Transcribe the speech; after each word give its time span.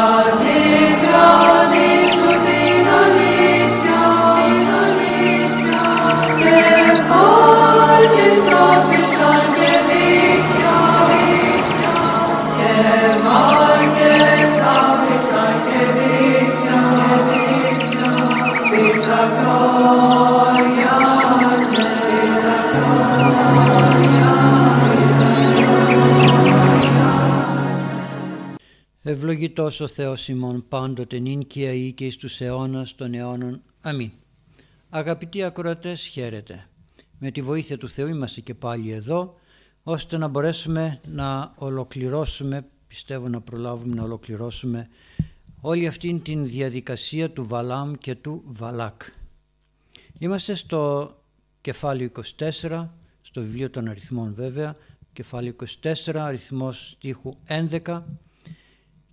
Radhe, 0.00 0.96
Radhe. 1.12 1.59
Ευλογητός 29.30 29.80
ο 29.80 29.86
Θεός 29.86 30.28
ημών 30.28 30.64
πάντοτε 30.68 31.18
νυν 31.18 31.46
και 31.46 31.66
αεί 31.66 31.92
και 31.92 32.06
εις 32.06 32.16
τους 32.16 32.40
αιώνας 32.40 32.94
των 32.94 33.14
αιώνων. 33.14 33.62
Αμήν. 33.80 34.10
Αγαπητοί 34.88 35.42
ακροατές, 35.42 36.04
χαίρετε. 36.04 36.62
Με 37.18 37.30
τη 37.30 37.42
βοήθεια 37.42 37.78
του 37.78 37.88
Θεού 37.88 38.08
είμαστε 38.08 38.40
και 38.40 38.54
πάλι 38.54 38.90
εδώ, 38.90 39.34
ώστε 39.82 40.18
να 40.18 40.28
μπορέσουμε 40.28 41.00
να 41.08 41.52
ολοκληρώσουμε, 41.56 42.66
πιστεύω 42.86 43.28
να 43.28 43.40
προλάβουμε 43.40 43.94
να 43.94 44.02
ολοκληρώσουμε 44.02 44.88
όλη 45.60 45.86
αυτή 45.86 46.20
την 46.24 46.46
διαδικασία 46.46 47.30
του 47.30 47.46
Βαλάμ 47.46 47.92
και 47.94 48.14
του 48.14 48.42
Βαλάκ. 48.46 49.02
Είμαστε 50.18 50.54
στο 50.54 51.14
κεφάλαιο 51.60 52.10
24, 52.38 52.88
στο 53.22 53.40
βιβλίο 53.40 53.70
των 53.70 53.88
αριθμών 53.88 54.34
βέβαια, 54.34 54.76
κεφάλαιο 55.12 55.54
24, 55.82 56.14
αριθμός 56.14 56.88
στίχου 56.88 57.32
11, 57.46 58.02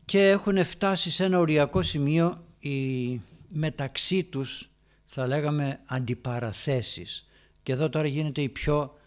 και 0.08 0.30
έχουν 0.30 0.64
φτάσει 0.64 1.12
σε 1.12 1.24
ένα 1.24 1.40
οριακό 1.40 1.82
σημείο 1.82 2.44
οι 2.60 3.22
μεταξύ 3.50 4.24
τους 4.24 4.70
θα 5.06 5.28
λέγαμε 5.28 5.80
αντιπαραθέσεις. 5.86 7.28
Και 7.64 7.72
εδώ 7.72 7.90
τώρα 7.90 8.08
γίνεται 8.08 8.42
η 8.42 8.50
πιο 8.50 8.98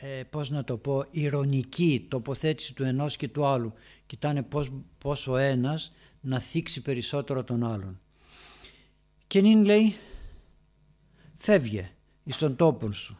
ε, 0.00 0.22
πώς 0.22 0.50
να 0.50 0.64
το 0.64 0.76
πω 0.76 1.04
ηρωνική 1.10 2.06
τοποθέτηση 2.08 2.74
του 2.74 2.82
ενός 2.82 3.16
και 3.16 3.28
του 3.28 3.46
άλλου. 3.46 3.72
Κοιτάνε 4.06 4.42
πώς, 4.42 4.70
πώς 4.98 5.26
ο 5.26 5.36
ένας 5.36 5.92
να 6.20 6.38
θίξει 6.38 6.82
περισσότερο 6.82 7.44
τον 7.44 7.64
άλλον. 7.64 8.00
Και 9.26 9.40
νυν 9.40 9.64
λέει 9.64 9.94
φεύγε 11.36 11.90
εις 12.24 12.36
τον 12.36 12.56
τόπο 12.56 12.92
σου 12.92 13.18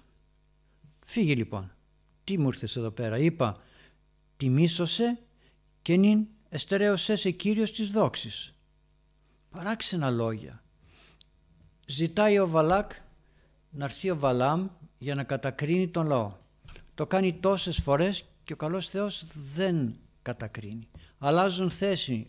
φύγε 1.05 1.35
λοιπόν 1.35 1.73
τι 2.25 2.39
μου 2.39 2.47
ήρθες 2.47 2.77
εδώ 2.77 2.91
πέρα 2.91 3.19
είπα. 3.19 3.63
Τη 4.37 4.49
μίσωσε 4.49 5.19
και 5.83 5.97
νυν 5.97 6.27
εστερέωσέ 6.55 7.17
σε 7.17 7.31
Κύριος 7.31 7.73
της 7.73 7.91
δόξης. 7.91 8.55
Παράξενα 9.51 10.11
λόγια. 10.11 10.63
Ζητάει 11.87 12.39
ο 12.39 12.49
Βαλάκ 12.49 12.93
να 13.71 13.85
έρθει 13.85 14.11
ο 14.11 14.19
Βαλάμ 14.19 14.69
για 14.99 15.15
να 15.15 15.25
κατακρίνει 15.25 15.89
τον 15.89 16.07
λαό. 16.07 16.37
Το 16.95 17.07
κάνει 17.07 17.33
τόσες 17.33 17.79
φορές 17.79 18.25
και 18.45 18.53
ο 18.53 18.57
καλός 18.57 18.89
Θεός 18.89 19.25
δεν 19.55 19.97
κατακρίνει. 20.23 20.89
Αλλάζουν 21.19 21.71
θέση, 21.71 22.27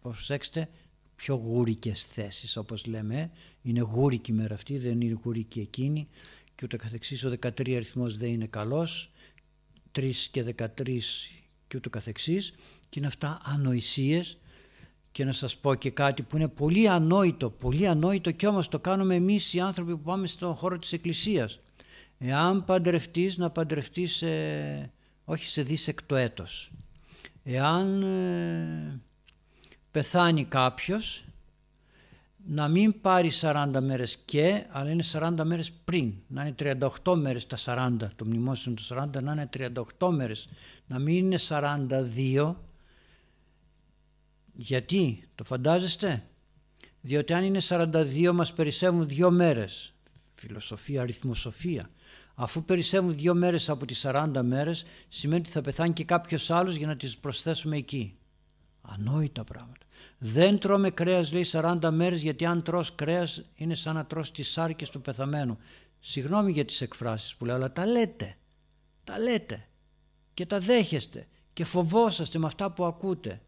προσέξτε, 0.00 0.68
πιο 1.16 1.34
γούρικες 1.34 2.04
θέσεις 2.04 2.56
όπως 2.56 2.86
λέμε. 2.86 3.30
Είναι 3.62 3.80
γούρικη 3.80 4.32
μέρα 4.32 4.54
αυτή, 4.54 4.78
δεν 4.78 5.00
είναι 5.00 5.20
γούρικη 5.24 5.60
εκείνη 5.60 6.08
και 6.54 6.64
ούτε 6.64 6.76
καθεξής 6.76 7.24
ο 7.24 7.30
13 7.40 7.74
αριθμός 7.74 8.16
δεν 8.16 8.30
είναι 8.30 8.46
καλός. 8.46 9.10
3 9.92 10.28
και 10.30 10.42
13 10.42 11.41
και 11.72 11.78
ούτω 11.78 11.90
καθεξής 11.90 12.54
και 12.88 12.98
είναι 12.98 13.06
αυτά 13.06 13.40
ανοησίες 13.44 14.38
και 15.12 15.24
να 15.24 15.32
σας 15.32 15.56
πω 15.56 15.74
και 15.74 15.90
κάτι 15.90 16.22
που 16.22 16.36
είναι 16.36 16.48
πολύ 16.48 16.88
ανόητο, 16.88 17.50
πολύ 17.50 17.88
ανόητο 17.88 18.30
και 18.30 18.46
όμως 18.46 18.68
το 18.68 18.78
κάνουμε 18.78 19.14
εμείς 19.14 19.54
οι 19.54 19.60
άνθρωποι 19.60 19.92
που 19.92 20.02
πάμε 20.02 20.26
στον 20.26 20.54
χώρο 20.54 20.78
της 20.78 20.92
Εκκλησίας. 20.92 21.60
Εάν 22.18 22.64
παντρευτείς 22.64 23.36
να 23.36 23.50
παντρευτείς 23.50 24.22
όχι 25.24 25.46
σε 25.46 25.62
δίσεκτο 25.62 26.16
έτος. 26.16 26.70
Εάν 27.44 28.02
ε, 28.02 29.00
πεθάνει 29.90 30.44
κάποιος 30.44 31.24
να 32.46 32.68
μην 32.68 33.00
πάρει 33.00 33.30
40 33.40 33.66
μέρες 33.80 34.18
και, 34.24 34.66
αλλά 34.68 34.90
είναι 34.90 35.04
40 35.12 35.44
μέρες 35.44 35.72
πριν. 35.72 36.14
Να 36.26 36.42
είναι 36.42 36.54
38 37.02 37.14
μέρες 37.16 37.46
τα 37.46 37.56
40, 37.56 38.08
το 38.16 38.24
μνημόσυνο 38.24 38.74
του 38.74 38.82
40 38.82 39.22
να 39.22 39.32
είναι 39.32 39.48
38 39.98 40.08
μέρες. 40.10 40.48
Να 40.86 40.98
μην 40.98 41.16
είναι 41.16 41.38
42 41.48 42.56
γιατί, 44.52 45.28
το 45.34 45.44
φαντάζεστε, 45.44 46.24
διότι 47.00 47.32
αν 47.32 47.44
είναι 47.44 47.60
42 47.68 48.32
μας 48.32 48.52
περισσεύουν 48.52 49.08
δύο 49.08 49.30
μέρες, 49.30 49.94
φιλοσοφία, 50.34 51.02
αριθμοσοφία, 51.02 51.90
αφού 52.34 52.64
περισσεύουν 52.64 53.14
δύο 53.14 53.34
μέρες 53.34 53.68
από 53.68 53.86
τις 53.86 54.06
40 54.06 54.42
μέρες, 54.42 54.84
σημαίνει 55.08 55.40
ότι 55.40 55.50
θα 55.50 55.60
πεθάνει 55.60 55.92
και 55.92 56.04
κάποιος 56.04 56.50
άλλος 56.50 56.74
για 56.74 56.86
να 56.86 56.96
τις 56.96 57.18
προσθέσουμε 57.18 57.76
εκεί. 57.76 58.16
Ανόητα 58.82 59.44
πράγματα. 59.44 59.81
Δεν 60.24 60.58
τρώμε 60.58 60.90
κρέας 60.90 61.32
λέει 61.32 61.46
40 61.52 61.88
μέρες 61.92 62.22
γιατί 62.22 62.44
αν 62.44 62.62
τρως 62.62 62.94
κρέας 62.94 63.42
είναι 63.54 63.74
σαν 63.74 63.94
να 63.94 64.06
τρως 64.06 64.32
τις 64.32 64.50
σάρκες 64.50 64.90
του 64.90 65.00
πεθαμένου. 65.00 65.58
Συγγνώμη 66.00 66.52
για 66.52 66.64
τις 66.64 66.80
εκφράσεις 66.80 67.36
που 67.36 67.44
λέω 67.44 67.54
αλλά 67.54 67.72
τα 67.72 67.86
λέτε. 67.86 68.36
Τα 69.04 69.18
λέτε 69.18 69.68
και 70.34 70.46
τα 70.46 70.60
δέχεστε 70.60 71.28
και 71.52 71.64
φοβόσαστε 71.64 72.38
με 72.38 72.46
αυτά 72.46 72.70
που 72.70 72.84
ακούτε 72.84 73.40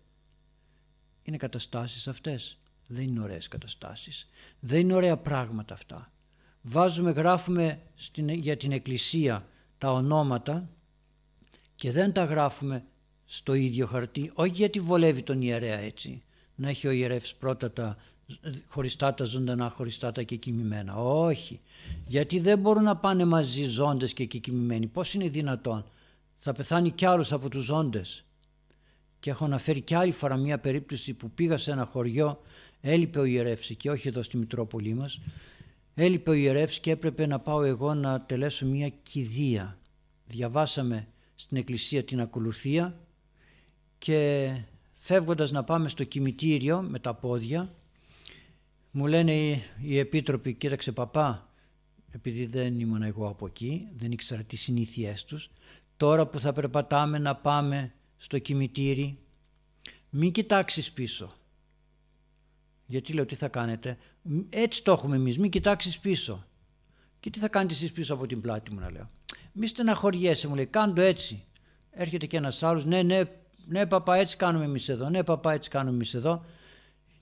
είναι 1.22 1.36
καταστάσεις 1.36 2.08
αυτές. 2.08 2.58
Δεν 2.88 3.02
είναι 3.02 3.20
ωραίες 3.20 3.48
καταστάσεις. 3.48 4.28
Δεν 4.60 4.80
είναι 4.80 4.94
ωραία 4.94 5.16
πράγματα 5.16 5.74
αυτά. 5.74 6.12
Βάζουμε, 6.62 7.10
γράφουμε 7.10 7.82
στην, 7.94 8.28
για 8.28 8.56
την 8.56 8.72
εκκλησία 8.72 9.48
τα 9.78 9.92
ονόματα 9.92 10.68
και 11.74 11.92
δεν 11.92 12.12
τα 12.12 12.24
γράφουμε 12.24 12.84
στο 13.24 13.54
ίδιο 13.54 13.86
χαρτί, 13.86 14.30
όχι 14.34 14.52
γιατί 14.52 14.80
βολεύει 14.80 15.22
τον 15.22 15.42
ιερέα 15.42 15.78
έτσι, 15.78 16.22
να 16.54 16.68
έχει 16.68 16.86
ο 16.86 16.90
ιερεύς 16.90 17.34
πρώτα 17.34 17.70
τα 17.70 17.96
χωριστά 18.68 19.14
τα 19.14 19.24
ζωντανά, 19.24 19.68
χωριστά 19.68 20.12
τα 20.12 20.22
και 20.22 20.36
κοιμημένα. 20.36 20.96
Όχι, 20.96 21.60
γιατί 22.06 22.38
δεν 22.40 22.58
μπορούν 22.58 22.82
να 22.82 22.96
πάνε 22.96 23.24
μαζί 23.24 23.64
ζώντες 23.64 24.12
και 24.12 24.24
κοιμημένοι. 24.24 24.86
Πώς 24.86 25.14
είναι 25.14 25.28
δυνατόν, 25.28 25.84
θα 26.38 26.52
πεθάνει 26.52 26.90
κι 26.90 27.04
άλλος 27.04 27.32
από 27.32 27.48
τους 27.48 27.64
ζώντες 27.64 28.24
και 29.20 29.30
έχω 29.30 29.44
αναφέρει 29.44 29.80
και 29.80 29.96
άλλη 29.96 30.12
φορά 30.12 30.36
μια 30.36 30.58
περίπτωση 30.58 31.14
που 31.14 31.30
πήγα 31.30 31.56
σε 31.56 31.70
ένα 31.70 31.84
χωριό, 31.84 32.42
έλειπε 32.80 33.18
ο 33.18 33.24
ιερεύς 33.24 33.74
και 33.76 33.90
όχι 33.90 34.08
εδώ 34.08 34.22
στη 34.22 34.36
Μητρόπολη 34.36 34.94
μας, 34.94 35.20
έλειπε 35.94 36.30
ο 36.30 36.32
ιερεύς 36.32 36.78
και 36.80 36.90
έπρεπε 36.90 37.26
να 37.26 37.38
πάω 37.38 37.62
εγώ 37.62 37.94
να 37.94 38.20
τελέσω 38.20 38.66
μια 38.66 38.88
κηδεία. 38.88 39.78
Διαβάσαμε 40.26 41.08
στην 41.34 41.56
εκκλησία 41.56 42.04
την 42.04 42.20
ακολουθία 42.20 43.00
και 43.98 44.50
φεύγοντας 45.06 45.50
να 45.50 45.64
πάμε 45.64 45.88
στο 45.88 46.04
κημητήριο 46.04 46.82
με 46.82 46.98
τα 46.98 47.14
πόδια, 47.14 47.74
μου 48.90 49.06
λένε 49.06 49.32
οι 49.80 49.98
επίτροποι, 49.98 50.54
κοίταξε 50.54 50.92
παπά, 50.92 51.50
επειδή 52.10 52.46
δεν 52.46 52.80
ήμουν 52.80 53.02
εγώ 53.02 53.28
από 53.28 53.46
εκεί, 53.46 53.88
δεν 53.96 54.12
ήξερα 54.12 54.42
τις 54.42 54.60
συνήθειές 54.60 55.24
τους, 55.24 55.50
τώρα 55.96 56.26
που 56.26 56.40
θα 56.40 56.52
περπατάμε 56.52 57.18
να 57.18 57.36
πάμε 57.36 57.92
στο 58.16 58.38
κημητήρι, 58.38 59.18
μην 60.10 60.32
κοιτάξεις 60.32 60.92
πίσω. 60.92 61.32
Γιατί 62.86 63.12
λέω 63.12 63.26
τι 63.26 63.34
θα 63.34 63.48
κάνετε, 63.48 63.98
έτσι 64.48 64.84
το 64.84 64.92
έχουμε 64.92 65.16
εμείς, 65.16 65.38
μην 65.38 65.50
κοιτάξεις 65.50 65.98
πίσω. 65.98 66.46
Και 67.20 67.30
τι 67.30 67.38
θα 67.38 67.48
κάνετε 67.48 67.74
εσείς 67.74 67.92
πίσω 67.92 68.14
από 68.14 68.26
την 68.26 68.40
πλάτη 68.40 68.72
μου 68.72 68.80
να 68.80 68.90
λέω. 68.90 69.10
Μη 69.52 69.66
στεναχωριέσαι 69.66 70.48
μου 70.48 70.54
λέει, 70.54 70.66
κάντο 70.66 71.02
έτσι. 71.02 71.44
Έρχεται 71.90 72.26
και 72.26 72.36
ένας 72.36 72.62
άλλος, 72.62 72.84
ναι, 72.84 73.02
ναι, 73.02 73.22
ναι 73.66 73.86
παπά 73.86 74.16
έτσι 74.16 74.36
κάνουμε 74.36 74.64
εμείς 74.64 74.88
εδώ, 74.88 75.08
ναι 75.08 75.22
παπά 75.22 75.52
έτσι 75.52 75.70
κάνουμε 75.70 75.94
εμείς 75.94 76.14
εδώ. 76.14 76.44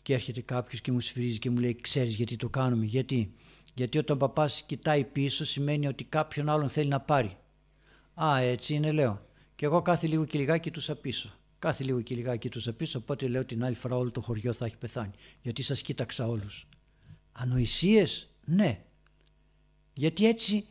Και 0.03 0.15
έρχεται 0.15 0.41
κάποιος 0.41 0.81
και 0.81 0.93
μου 0.93 1.01
σφυρίζει 1.01 1.39
και 1.39 1.51
μου 1.51 1.59
λέει, 1.59 1.77
ξέρεις 1.81 2.15
γιατί 2.15 2.37
το 2.37 2.49
κάνουμε, 2.49 2.85
γιατί; 2.85 3.35
Γιατί 3.75 3.99
όταν 3.99 4.17
ο 4.17 4.19
παπάς 4.19 4.63
κοιτάει 4.63 5.05
πίσω 5.05 5.45
σημαίνει 5.45 5.87
ότι 5.87 6.05
κάποιον 6.05 6.49
άλλον 6.49 6.69
θέλει 6.69 6.89
να 6.89 7.01
πάρει. 7.01 7.37
Α, 8.23 8.39
έτσι 8.39 8.75
είναι 8.75 8.93
λέω. 8.93 9.27
Και 9.57 9.65
εγώ 9.65 9.83
κάθε 9.83 10.07
λίγο 10.07 10.25
και 10.25 10.39
λιγάκι 10.39 10.61
κοιτούσα 10.61 10.95
πίσω. 10.95 11.31
Κάθε 11.59 11.85
λίγο 11.85 12.01
και 12.01 12.15
λιγάκι 12.15 12.39
κοιτούσα 12.39 12.73
πίσω, 12.73 12.99
οπότε 12.99 13.29
λέω 13.29 13.45
την 13.45 13.65
άλλη 13.65 13.75
φορά 13.75 13.97
όλο 13.97 14.11
το 14.11 14.21
χωριό 14.21 14.53
θα 14.53 14.65
έχει 14.65 14.77
πεθάνει. 14.77 15.13
Γιατί 15.43 15.63
σας 15.63 15.83
κοίταξα 15.83 16.29
όλους. 16.29 16.67
Ανοησίες, 17.33 18.29
ναι. 18.45 18.85
Γιατί 19.93 20.27
έτσι 20.27 20.67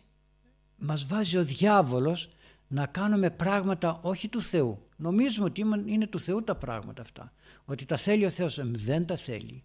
μας 0.78 1.06
βάζει 1.06 1.38
ο 1.38 1.44
διάβολος 1.44 2.30
να 2.72 2.86
κάνουμε 2.86 3.30
πράγματα 3.30 4.00
όχι 4.02 4.28
του 4.28 4.42
Θεού. 4.42 4.88
Νομίζουμε 4.96 5.46
ότι 5.46 5.66
είναι 5.86 6.08
του 6.08 6.20
Θεού 6.20 6.44
τα 6.44 6.56
πράγματα 6.56 7.02
αυτά. 7.02 7.34
Ότι 7.66 7.86
τα 7.86 7.98
θέλει 7.98 8.26
ο 8.26 8.30
Θεός. 8.30 8.60
Ε, 8.60 8.64
δεν 8.74 9.06
τα 9.06 9.16
θέλει. 9.16 9.64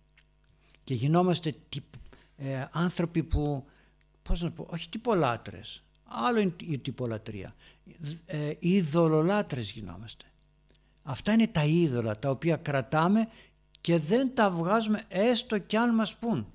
Και 0.85 0.95
γινόμαστε 0.95 1.55
ε, 2.37 2.65
άνθρωποι 2.73 3.23
που, 3.23 3.65
πώς 4.23 4.43
να 4.43 4.51
πω, 4.51 4.67
όχι 4.71 4.89
τυπολάτρες. 4.89 5.85
Άλλο 6.05 6.39
είναι 6.39 6.55
η 6.63 6.79
τυπολατρεία. 6.79 7.55
Ε, 8.27 8.53
ειδωλολάτρες 8.59 9.71
γινόμαστε. 9.71 10.25
Αυτά 11.03 11.33
είναι 11.33 11.47
τα 11.47 11.65
είδωλα 11.65 12.19
τα 12.19 12.31
οποία 12.31 12.57
κρατάμε 12.57 13.29
και 13.81 13.99
δεν 13.99 14.35
τα 14.35 14.51
βγάζουμε 14.51 15.05
έστω 15.09 15.59
κι 15.59 15.77
αν 15.77 15.95
μας 15.95 16.17
πούν. 16.17 16.47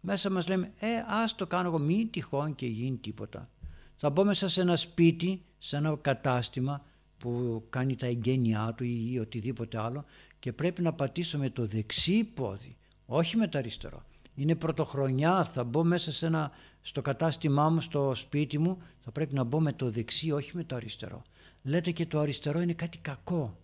Μέσα 0.00 0.30
μας 0.30 0.48
λέμε 0.48 0.72
ε 0.78 0.86
ας 1.06 1.34
το 1.34 1.46
κάνω 1.46 1.68
εγώ 1.68 1.78
μη 1.78 2.06
τυχόν 2.06 2.54
και 2.54 2.66
γίνει 2.66 2.96
τίποτα. 2.96 3.50
Θα 3.94 4.10
μπω 4.10 4.24
μέσα 4.24 4.48
σε 4.48 4.60
ένα 4.60 4.76
σπίτι, 4.76 5.42
σε 5.64 5.76
ένα 5.76 5.98
κατάστημα 6.00 6.84
που 7.18 7.62
κάνει 7.70 7.96
τα 7.96 8.06
εγγένειά 8.06 8.74
του 8.76 8.84
ή 8.84 9.18
οτιδήποτε 9.20 9.80
άλλο 9.80 10.04
και 10.38 10.52
πρέπει 10.52 10.82
να 10.82 10.92
πατήσω 10.92 11.38
με 11.38 11.50
το 11.50 11.66
δεξί 11.66 12.24
πόδι, 12.24 12.76
όχι 13.06 13.36
με 13.36 13.48
το 13.48 13.58
αριστερό 13.58 14.02
είναι 14.34 14.54
πρωτοχρονιά, 14.54 15.44
θα 15.44 15.64
μπω 15.64 15.84
μέσα 15.84 16.12
σε 16.12 16.26
ένα, 16.26 16.50
στο 16.80 17.02
κατάστημά 17.02 17.68
μου, 17.68 17.80
στο 17.80 18.12
σπίτι 18.14 18.58
μου, 18.58 18.78
θα 19.00 19.10
πρέπει 19.10 19.34
να 19.34 19.44
μπω 19.44 19.60
με 19.60 19.72
το 19.72 19.90
δεξί, 19.90 20.30
όχι 20.30 20.56
με 20.56 20.64
το 20.64 20.76
αριστερό. 20.76 21.22
Λέτε 21.62 21.90
και 21.90 22.06
το 22.06 22.18
αριστερό 22.18 22.60
είναι 22.60 22.72
κάτι 22.72 22.98
κακό. 22.98 23.56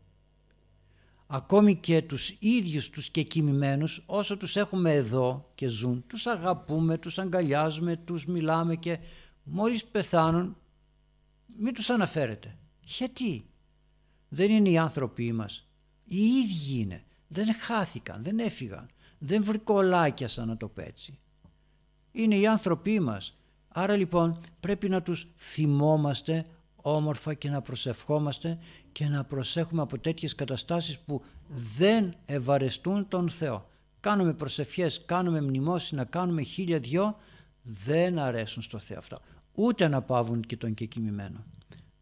ακόμη 1.26 1.76
και 1.76 2.02
τους 2.02 2.36
ίδιους 2.38 2.90
τους 2.90 3.10
και 3.10 3.22
κοιμημένους 3.22 4.02
όσο 4.06 4.36
τους 4.36 4.56
έχουμε 4.56 4.94
εδώ 4.94 5.50
και 5.54 5.68
ζουν 5.68 6.04
τους 6.06 6.26
αγαπούμε, 6.26 6.98
τους 6.98 7.18
αγκαλιάζουμε, 7.18 7.96
τους 7.96 8.26
μιλάμε 8.26 8.76
και 8.76 8.98
μόλις 9.42 9.84
πεθάνουν 9.84 10.56
μην 11.58 11.74
τους 11.74 11.90
αναφέρετε. 11.90 12.56
Γιατί; 12.80 13.46
Δεν 14.28 14.50
είναι 14.50 14.68
οι 14.68 14.78
άνθρωποι 14.78 15.32
μας. 15.32 15.66
Οι 16.04 16.16
ίδιοι 16.16 16.80
είναι. 16.80 17.04
Δεν 17.28 17.54
χάθηκαν, 17.54 18.22
δεν 18.22 18.38
έφυγαν. 18.38 18.86
Δεν 19.18 19.44
βρικολάκιασαν 19.44 20.48
να 20.48 20.56
το 20.56 20.68
πέτσι. 20.68 21.18
Είναι 22.12 22.36
οι 22.36 22.46
άνθρωποι 22.46 23.00
μας. 23.00 23.36
Άρα 23.68 23.96
λοιπόν 23.96 24.40
πρέπει 24.60 24.88
να 24.88 25.02
τους 25.02 25.26
θυμόμαστε 25.36 26.46
όμορφα 26.76 27.34
και 27.34 27.50
να 27.50 27.60
προσευχόμαστε 27.60 28.58
και 28.92 29.08
να 29.08 29.24
προσέχουμε 29.24 29.82
από 29.82 29.98
τέτοιες 29.98 30.34
καταστάσεις 30.34 30.98
που 30.98 31.22
δεν 31.48 32.14
ευαρεστούν 32.26 33.08
τον 33.08 33.30
Θεό. 33.30 33.68
Κάνουμε 34.00 34.32
προσευχές, 34.32 35.04
κάνουμε 35.04 35.40
να 35.90 36.04
κάνουμε 36.04 36.42
χίλια 36.42 36.78
δυο, 36.78 37.16
δεν 37.62 38.18
αρέσουν 38.18 38.62
στο 38.62 38.78
Θεό 38.78 38.98
αυτά. 38.98 39.18
Ούτε 39.60 39.88
να 39.88 40.02
πάβουν 40.02 40.40
και 40.40 40.56
τον 40.56 40.74
κεκοιμημένο. 40.74 41.44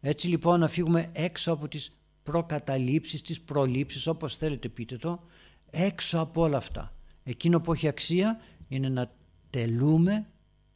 Έτσι 0.01 0.27
λοιπόν 0.27 0.59
να 0.59 0.67
φύγουμε 0.67 1.09
έξω 1.13 1.51
από 1.51 1.67
τις 1.67 1.91
προκαταλήψεις, 2.23 3.21
τις 3.21 3.41
προλήψεις, 3.41 4.07
όπως 4.07 4.37
θέλετε 4.37 4.69
πείτε 4.69 4.97
το, 4.97 5.23
έξω 5.69 6.19
από 6.19 6.41
όλα 6.41 6.57
αυτά. 6.57 6.93
Εκείνο 7.23 7.61
που 7.61 7.73
έχει 7.73 7.87
αξία 7.87 8.39
είναι 8.67 8.89
να 8.89 9.11
τελούμε 9.49 10.27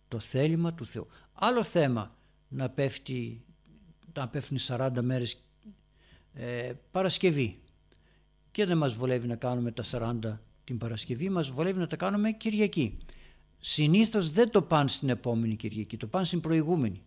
το 0.08 0.20
θέλημα 0.20 0.74
του 0.74 0.86
Θεού. 0.86 1.08
Άλλο 1.34 1.64
θέμα 1.64 2.16
να 2.48 2.70
πέφτει 2.70 3.46
να 4.14 4.28
πέφτουν 4.28 4.58
40 4.62 4.90
μέρες 5.02 5.44
ε, 6.34 6.72
Παρασκευή 6.92 7.60
και 8.52 8.66
δεν 8.66 8.78
μας 8.78 8.94
βολεύει 8.94 9.28
να 9.28 9.36
κάνουμε 9.36 9.72
τα 9.72 9.84
40 9.92 10.38
την 10.64 10.78
Παρασκευή, 10.78 11.30
μας 11.30 11.50
βολεύει 11.52 11.80
να 11.80 11.88
τα 11.88 11.96
κάνουμε 11.96 12.32
Κυριακή. 12.32 12.98
Συνήθως 13.64 14.32
δεν 14.32 14.50
το 14.50 14.62
πάνε 14.62 14.90
στην 14.90 15.10
επόμενη 15.10 15.56
Κυριακή, 15.56 15.98
το 15.98 16.08
πάνε 16.08 16.26
στην 16.26 16.40
προηγούμενη. 16.40 17.02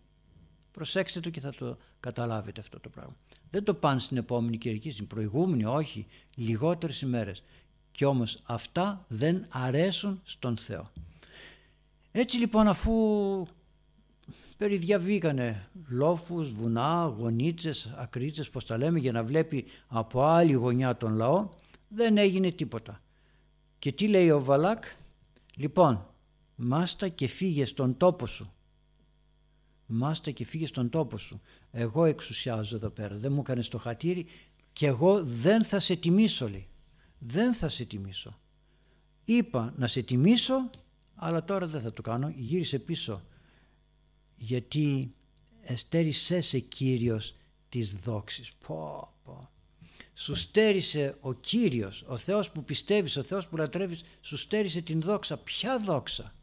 Προσέξτε 0.71 1.19
το 1.19 1.29
και 1.29 1.39
θα 1.39 1.49
το 1.49 1.77
καταλάβετε 1.99 2.61
αυτό 2.61 2.79
το 2.79 2.89
πράγμα. 2.89 3.15
Δεν 3.49 3.63
το 3.63 3.73
πάνε 3.73 3.99
στην 3.99 4.17
επόμενη 4.17 4.57
Κυριακή, 4.57 4.91
στην 4.91 5.07
προηγούμενη, 5.07 5.65
όχι, 5.65 6.07
λιγότερες 6.35 7.01
ημέρες. 7.01 7.43
Και 7.91 8.05
όμως 8.05 8.41
αυτά 8.43 9.05
δεν 9.07 9.45
αρέσουν 9.49 10.21
στον 10.23 10.57
Θεό. 10.57 10.91
Έτσι 12.11 12.37
λοιπόν 12.37 12.67
αφού 12.67 12.93
περιδιαβήκανε 14.57 15.69
λόφους, 15.87 16.51
βουνά, 16.51 17.13
γονίτσες, 17.17 17.93
ακρίτσες, 17.97 18.49
πώς 18.49 18.65
τα 18.65 18.77
λέμε, 18.77 18.99
για 18.99 19.11
να 19.11 19.23
βλέπει 19.23 19.65
από 19.87 20.23
άλλη 20.23 20.53
γωνιά 20.53 20.97
τον 20.97 21.13
λαό, 21.15 21.49
δεν 21.87 22.17
έγινε 22.17 22.51
τίποτα. 22.51 23.01
Και 23.79 23.91
τι 23.91 24.07
λέει 24.07 24.29
ο 24.29 24.43
Βαλάκ, 24.43 24.83
λοιπόν, 25.55 26.05
μάστα 26.55 27.07
και 27.07 27.27
φύγε 27.27 27.65
στον 27.65 27.97
τόπο 27.97 28.27
σου. 28.27 28.53
Μάστα 29.85 30.31
και 30.31 30.45
φύγε 30.45 30.65
στον 30.65 30.89
τόπο 30.89 31.17
σου. 31.17 31.41
Εγώ 31.71 32.05
εξουσιάζω 32.05 32.75
εδώ 32.75 32.89
πέρα, 32.89 33.15
δεν 33.15 33.31
μου 33.31 33.39
έκανες 33.39 33.67
το 33.67 33.77
χατήρι 33.77 34.25
και 34.73 34.85
εγώ 34.85 35.23
δεν 35.23 35.63
θα 35.63 35.79
σε 35.79 35.95
τιμήσω, 35.95 36.49
λέει. 36.49 36.67
Δεν 37.19 37.53
θα 37.53 37.67
σε 37.67 37.85
τιμήσω. 37.85 38.31
Είπα 39.23 39.73
να 39.77 39.87
σε 39.87 40.01
τιμήσω, 40.01 40.69
αλλά 41.15 41.43
τώρα 41.43 41.67
δεν 41.67 41.81
θα 41.81 41.91
το 41.91 42.01
κάνω. 42.01 42.33
Γύρισε 42.35 42.79
πίσω 42.79 43.21
γιατί 44.35 45.13
εστέρισέ 45.61 46.41
σε 46.41 46.59
Κύριος 46.59 47.35
της 47.69 47.95
δόξης. 47.95 48.51
Πω, 48.67 49.13
πω. 49.23 49.49
Σου 50.13 50.35
στέρισε 50.35 51.17
ο 51.19 51.33
Κύριος, 51.33 52.03
ο 52.07 52.17
Θεός 52.17 52.51
που 52.51 52.63
πιστεύεις, 52.63 53.17
ο 53.17 53.23
Θεός 53.23 53.47
που 53.47 53.57
λατρεύεις, 53.57 54.03
σου 54.21 54.37
στέρισε 54.37 54.81
την 54.81 55.01
δόξα. 55.01 55.37
Ποια 55.37 55.79
δόξα; 55.79 56.35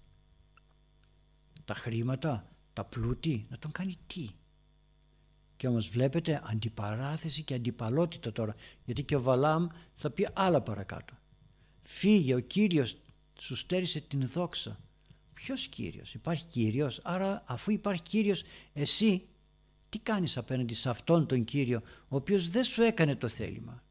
Τα 1.65 1.75
χρήματα, 1.75 2.49
τα 2.73 2.85
πλούτη, 2.85 3.47
να 3.51 3.59
τον 3.59 3.71
κάνει 3.71 3.97
τι. 4.07 4.29
Και 5.57 5.69
όμως 5.69 5.89
βλέπετε 5.89 6.43
αντιπαράθεση 6.45 7.43
και 7.43 7.55
αντιπαλότητα 7.55 8.33
τώρα, 8.33 8.55
γιατί 8.85 9.03
και 9.05 9.17
ο 9.17 9.23
Βαλάμ 9.23 9.67
θα 9.93 10.11
πει 10.11 10.29
άλλα 10.33 10.61
παρακάτω. 10.61 11.15
Φύγε, 11.83 12.35
ο 12.35 12.41
Κύριος 12.41 12.97
σου 13.39 13.57
στέρισε 13.57 14.01
την 14.01 14.29
δόξα. 14.29 14.81
Ποιος 15.35 15.67
Κύριος, 15.67 16.15
υπάρχει 16.15 16.45
Κύριος, 16.45 17.01
άρα 17.03 17.43
αφού 17.47 17.71
υπάρχει 17.71 18.03
Κύριος 18.03 18.43
εσύ 18.73 19.27
τι 19.89 19.99
κάνεις 19.99 20.37
απέναντι 20.37 20.75
σε 20.75 20.89
αυτόν 20.89 21.27
τον 21.27 21.45
Κύριο 21.45 21.83
ο 22.09 22.17
οποίος 22.17 22.49
δεν 22.51 22.65
σου 22.65 22.83
έκανε 22.83 23.17
το 23.17 23.29
θέλημα; 23.29 23.83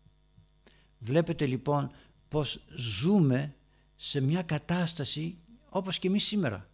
Βλέπετε 0.99 1.45
λοιπόν 1.45 1.91
πως 2.27 2.63
ζούμε 2.75 3.55
σε 3.95 4.19
μια 4.19 4.41
κατάσταση 4.41 5.37
όπως 5.69 5.99
και 5.99 6.07
εμείς 6.07 6.23
σήμερα. 6.23 6.69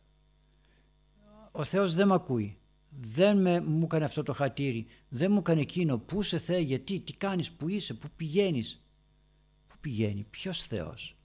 Ο 1.58 1.64
Θεός 1.64 1.94
δεν 1.94 2.08
με 2.08 2.14
ακούει, 2.14 2.58
δεν 2.90 3.38
με, 3.38 3.62
μου 3.62 3.84
έκανε 3.84 4.06
αυτό 4.06 4.24
το 4.24 4.34
χατήρι, 4.34 4.86
δεν 5.10 5.32
μου 5.32 5.38
έκανε 5.38 5.62
εκείνο, 5.62 5.98
πού 5.98 6.24
σε 6.24 6.38
Θεέ, 6.38 6.60
γιατί, 6.60 7.00
τι 7.00 7.14
κάνεις, 7.14 7.52
πού 7.52 7.70
είσαι, 7.70 7.94
πού 7.94 8.08
πηγαίνεις. 8.16 8.82
Πού 9.68 9.76
πηγαίνει, 9.82 10.26
ποιος 10.30 10.64
Θεός. 10.64 11.16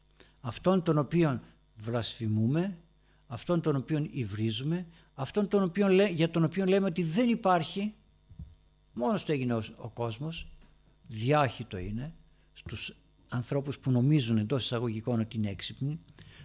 Αυτόν 0.41 0.83
τον 0.83 0.99
οποίον 0.99 1.41
βλασφημούμε, 1.77 2.79
αυτόν 3.27 3.61
τον 3.61 3.77
οποίο 3.77 4.09
υβρίζουμε, 4.11 4.87
αυτόν 5.15 5.49
τον 5.49 5.63
οποίο, 5.63 5.91
για 5.91 6.31
τον 6.31 6.45
οποίο 6.45 6.65
λέμε 6.65 6.87
ότι 6.87 7.03
δεν 7.03 7.29
υπάρχει, 7.29 7.95
μόνος 8.93 9.25
του 9.25 9.33
έγινε 9.33 9.55
ο, 9.55 9.63
ο 9.77 9.91
κόσμος, 9.91 10.49
διάχυτο 11.09 11.79
είναι, 11.79 12.15
στους 12.53 12.97
ανθρώπους 13.29 13.79
που 13.79 13.91
νομίζουν 13.91 14.37
εντός 14.37 14.65
εισαγωγικών 14.65 15.21
ότι 15.21 15.37
είναι 15.37 15.51
έξυπνοι, 15.51 16.01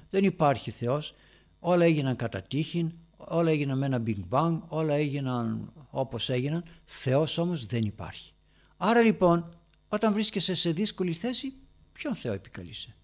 δεν 0.10 0.24
υπάρχει 0.24 0.72
Θεός, 0.72 1.14
όλα 1.60 1.86
έγιναν 1.86 2.16
κατά 2.16 2.42
τύχη, 2.42 2.92
όλα 3.18 3.50
έγιναν 3.50 3.78
με 3.78 3.86
ένα 3.86 4.04
big 4.06 4.18
bang, 4.30 4.60
όλα 4.68 4.94
έγιναν 4.94 5.72
όπως 5.90 6.30
έγιναν, 6.30 6.64
Θεός 6.86 7.38
όμως 7.38 7.66
δεν 7.66 7.82
υπάρχει. 7.82 8.34
Άρα 8.78 9.02
λοιπόν, 9.02 9.58
όταν 9.88 10.14
βρίσκεσαι 10.14 10.56
σε 10.56 10.72
δύσκολη 10.72 11.14
θέση, 11.14 11.54
ποιον 11.94 12.16
Θεό 12.16 12.34
επικαλείσαι; 12.34 12.96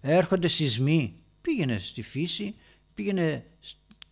Έρχονται 0.00 0.48
σεισμοί, 0.48 1.14
πήγαινε 1.40 1.78
στη 1.78 2.02
φύση, 2.02 2.54
πήγαινε 2.94 3.44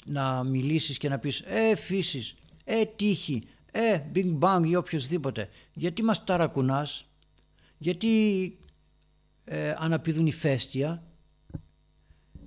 να 0.04 0.44
μιλήσεις 0.44 0.98
και 0.98 1.08
να 1.08 1.18
πεις 1.18 1.40
«Ε 1.40 1.76
φύσης, 1.76 2.34
ε 2.64 2.84
τύχη, 2.84 3.42
ε 3.70 4.00
big 4.14 4.38
bang» 4.38 4.62
ή 4.66 4.76
οποιοδήποτε. 4.76 5.48
Γιατί 5.72 6.02
μας 6.02 6.24
ταρακουνάς, 6.24 7.04
γιατί 7.78 8.58
ε, 9.44 9.74
αναπηδούν 9.78 10.26
ηφαίστεια, 10.26 11.02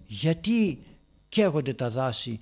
γιατί 0.06 0.84
καίγονται 1.30 1.74
τα 1.74 1.90
δάση, 1.90 2.40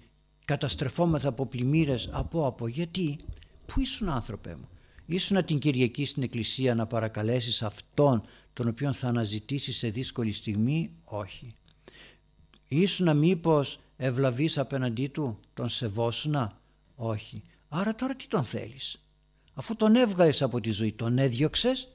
καταστρεφόμεθα 0.52 1.30
από 1.30 1.46
πλημμύρες, 1.46 2.10
από 2.12 2.46
από, 2.46 2.68
γιατί, 2.68 3.18
πού 3.66 3.80
ήσουν 3.80 4.10
άνθρωπε 4.10 4.56
μου; 4.56 4.70
Ήσουν 5.06 5.46
την 5.46 5.60
Κυριακή 5.60 6.06
στην 6.06 6.24
εκκλησία 6.24 6.76
να 6.76 6.88
παρακαλέσεις 6.88 7.62
αυτόν 7.64 8.22
τον 8.54 8.68
οποίον 8.68 8.94
θα 8.94 9.08
αναζητήσεις 9.08 9.78
σε 9.78 9.90
δύσκολη 9.90 10.32
στιγμή, 10.32 10.90
όχι. 11.04 11.48
Ήσουνα 12.68 13.14
μήπως 13.14 13.80
ευλαβείς 13.98 14.58
απέναντί 14.58 15.08
του, 15.08 15.40
τον 15.54 15.70
σεβόσουνα, 15.70 16.62
όχι. 16.96 17.44
Άρα 17.70 17.96
τώρα 17.96 18.16
τι 18.16 18.28
τον 18.28 18.44
θέλεις; 18.44 19.04
Αφού 19.54 19.76
τον 19.76 19.96
έβγαλες 19.96 20.42
από 20.42 20.60
τη 20.60 20.72
ζωή, 20.72 20.92
τον 20.92 21.18
έδιωξες; 21.18 21.90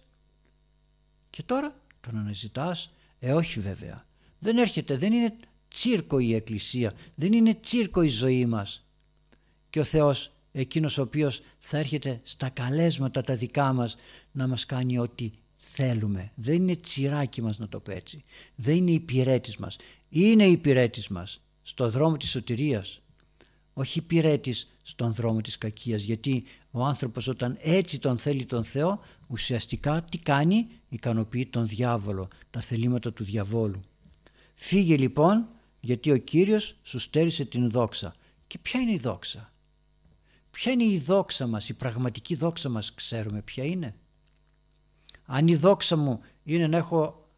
Και 1.30 1.42
τώρα 1.42 1.74
τον 2.00 2.18
αναζητάς; 2.18 2.90
Ε 3.18 3.32
όχι 3.32 3.60
βέβαια. 3.60 4.06
Δεν 4.38 4.58
έρχεται, 4.58 4.96
δεν 4.96 5.12
είναι 5.12 5.36
τσίρκο 5.76 6.18
η 6.18 6.34
Εκκλησία, 6.34 6.92
δεν 7.14 7.32
είναι 7.32 7.54
τσίρκο 7.54 8.02
η 8.02 8.08
ζωή 8.08 8.46
μας. 8.46 8.84
Και 9.70 9.80
ο 9.80 9.84
Θεός 9.84 10.32
εκείνος 10.52 10.98
ο 10.98 11.02
οποίος 11.02 11.40
θα 11.58 11.78
έρχεται 11.78 12.20
στα 12.22 12.48
καλέσματα 12.48 13.20
τα 13.20 13.36
δικά 13.36 13.72
μας 13.72 13.96
να 14.32 14.46
μας 14.46 14.66
κάνει 14.66 14.98
ό,τι 14.98 15.30
θέλουμε. 15.56 16.32
Δεν 16.34 16.54
είναι 16.54 16.76
τσιράκι 16.76 17.42
μας 17.42 17.58
να 17.58 17.68
το 17.68 17.80
πω 17.80 17.92
έτσι. 17.92 18.24
Δεν 18.54 18.76
είναι 18.76 18.90
υπηρέτης 18.90 19.56
μας. 19.56 19.76
Είναι 20.08 20.46
υπηρέτης 20.46 21.08
μας 21.08 21.40
στο 21.62 21.90
δρόμο 21.90 22.16
της 22.16 22.30
σωτηρίας. 22.30 23.00
Όχι 23.72 23.98
υπηρέτης 23.98 24.70
στον 24.82 25.14
δρόμο 25.14 25.40
της 25.40 25.58
κακίας. 25.58 26.02
Γιατί 26.02 26.44
ο 26.70 26.84
άνθρωπος 26.84 27.28
όταν 27.28 27.56
έτσι 27.60 27.98
τον 27.98 28.18
θέλει 28.18 28.44
τον 28.44 28.64
Θεό 28.64 29.00
ουσιαστικά 29.28 30.02
τι 30.02 30.18
κάνει; 30.18 30.66
Ικανοποιεί 30.88 31.46
τον 31.46 31.66
διάβολο, 31.66 32.28
τα 32.50 32.60
θελήματα 32.60 33.12
του 33.12 33.24
διαβόλου. 33.24 33.80
Φύγε 34.54 34.96
λοιπόν 34.96 35.48
γιατί 35.86 36.10
ο 36.10 36.16
Κύριος 36.16 36.78
σου 36.82 36.98
στέρισε 36.98 37.44
την 37.44 37.70
δόξα. 37.70 38.14
Και 38.46 38.58
ποια 38.58 38.80
είναι 38.80 38.92
η 38.92 38.98
δόξα; 38.98 39.52
Ποια 40.50 40.72
είναι 40.72 40.84
η 40.84 40.98
δόξα 40.98 41.46
μας, 41.46 41.68
η 41.68 41.74
πραγματική 41.74 42.34
δόξα 42.34 42.68
μας 42.68 42.94
ξέρουμε 42.94 43.42
ποια 43.42 43.64
είναι; 43.64 43.96
Αν 45.24 45.48
η 45.48 45.56
δόξα 45.56 45.96
μου 45.96 46.20
είναι 46.42 46.66
να 46.66 46.76
έχω 46.76 47.28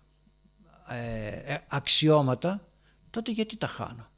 ε, 0.88 1.26
ε, 1.26 1.58
αξιώματα, 1.68 2.68
τότε 3.10 3.30
γιατί 3.30 3.56
τα 3.56 3.66
χάνω; 3.66 4.10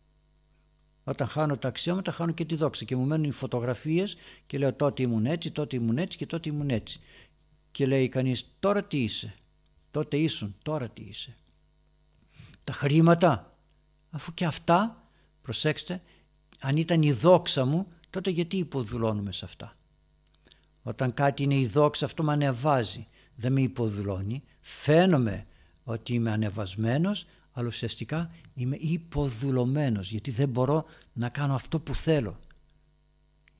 Όταν 1.05 1.27
χάνω 1.27 1.57
τα 1.57 1.69
αξιώματα, 1.69 2.13
χάνω 2.13 2.33
και 2.33 2.45
τη 2.45 2.55
δόξα 2.55 2.85
και 2.85 2.97
μου 2.97 3.05
μένουν 3.05 3.29
οι 3.29 3.33
φωτογραφίες 3.33 4.17
και 4.47 4.59
λέω 4.59 4.75
τότε 4.75 5.03
ήμουν 5.03 5.27
έτσι, 5.27 5.51
τότε 5.51 5.77
ήμουν 5.77 5.99
έτσι 5.99 6.17
και 6.17 6.27
τότε 6.27 6.49
ήμουν 6.49 6.71
έτσι. 6.71 7.01
Και 7.71 7.87
λέει 7.87 8.09
κανείς 8.09 8.55
τώρα 8.59 8.85
τι 8.85 9.03
είσαι; 9.03 9.35
τότε 9.91 10.17
ήσουν, 10.17 10.57
τώρα 10.63 10.89
τι 10.89 11.03
είσαι. 11.03 11.37
Τα 12.65 12.73
χρήματα, 12.73 13.51
αφού 14.11 14.35
και 14.35 14.45
αυτά, 14.45 15.09
προσέξτε, 15.43 16.02
αν 16.61 16.76
ήταν 16.76 17.02
η 17.02 17.12
δόξα 17.12 17.64
μου, 17.64 17.87
τότε 18.11 18.31
γιατί 18.31 18.57
υποδουλώνουμε 18.57 19.33
σε 19.33 19.45
αυτά; 19.45 19.73
Όταν 20.83 21.14
κάτι 21.14 21.43
είναι 21.43 21.57
η 21.57 21.67
δόξα 21.67 22.05
αυτό 22.05 22.23
με 22.23 22.33
ανεβάζει, 22.33 23.07
δεν 23.35 23.52
με 23.52 23.61
υποδουλώνει, 23.61 24.43
φαίνομαι 24.61 25.47
ότι 25.85 26.14
είμαι 26.14 26.31
ανεβασμένος, 26.31 27.26
αλλά 27.52 27.67
ουσιαστικά 27.67 28.31
είμαι 28.55 28.76
υποδουλωμένος 28.76 30.11
γιατί 30.11 30.31
δεν 30.31 30.49
μπορώ 30.49 30.85
να 31.12 31.29
κάνω 31.29 31.55
αυτό 31.55 31.81
που 31.81 31.95
θέλω 31.95 32.38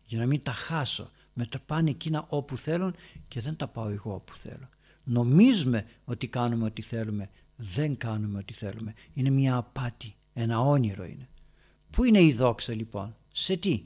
για 0.05 0.19
να 0.19 0.27
μην 0.27 0.43
τα 0.43 0.53
χάσω. 0.53 1.11
Με 1.33 1.47
τα 1.47 1.59
πάνε 1.59 1.91
εκείνα 1.91 2.25
όπου 2.29 2.59
θέλουν 2.59 2.95
και 3.29 3.41
δεν 3.41 3.57
τα 3.57 3.69
πάω 3.69 3.89
εγώ 3.89 4.15
όπου 4.15 4.37
θέλω. 4.37 4.69
Νομίζουμε 5.05 5.87
ότι 6.05 6.29
κάνουμε 6.29 6.65
ό,τι 6.65 6.83
θέλουμε. 6.83 7.31
Δεν 7.57 7.97
κάνουμε 7.97 8.39
ό,τι 8.39 8.53
θέλουμε. 8.53 8.95
Είναι 9.13 9.31
μια 9.31 9.57
απάτη. 9.57 10.15
Ένα 10.41 10.61
όνειρο 10.61 11.05
είναι. 11.05 11.29
Πού 11.91 12.05
είναι 12.05 12.23
η 12.23 12.33
δόξα 12.33 12.75
λοιπόν; 12.75 13.17
Σε 13.33 13.57
τι; 13.57 13.85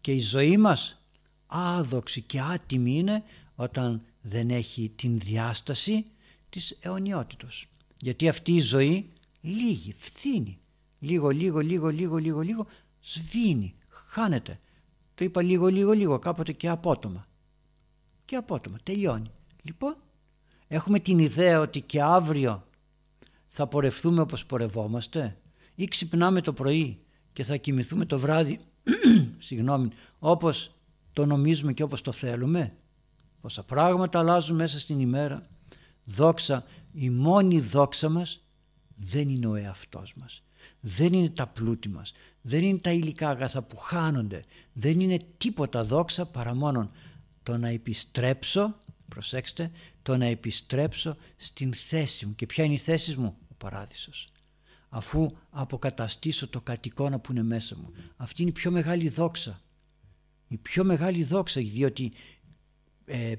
Και 0.00 0.12
η 0.12 0.18
ζωή 0.18 0.56
μας 0.56 1.02
άδοξη 1.46 2.20
και 2.20 2.40
άτιμη 2.40 2.96
είναι 2.96 3.22
όταν 3.54 4.04
δεν 4.20 4.50
έχει 4.50 4.92
την 4.96 5.18
διάσταση 5.18 6.06
της 6.48 6.78
αιωνιότητος. 6.80 7.68
Γιατί 8.00 8.28
αυτή 8.28 8.54
η 8.54 8.60
ζωή 8.60 9.12
λίγη, 9.40 9.94
φθήνει. 9.96 10.58
Λίγο, 10.98 11.28
λίγο, 11.28 11.60
λίγο, 11.60 11.88
λίγο, 11.88 12.16
λίγο, 12.16 12.40
λίγο, 12.40 12.66
σβήνει, 13.00 13.74
χάνεται. 13.90 14.60
Το 15.14 15.24
είπα 15.24 15.42
λίγο, 15.42 15.66
λίγο, 15.66 15.92
λίγο, 15.92 16.18
κάποτε 16.18 16.52
και 16.52 16.68
απότομα. 16.68 17.26
Και 18.24 18.36
απότομα, 18.36 18.78
τελειώνει. 18.82 19.30
Λοιπόν, 19.62 19.96
έχουμε 20.68 20.98
την 20.98 21.18
ιδέα 21.18 21.60
ότι 21.60 21.80
και 21.80 22.02
αύριο 22.02 22.66
θα 23.56 23.66
πορευθούμε 23.66 24.20
όπως 24.20 24.46
πορευόμαστε 24.46 25.36
ή 25.74 25.84
ξυπνάμε 25.84 26.40
το 26.40 26.52
πρωί 26.52 26.98
και 27.32 27.44
θα 27.44 27.56
κοιμηθούμε 27.56 28.04
το 28.04 28.18
βράδυ 28.18 28.60
συγγνώμη, 29.38 29.88
όπως 30.18 30.74
το 31.12 31.26
νομίζουμε 31.26 31.72
και 31.72 31.82
όπως 31.82 32.00
το 32.00 32.12
θέλουμε. 32.12 32.76
Πόσα 33.40 33.62
πράγματα 33.62 34.18
αλλάζουν 34.18 34.56
μέσα 34.56 34.78
στην 34.78 35.00
ημέρα. 35.00 35.46
Δόξα, 36.04 36.64
η 36.92 37.10
μόνη 37.10 37.60
δόξα 37.60 38.08
μας 38.08 38.40
δεν 38.96 39.28
είναι 39.28 39.46
ο 39.46 39.54
εαυτός 39.54 40.14
μας. 40.14 40.42
Δεν 40.80 41.12
είναι 41.12 41.28
τα 41.28 41.46
πλούτη 41.46 41.88
μας. 41.88 42.12
Δεν 42.42 42.64
είναι 42.64 42.78
τα 42.78 42.92
υλικά 42.92 43.28
αγαθά 43.28 43.62
που 43.62 43.76
χάνονται. 43.76 44.44
Δεν 44.72 45.00
είναι 45.00 45.16
τίποτα 45.38 45.84
δόξα 45.84 46.26
παρά 46.26 46.54
μόνο 46.54 46.90
το 47.42 47.58
να 47.58 47.68
επιστρέψω, 47.68 48.74
προσέξτε, 49.08 49.70
το 50.02 50.16
να 50.16 50.24
επιστρέψω 50.24 51.16
στην 51.36 51.74
θέση 51.74 52.26
μου. 52.26 52.34
Και 52.34 52.46
ποια 52.46 52.64
είναι 52.64 52.74
η 52.74 52.78
θέση 52.78 53.18
μου; 53.18 53.36
Ο 53.64 53.66
παράδεισος. 53.66 54.28
Αφού 54.88 55.30
αποκαταστήσω 55.50 56.48
το 56.48 56.60
κατοικώνα 56.60 57.18
που 57.18 57.32
είναι 57.32 57.42
μέσα 57.42 57.76
μου. 57.76 57.92
Αυτή 58.16 58.42
είναι 58.42 58.50
η 58.50 58.52
πιο 58.52 58.70
μεγάλη 58.70 59.08
δόξα. 59.08 59.60
Η 60.48 60.56
πιο 60.56 60.84
μεγάλη 60.84 61.24
δόξα 61.24 61.60
διότι 61.60 62.12
ε, 63.04 63.34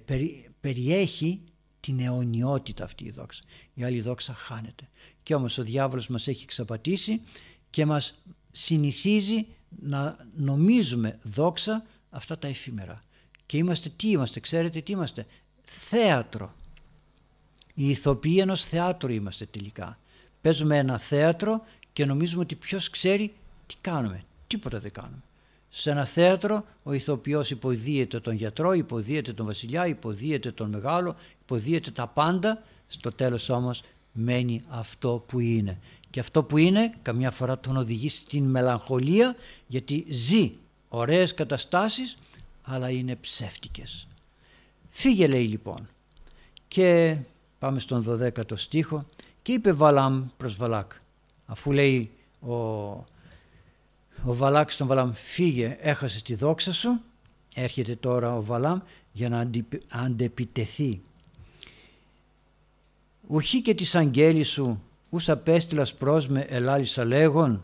περιέχει 0.60 1.42
την 1.80 2.00
αιωνιότητα 2.00 2.84
αυτή 2.84 3.06
η 3.06 3.12
δόξα. 3.12 3.42
Η 3.74 3.84
άλλη 3.84 4.02
δόξα 4.02 4.34
χάνεται. 4.34 4.90
Και 5.24 5.36
όμως 5.36 5.58
ο 5.58 5.64
διάβολος 5.64 6.08
μας 6.08 6.28
έχει 6.28 6.44
εξαπατήσει 6.44 7.22
και 7.70 7.86
μας 7.86 8.24
συνηθίζει 8.52 9.48
να 9.70 10.18
νομίζουμε 10.36 11.20
δόξα 11.24 11.86
αυτά 12.10 12.38
τα 12.38 12.48
εφήμερα. 12.48 13.00
Και 13.46 13.58
είμαστε 13.58 13.90
τι 13.90 14.10
είμαστε, 14.10 14.40
ξέρετε 14.40 14.82
τι 14.82 14.92
είμαστε, 14.92 15.26
θέατρο. 15.64 16.56
Οι 17.74 17.90
ηθοποιοί 17.90 18.38
ενός 18.40 18.66
θεάτρου 18.66 19.12
είμαστε 19.12 19.46
τελικά. 19.46 20.00
Παίζουμε 20.46 20.78
ένα 20.78 20.98
θέατρο 20.98 21.64
και 21.94 22.06
νομίζουμε 22.06 22.42
ότι 22.42 22.56
ποιος 22.56 22.90
ξέρει 22.90 23.34
τι 23.68 23.76
κάνουμε. 23.82 24.24
Τίποτα 24.48 24.80
δεν 24.80 24.92
κάνουμε. 24.92 25.22
Σε 25.70 25.92
ένα 25.92 26.06
θέατρο 26.06 26.66
ο 26.84 26.94
ηθοποιός 26.94 27.52
υποδίεται 27.52 28.20
τον 28.20 28.34
γιατρό, 28.34 28.74
υποδίεται 28.74 29.34
τον 29.34 29.46
βασιλιά, 29.46 29.88
υποδίεται 29.88 30.52
τον 30.52 30.70
μεγάλο, 30.70 31.16
υποδίεται 31.42 31.92
τα 31.92 32.08
πάντα. 32.08 32.64
Στο 32.88 33.12
τέλος 33.12 33.50
όμως 33.50 33.84
μένει 34.12 34.62
αυτό 34.68 35.24
που 35.28 35.40
είναι. 35.40 35.80
Και 36.10 36.20
αυτό 36.20 36.44
που 36.44 36.58
είναι 36.58 36.94
καμιά 37.02 37.32
φορά 37.32 37.60
τον 37.60 37.78
οδηγεί 37.78 38.10
στην 38.10 38.44
μελαγχολία 38.44 39.36
γιατί 39.68 40.06
ζει 40.10 40.52
ωραίες 40.90 41.34
καταστάσεις 41.34 42.18
αλλά 42.62 42.90
είναι 42.90 43.16
ψεύτικες. 43.16 44.08
Φύγε 44.90 45.28
λέει 45.28 45.46
λοιπόν 45.46 45.90
και 46.68 47.18
πάμε 47.60 47.80
στον 47.80 48.06
12ο 48.10 48.58
στίχο 48.58 49.06
και 49.46 49.54
είπε 49.54 49.72
Βαλάμ 49.72 50.28
προς 50.38 50.56
Βαλάκ 50.56 50.92
αφού 51.46 51.72
λέει 51.72 52.12
ο 52.40 52.54
ο 54.24 54.34
Βαλάκ 54.34 54.72
στον 54.72 54.88
Βαλάμ 54.88 55.12
φύγε 55.14 55.78
έχασες 55.80 56.22
τη 56.22 56.36
δόξα 56.36 56.74
σου. 56.74 57.02
Έρχεται 57.56 57.96
τώρα 57.96 58.36
ο 58.36 58.44
Βαλάμ 58.44 58.80
για 59.12 59.30
να 59.30 59.50
αντεπιτεθεί 59.90 61.02
ουχή 63.28 63.62
και 63.62 63.74
της 63.74 63.96
αγγέλης 63.96 64.50
σου 64.50 64.82
ούς 65.10 65.30
απέστειλας 65.30 65.94
προς 65.94 66.28
με 66.28 66.40
ελάλησα 66.40 67.06
λέγον. 67.06 67.64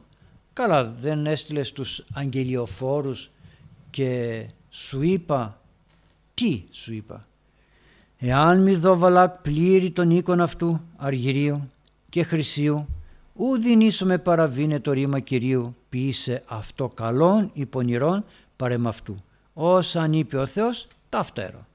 Καλά 0.54 0.86
δεν 0.86 1.26
έστειλες 1.26 1.72
τους 1.72 2.04
αγγελιοφόρους 2.14 3.32
και 3.90 4.46
σου 4.70 5.02
είπα 5.02 5.62
τι 6.34 6.64
σου 6.72 6.94
είπα 6.94 7.22
εάν 8.24 8.62
μη 8.62 8.76
δω 8.76 8.98
Βαλάκ 8.98 9.38
πλήρη 9.38 9.92
τον 9.92 10.10
οίκον 10.10 10.42
αυτού 10.42 10.82
αργυρίου 10.98 11.70
και 12.10 12.24
χρυσίου 12.24 12.88
ου 13.36 14.06
με 14.06 14.18
παραβίνε 14.18 14.80
το 14.80 14.92
ρήμα 14.92 15.20
Κυρίου 15.20 15.76
ποιήσε 15.90 16.44
αυτό 16.48 16.88
καλόν 16.88 17.50
ή 17.54 17.66
πονηρών 17.66 18.26
παρεμαυτού. 18.56 19.16
Όσα 19.54 20.02
αν 20.02 20.14
είπε 20.14 20.38
ο 20.38 20.46
Θεός 20.46 20.88
τα 21.10 21.24
φταίρω. 21.24 21.66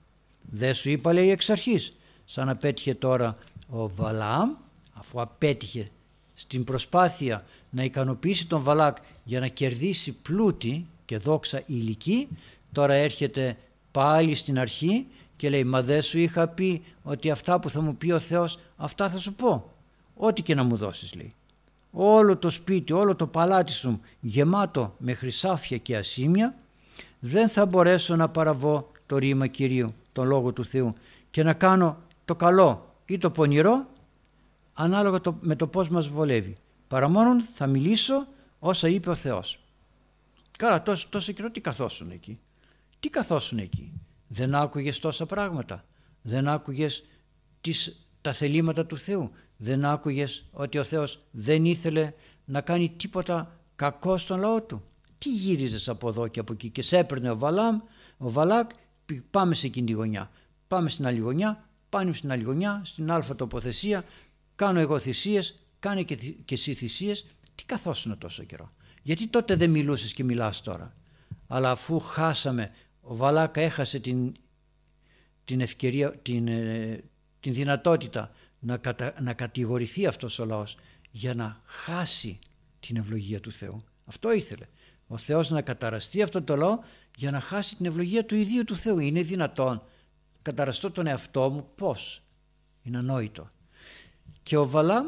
Δεν 0.41 0.75
σου 0.75 0.91
είπα 0.91 1.13
λέει 1.13 1.31
εξ 1.31 1.51
αρχής 1.51 1.97
σαν 2.25 2.49
απέτυχε 2.49 2.95
τώρα 2.95 3.37
ο 3.71 3.89
Βαλάμ 3.89 4.51
αφού 4.93 5.21
απέτυχε 5.21 5.91
στην 6.35 6.65
προσπάθεια 6.65 7.45
να 7.71 7.85
ικανοποιήσει 7.85 8.47
τον 8.47 8.63
Βαλάκ 8.63 8.97
για 9.25 9.41
να 9.41 9.47
κερδίσει 9.47 10.13
πλούτη 10.13 10.87
και 11.05 11.19
δόξα 11.19 11.63
ηλική 11.67 12.29
τώρα 12.73 12.93
έρχεται 12.93 13.57
πάλι 13.91 14.35
στην 14.35 14.59
αρχή 14.59 15.07
και 15.37 15.51
λέει 15.51 15.65
μα 15.65 15.83
δεν 15.83 16.03
σου 16.03 16.19
είχα 16.19 16.49
πει 16.49 16.83
ότι 17.03 17.31
αυτά 17.31 17.61
που 17.61 17.71
θα 17.71 17.81
μου 17.81 17.97
πει 17.97 18.13
ο 18.13 18.19
Θεός 18.19 18.59
αυτά 18.77 19.11
θα 19.11 19.19
σου 19.19 19.35
πω 19.35 19.71
ό,τι 20.15 20.43
και 20.43 20.55
να 20.55 20.63
μου 20.63 20.77
δώσεις 20.77 21.15
λέει 21.15 21.35
όλο 21.99 22.37
το 22.37 22.51
σπίτι, 22.51 22.93
όλο 22.93 23.17
το 23.17 23.27
παλάτι 23.27 23.73
σου 23.73 24.01
γεμάτο 24.21 24.95
με 24.99 25.15
χρυσάφια 25.15 25.79
και 25.79 25.97
ασήμια, 25.97 26.55
δεν 27.19 27.49
θα 27.49 27.67
μπορέσω 27.67 28.17
να 28.17 28.29
παραβώ 28.29 28.91
το 29.07 29.19
ρήμα 29.19 29.47
Κυρίου, 29.47 29.95
τον 30.13 30.27
Λόγο 30.27 30.53
του 30.53 30.65
Θεού 30.65 30.93
και 31.31 31.43
να 31.43 31.53
κάνω 31.53 31.99
το 32.25 32.35
καλό 32.35 32.95
ή 33.07 33.19
το 33.19 33.31
πονηρό 33.31 33.87
ανάλογα 34.75 35.21
το, 35.21 35.37
με 35.41 35.57
το 35.57 35.67
πώς 35.67 35.89
μας 35.89 36.09
βολεύει. 36.09 36.55
Παρά 36.89 37.09
μόνο 37.09 37.43
θα 37.43 37.67
μιλήσω 37.67 38.27
όσα 38.59 38.89
είπε 38.89 39.11
ο 39.11 39.15
Θεός. 39.15 39.59
Καλά, 40.59 40.83
τόσο, 40.83 41.07
τόσο 41.09 41.33
καιρό 41.33 41.51
τι 41.51 41.61
καθόσουν 41.61 42.11
εκεί; 42.11 42.39
Τι 43.01 43.09
καθόσουν 43.09 43.59
εκεί; 43.59 43.93
Δεν 44.29 44.55
άκουγες 44.55 44.99
τόσα 44.99 45.27
πράγματα. 45.27 45.85
Δεν 46.23 46.49
άκουγες 46.49 47.05
τις, 47.61 48.07
τα 48.21 48.33
θελήματα 48.33 48.87
του 48.87 48.97
Θεού 48.97 49.31
δεν 49.57 49.85
άκουγες 49.85 50.45
ότι 50.51 50.79
ο 50.79 50.85
Θεός 50.85 51.19
δεν 51.31 51.65
ήθελε 51.65 52.13
να 52.45 52.61
κάνει 52.61 52.89
τίποτα 52.97 53.61
κακό 53.77 54.17
στον 54.17 54.39
λαό 54.39 54.63
του. 54.63 54.83
Τι 55.19 55.31
γύριζες 55.31 55.89
από 55.89 56.09
εδώ 56.09 56.29
και 56.29 56.41
από 56.41 56.53
εκεί 56.53 56.71
και 56.71 56.83
σε 56.83 56.99
έπαιρνε 56.99 57.31
ο 57.31 57.39
Βαλάμ, 57.39 57.81
ο 58.17 58.31
Βαλάκ, 58.31 58.71
πάμε 59.31 59.55
σε 59.55 59.67
εκείνη 59.67 59.87
τη 59.87 59.93
γωνιά. 59.93 60.31
Πάμε 60.69 60.89
στην 60.89 61.07
άλλη 61.07 61.19
γωνιά, 61.19 61.69
πάμε 61.89 62.13
στην 62.13 62.31
άλλη 62.33 62.43
γωνιά, 62.43 62.83
στην 62.85 63.11
αλφα 63.11 63.37
τοποθεσία, 63.37 64.05
κάνω 64.55 64.81
εγώ 64.81 64.99
θυσίες, 64.99 65.59
κάνε 65.79 66.03
και, 66.03 66.15
και 66.45 66.55
εσύ 66.55 66.75
θυσίες. 66.75 67.27
Τι 67.55 67.65
καθόσουν 67.65 68.19
τόσο 68.19 68.43
καιρό. 68.43 68.73
Γιατί 69.03 69.27
τότε 69.27 69.57
δεν 69.57 69.71
μιλούσες 69.71 70.13
και 70.13 70.25
μιλάς 70.25 70.61
τώρα. 70.61 70.93
Αλλά 71.47 71.71
αφού 71.71 72.01
χάσαμε, 72.01 72.71
ο 73.09 73.17
Βαλάκ 73.17 73.57
έχασε 73.57 73.99
την, 74.01 74.35
την 75.45 75.61
ευκαιρία, 75.61 76.17
την, 76.17 76.49
ε, 76.49 77.05
την 77.41 77.55
δυνατότητα 77.55 78.31
να, 78.59 78.77
κατα, 78.77 79.15
να 79.21 79.33
κατηγορηθεί 79.33 80.07
αυτός 80.07 80.39
ο 80.39 80.45
λαός 80.45 80.77
για 81.11 81.35
να 81.35 81.61
χάσει 81.65 82.39
την 82.81 82.97
ευλογία 82.97 83.41
του 83.41 83.53
Θεού. 83.53 83.77
Αυτό 84.05 84.33
ήθελε. 84.33 84.67
Ο 85.07 85.17
Θεός 85.17 85.51
να 85.51 85.63
καταραστεί 85.63 86.23
αυτό 86.23 86.43
το 86.43 86.57
λαό 86.57 86.79
για 87.17 87.31
να 87.31 87.41
χάσει 87.41 87.77
την 87.77 87.87
ευλογία 87.87 88.25
του 88.25 88.35
ιδίου 88.35 88.65
του 88.65 88.77
Θεού. 88.77 88.99
Είναι 88.99 89.23
δυνατόν. 89.23 89.83
Καταραστώ 90.43 90.91
τον 90.91 91.07
εαυτό 91.07 91.51
μου; 91.51 91.69
Πώς; 91.75 92.23
Είναι 92.83 92.99
ανόητο. 92.99 93.49
Και 94.43 94.57
ο 94.57 94.69
Βαλάμ 94.69 95.07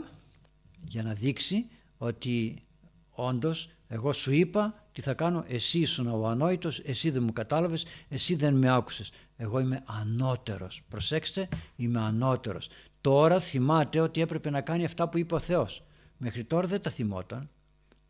για 0.84 1.02
να 1.02 1.12
δείξει 1.12 1.68
ότι 1.98 2.62
όντως 3.11 3.70
εγώ 3.88 4.12
σου 4.12 4.32
είπα 4.32 4.88
τι 4.98 5.04
θα 5.04 5.14
κάνω, 5.14 5.44
εσύ 5.48 5.80
ήσουν 5.80 6.06
ο 6.06 6.26
ανόητος, 6.26 6.78
εσύ 6.78 7.11
δεν 7.11 7.22
μου 7.22 7.32
κατάλαβες, 7.32 7.87
εσύ 8.08 8.34
δεν 8.34 8.54
με 8.54 8.74
άκουσες. 8.74 9.11
Εγώ 9.37 9.58
είμαι 9.58 9.82
ανώτερος. 9.87 10.82
Προσέξτε, 10.88 11.48
είμαι 11.76 12.00
ανώτερος. 12.00 12.68
Τώρα 13.00 13.40
θυμάται 13.40 14.00
ότι 14.00 14.20
έπρεπε 14.20 14.50
να 14.50 14.61
κάνει 14.61 14.84
αυτά 14.84 15.08
που 15.08 15.18
είπε 15.18 15.34
ο 15.34 15.38
Θεός. 15.38 15.82
Μέχρι 16.16 16.44
τώρα 16.44 16.66
δεν 16.66 16.80
τα 16.80 16.90
θυμόταν. 16.90 17.50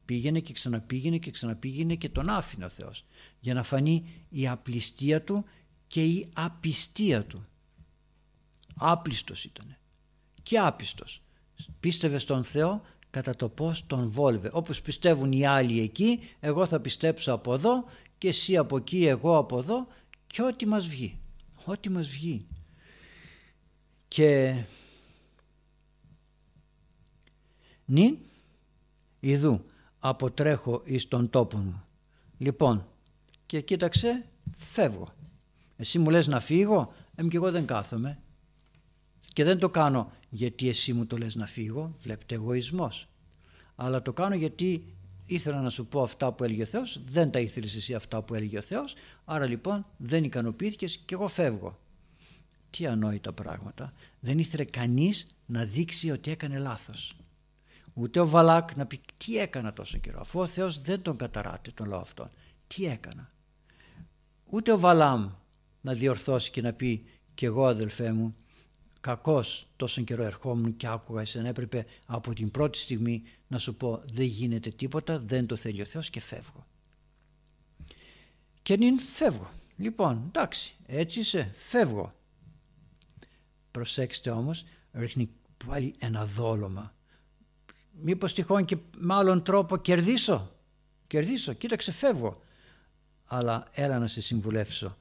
Πήγαινε 0.05 0.40
και 0.40 0.53
ξαναπήγαινε 0.53 1.18
και 1.18 1.31
ξαναπήγαινε 1.31 1.94
και 1.94 2.09
τον 2.09 2.29
άφηνε 2.29 2.64
ο 2.64 2.68
Θεός 2.68 3.05
για 3.40 3.55
να 3.55 3.62
φανεί 3.62 4.24
η 4.29 4.48
απληστία 4.48 5.22
του 5.22 5.44
και 5.87 6.05
η 6.05 6.29
απιστία 6.35 7.24
του. 7.24 7.46
Άπλιστος 8.77 9.44
ήταν 9.44 9.77
και 10.42 10.59
άπιστος. 10.59 11.22
Πίστευε 11.81 12.18
στον 12.18 12.44
Θεό 12.44 12.83
κατά 13.11 13.37
το 13.37 13.49
πώς 13.49 13.87
τον 13.87 14.09
βόλευε. 14.09 14.51
Όπως 14.53 14.81
πιστεύουν 14.81 15.33
οι 15.33 15.47
άλλοι 15.47 15.81
εκεί, 15.81 16.21
εγώ 16.40 16.66
θα 16.66 16.81
πιστέψω 16.81 17.33
από 17.33 17.55
εδώ 17.55 17.85
και 18.18 18.29
εσύ 18.29 18.57
από 18.57 18.77
εκεί, 18.77 19.07
εγώ 19.07 19.37
από 19.37 19.59
εδώ 19.59 19.87
και 20.27 20.42
ό,τι 20.42 20.66
μας 20.66 20.88
βγει. 20.88 21.18
Ό,τι 21.64 21.90
μας 21.90 22.09
βγει. 22.09 22.47
Και 24.09 24.62
νυν 27.85 28.18
ιδού 29.21 29.64
αποτρέχω 29.99 30.83
εις 30.85 31.09
τον 31.09 31.31
τόπο 31.31 31.59
μου. 31.59 31.83
Λοιπόν, 32.38 32.87
και 33.47 33.61
κοίταξε, 33.61 34.25
φεύγω. 34.57 35.09
Εσύ 35.77 35.99
μου 35.99 36.11
λες 36.11 36.27
να 36.27 36.40
φύγω, 36.40 36.92
εμ 37.14 37.29
και 37.29 37.37
εγώ 37.37 37.51
δεν 37.51 37.66
κάθομαι. 37.66 38.18
Και 39.33 39.45
δεν 39.45 39.59
το 39.59 39.71
κάνω 39.71 40.12
γιατί 40.31 40.69
εσύ 40.69 40.93
μου 40.93 41.07
το 41.07 41.17
λες 41.17 41.35
να 41.35 41.47
φύγω, 41.47 41.95
βλέπετε 42.01 42.35
εγωισμός. 42.35 43.09
Αλλά 43.77 44.03
το 44.03 44.12
κάνω 44.12 44.35
γιατί 44.35 44.95
ήθελα 45.27 45.61
να 45.61 45.71
σου 45.71 45.87
πω 45.87 46.03
αυτά 46.03 46.33
που 46.33 46.45
έλεγε 46.45 46.62
ο 46.62 46.67
Θεός, 46.67 47.01
δεν 47.05 47.31
τα 47.31 47.38
ήθελες 47.38 47.75
εσύ 47.75 47.95
αυτά 47.95 48.23
που 48.23 48.35
έλεγε 48.35 48.59
ο 48.59 48.62
Θεός, 48.62 48.95
άρα 49.25 49.47
λοιπόν 49.47 49.87
δεν 49.97 50.25
ικανοποιήθηκες 50.25 50.99
και 50.99 51.14
εγώ 51.14 51.29
φεύγω. 51.29 51.79
Τι 52.71 52.87
ανόητα 52.87 53.33
πράγματα. 53.33 53.93
Δεν 54.21 54.38
ήθελε 54.38 54.64
κανείς 54.64 55.27
να 55.47 55.64
δείξει 55.64 56.11
ότι 56.11 56.31
έκανε 56.31 56.59
λάθος. 56.59 57.17
Ούτε 57.95 58.21
ο 58.21 58.29
Βαλάκ 58.29 58.77
να 58.77 58.87
πει 58.87 59.01
τι 59.17 59.38
έκανα 59.38 59.73
τόσο 59.73 59.99
καιρό, 59.99 60.21
αφού 60.21 60.41
ο 60.41 60.47
Θεός 60.47 60.81
δεν 60.81 61.03
τον 61.03 61.17
καταράτε 61.17 61.71
τον 61.71 61.88
λόγο 61.88 62.01
αυτόν. 62.01 62.31
Τι 62.67 62.87
έκανα. 62.87 63.33
Ούτε 64.47 64.73
ο 64.73 64.79
Βαλάμ 64.79 65.31
να 65.81 65.95
διορθώσει 65.95 66.51
και 66.51 66.61
να 66.61 66.73
πει 66.73 67.05
και 67.35 67.47
εγώ 67.47 67.67
αδελφέ 67.67 68.12
μου 68.12 68.37
κακός 69.00 69.68
τόσο 69.76 70.02
καιρό 70.02 70.22
ερχόμουν 70.22 70.76
και 70.76 70.87
άκουγα 70.87 71.20
εσένα 71.20 71.48
έπρεπε 71.48 71.87
από 72.06 72.34
την 72.34 72.50
πρώτη 72.50 72.78
στιγμή 72.78 73.22
να 73.48 73.58
σου 73.58 73.74
πω 73.74 74.02
δεν 74.12 74.26
γίνεται 74.26 74.70
τίποτα, 74.70 75.18
δεν 75.20 75.46
το 75.46 75.56
θέλει 75.56 75.80
ο 75.80 75.84
Θεός 75.84 76.11
και 76.11 76.20
φεύγω. 76.20 76.66
Και 78.62 78.76
νυν 78.76 78.98
φεύγω. 79.00 79.50
Λοιπόν, 79.76 80.22
εντάξει, 80.26 80.76
έτσι 80.87 81.20
είσαι, 81.20 81.50
φεύγω. 81.54 82.14
Προσέξτε 83.70 84.30
όμως, 84.30 84.64
ρίχνει 84.92 85.30
πάλι 85.66 85.94
ένα 85.98 86.26
δόλωμα. 86.26 86.94
Μήπως 87.90 88.32
τυχόν 88.32 88.64
και 88.64 88.76
με 88.96 89.14
άλλον 89.14 89.42
τρόπο 89.42 89.76
κερδίσω. 89.76 90.52
Κερδίσω, 91.06 91.52
κοίταξε 91.52 91.92
φεύγω. 91.92 92.34
Αλλά 93.24 93.68
έλα 93.72 93.98
να 93.98 94.06
σε 94.06 94.20
συμβουλεύσω. 94.20 94.96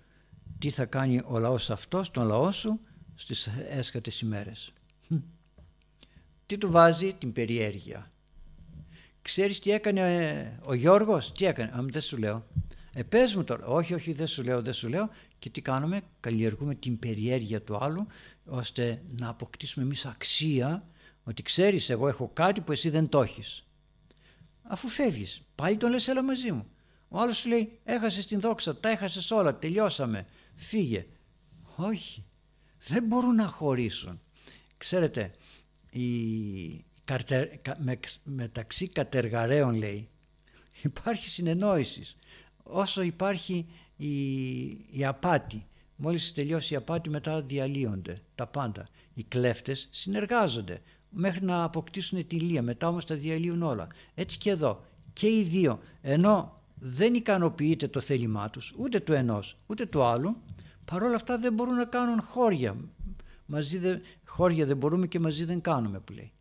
Τι 0.60 0.70
θα 0.70 0.86
κάνει 0.86 1.22
ο 1.26 1.40
λαός 1.40 1.70
αυτός, 1.70 2.12
τον 2.12 2.26
λαό 2.26 2.52
σου, 2.52 2.80
στις 3.18 3.50
έσκατες 3.70 4.22
ημέρες. 4.22 4.72
Τι 6.46 6.58
του 6.58 6.72
βάζει 6.72 7.14
την 7.14 7.34
περιέργεια. 7.34 8.12
Ξέρεις 9.22 9.60
τι 9.60 9.72
έκανε 9.72 10.28
ε, 10.30 10.60
ο 10.64 10.74
Γιώργος, 10.74 11.32
τι 11.32 11.46
έκανε, 11.46 11.72
αν 11.74 11.90
δεν 11.92 12.02
σου 12.02 12.18
λέω. 12.18 12.48
Ε, 12.94 13.04
πες 13.04 13.36
μου 13.36 13.44
τώρα, 13.44 13.66
όχι, 13.66 13.94
όχι, 13.94 14.14
δεν 14.14 14.28
σου 14.28 14.44
λέω, 14.44 14.62
δεν 14.62 14.74
σου 14.74 14.88
λέω. 14.88 15.10
Και 15.40 15.50
τι 15.50 15.62
κάνουμε, 15.62 16.02
καλλιεργούμε 16.20 16.76
την 16.76 17.00
περιέργεια 17.00 17.62
του 17.62 17.78
άλλου, 17.78 18.08
ώστε 18.46 19.02
να 19.20 19.30
αποκτήσουμε 19.30 19.86
εμείς 19.86 20.06
αξία, 20.06 20.88
ότι 21.24 21.42
ξέρεις 21.42 21.90
εγώ 21.90 22.08
έχω 22.08 22.30
κάτι 22.34 22.62
που 22.62 22.72
εσύ 22.72 22.90
δεν 22.90 23.10
το 23.10 23.22
έχεις. 23.22 23.68
Αφού 24.64 24.88
φεύγεις, 24.88 25.42
πάλι 25.56 25.78
τον 25.78 25.92
λες 25.92 26.08
έλα 26.08 26.24
μαζί 26.24 26.52
μου. 26.52 26.68
Ο 27.08 27.20
άλλος 27.20 27.38
σου 27.38 27.48
λέει 27.48 27.80
έχασες 27.84 28.26
την 28.26 28.40
δόξα, 28.40 28.76
τα 28.76 28.90
έχασες 28.90 29.32
όλα, 29.32 29.60
τελειώσαμε, 29.60 30.26
φύγε. 30.56 31.06
Όχι, 31.76 32.24
δεν 32.88 33.04
μπορούν 33.04 33.36
να 33.36 33.48
χωρίσουν. 33.48 34.20
Ξέρετε, 34.78 35.32
η, 35.92 36.86
μεταξύ 38.24 38.90
κατεργαρέων 38.90 39.76
λέει 39.76 40.10
υπάρχει 40.82 41.30
συνεννόησης. 41.30 42.16
Όσο 42.64 43.02
υπάρχει 43.02 43.66
η, 43.98 44.68
η 44.92 45.06
απάτη, 45.06 45.66
μόλις 45.96 46.34
τελειώσει 46.34 46.74
η 46.74 46.78
απάτη 46.78 47.10
μετά 47.10 47.42
διαλύονται 47.42 48.18
τα 48.36 48.48
πάντα. 48.48 48.84
Οι 49.14 49.24
κλέφτες 49.24 49.88
συνεργάζονται 49.92 50.82
μέχρι 51.10 51.46
να 51.46 51.64
αποκτήσουν 51.64 52.28
τη 52.28 52.40
λία, 52.40 52.62
μετά 52.62 52.88
όμως 52.88 53.06
τα 53.06 53.16
διαλύουν 53.16 53.62
όλα. 53.62 53.88
Έτσι 54.16 54.38
και 54.38 54.50
εδώ 54.50 54.86
και 55.14 55.28
οι 55.28 55.44
δύο, 55.44 55.80
ενώ 56.02 56.62
δεν 56.76 57.14
ικανοποιείται 57.14 57.88
το 57.88 58.00
θέλημά 58.00 58.50
τους, 58.50 58.74
ούτε 58.78 59.00
του 59.00 59.14
ενός 59.14 59.56
ούτε 59.68 59.86
του 59.86 60.04
άλλου, 60.04 60.42
παρόλα 60.92 61.16
αυτά 61.16 61.38
δεν 61.38 61.54
μπορούν 61.54 61.76
να 61.76 61.86
κάνουν 61.86 62.22
χώρια. 62.22 62.78
Μαζί 63.46 63.78
δεν, 63.78 64.02
χώρια 64.26 64.66
δεν 64.66 64.78
μπορούμε 64.78 65.08
και 65.08 65.20
μαζί 65.20 65.46
δεν 65.46 65.62
κάνουμε 65.62 66.00
που 66.00 66.14
λέει. 66.14 66.32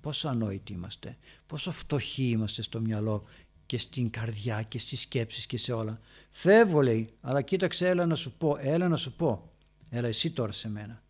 Πόσο 0.00 0.28
ανόητοι 0.28 0.72
είμαστε, 0.72 1.18
πόσο 1.46 1.70
φτωχοί 1.70 2.28
είμαστε 2.28 2.62
στο 2.62 2.80
μυαλό 2.80 3.24
και 3.66 3.78
στην 3.78 4.10
καρδιά 4.10 4.62
και 4.62 4.78
στις 4.78 5.00
σκέψεις 5.00 5.46
και 5.46 5.58
σε 5.58 5.72
όλα. 5.72 6.00
Φεύγω 6.30 6.82
λέει, 6.82 7.12
αλλά 7.20 7.42
κοίταξε 7.42 7.88
έλα 7.88 8.06
να 8.06 8.14
σου 8.14 8.32
πω, 8.32 8.56
έλα 8.60 8.88
να 8.88 8.96
σου 8.96 9.12
πω. 9.12 9.52
Έλα 9.90 10.08
εσύ 10.08 10.30
τώρα 10.30 10.52
σε 10.52 10.68
μένα. 10.68 11.02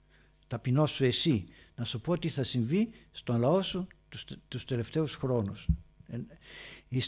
Ταπεινώ 0.46 0.86
σου 0.86 1.04
εσύ. 1.04 1.44
Να 1.74 1.84
σου 1.84 2.00
πω 2.00 2.18
τι 2.18 2.28
θα 2.28 2.42
συμβεί 2.42 2.90
στον 3.10 3.38
λαό 3.40 3.62
σου 3.62 3.86
τους, 4.08 4.24
τους 4.48 4.64
τελευταίους 4.64 5.14
χρόνους. 5.14 5.66
Ε, 6.88 6.98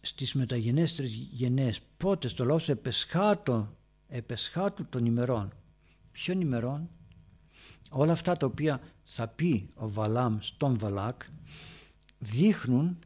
στις 0.00 0.34
μεταγενέστερες 0.34 1.12
γενναίες 1.12 1.80
πότε 1.96 2.28
στο 2.28 2.44
λαό 2.44 2.58
σου 2.58 2.70
επεσχάτω 2.70 3.76
επεσχάτου 4.10 4.86
των 4.88 5.06
ημερών. 5.06 5.52
Ποιων 6.12 6.40
ημερών; 6.40 6.90
Όλα 7.90 8.12
αυτά 8.12 8.36
τα 8.36 8.46
οποία 8.46 8.80
θα 9.04 9.28
πει 9.28 9.66
ο 9.74 9.90
Βαλάμ 9.90 10.36
στον 10.40 10.78
Βαλάκ 10.78 11.22
δείχνουν 12.18 12.98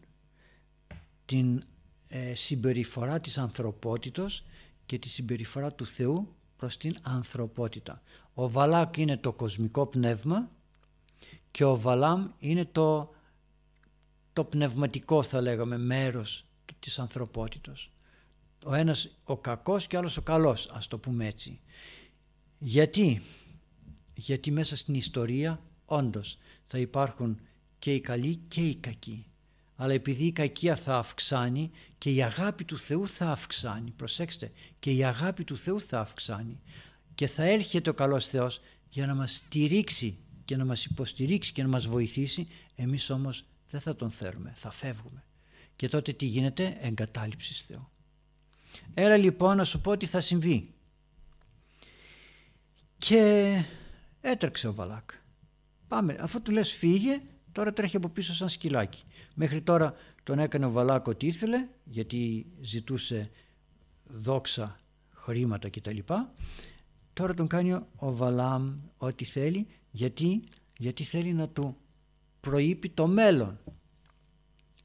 την 1.24 1.60
ε, 2.08 2.34
συμπεριφορά 2.34 3.20
της 3.20 3.38
ανθρωπότητος 3.38 4.44
και 4.86 4.98
τη 4.98 5.08
συμπεριφορά 5.08 5.72
του 5.72 5.86
Θεού 5.86 6.34
προς 6.56 6.76
την 6.76 6.96
ανθρωπότητα. 7.02 8.02
Ο 8.34 8.50
Βαλάκ 8.50 8.96
είναι 8.96 9.16
το 9.16 9.32
κοσμικό 9.32 9.86
πνεύμα 9.86 10.50
και 11.50 11.64
ο 11.64 11.76
Βαλάμ 11.76 12.30
είναι 12.38 12.64
το, 12.64 13.14
το 14.32 14.44
πνευματικό 14.44 15.22
θα 15.22 15.40
λέγαμε 15.40 15.78
μέρος 15.78 16.44
της 16.78 16.98
ανθρωπότητος 16.98 17.93
ο 18.64 18.74
ένας 18.74 19.08
ο 19.24 19.36
κακός 19.36 19.86
και 19.86 19.96
ο 19.96 19.98
άλλος 19.98 20.16
ο 20.16 20.22
καλός 20.22 20.68
ας 20.72 20.86
το 20.86 20.98
πούμε 20.98 21.26
έτσι. 21.26 21.60
Γιατί; 22.58 23.22
Γιατί 24.14 24.50
μέσα 24.50 24.76
στην 24.76 24.94
ιστορία 24.94 25.62
όντως 25.84 26.38
θα 26.66 26.78
υπάρχουν 26.78 27.40
και 27.78 27.94
οι 27.94 28.00
καλοί 28.00 28.40
και 28.48 28.68
οι 28.68 28.74
κακοί. 28.74 29.26
Αλλά 29.76 29.92
επειδή 29.92 30.24
η 30.24 30.32
κακία 30.32 30.76
θα 30.76 30.98
αυξάνει 30.98 31.70
και 31.98 32.10
η 32.10 32.22
αγάπη 32.22 32.64
του 32.64 32.78
Θεού 32.78 33.08
θα 33.08 33.30
αυξάνει 33.30 33.90
προσέξτε 33.90 34.52
και 34.78 34.90
η 34.90 35.04
αγάπη 35.04 35.44
του 35.44 35.56
Θεού 35.56 35.80
θα 35.80 36.00
αυξάνει. 36.00 36.60
Και 37.14 37.26
θα 37.26 37.44
έρχεται 37.44 37.90
ο 37.90 37.94
καλός 37.94 38.28
Θεός 38.28 38.60
για 38.88 39.06
να 39.06 39.14
μας 39.14 39.34
στηρίξει 39.34 40.18
και 40.44 40.56
να 40.56 40.64
μας 40.64 40.84
υποστηρίξει 40.84 41.52
και 41.52 41.62
να 41.62 41.68
μας 41.68 41.86
βοηθήσει. 41.86 42.46
Εμείς 42.74 43.10
όμως 43.10 43.44
δεν 43.70 43.80
θα 43.80 43.96
τον 43.96 44.10
θέλουμε, 44.10 44.52
θα 44.56 44.70
φεύγουμε. 44.70 45.24
Και 45.76 45.88
τότε 45.88 46.12
τι 46.12 46.26
γίνεται; 46.26 46.76
Εγκατάλειψης 46.80 47.62
Θεού 47.62 47.88
Έλα 48.94 49.16
λοιπόν 49.16 49.56
να 49.56 49.64
σου 49.64 49.80
πω 49.80 49.96
τι 49.96 50.06
θα 50.06 50.20
συμβεί. 50.20 50.74
Και 52.98 53.62
έτρεξε 54.20 54.68
ο 54.68 54.74
Βαλάκ. 54.74 55.10
Πάμε, 55.88 56.16
αφού 56.20 56.42
του 56.42 56.50
λες 56.50 56.72
φύγε, 56.72 57.20
τώρα 57.52 57.72
τρέχει 57.72 57.96
από 57.96 58.08
πίσω 58.08 58.34
σαν 58.34 58.48
σκυλάκι. 58.48 59.02
Μέχρι 59.34 59.62
τώρα 59.62 59.94
τον 60.22 60.38
έκανε 60.38 60.66
ο 60.66 60.70
Βαλάκ 60.70 61.06
ό,τι 61.06 61.26
ήθελε, 61.26 61.68
γιατί 61.84 62.46
ζητούσε 62.60 63.30
δόξα, 64.04 64.80
χρήματα 65.10 65.68
κτλ. 65.70 65.98
Τώρα 67.12 67.34
τον 67.34 67.46
κάνει 67.46 67.72
ο 67.96 68.14
Βαλάμ 68.14 68.76
ό,τι 68.96 69.24
θέλει, 69.24 69.66
γιατί, 69.90 70.42
γιατί 70.78 71.04
θέλει 71.04 71.32
να 71.32 71.48
του 71.48 71.76
προείπει 72.40 72.88
το 72.88 73.06
μέλλον. 73.06 73.58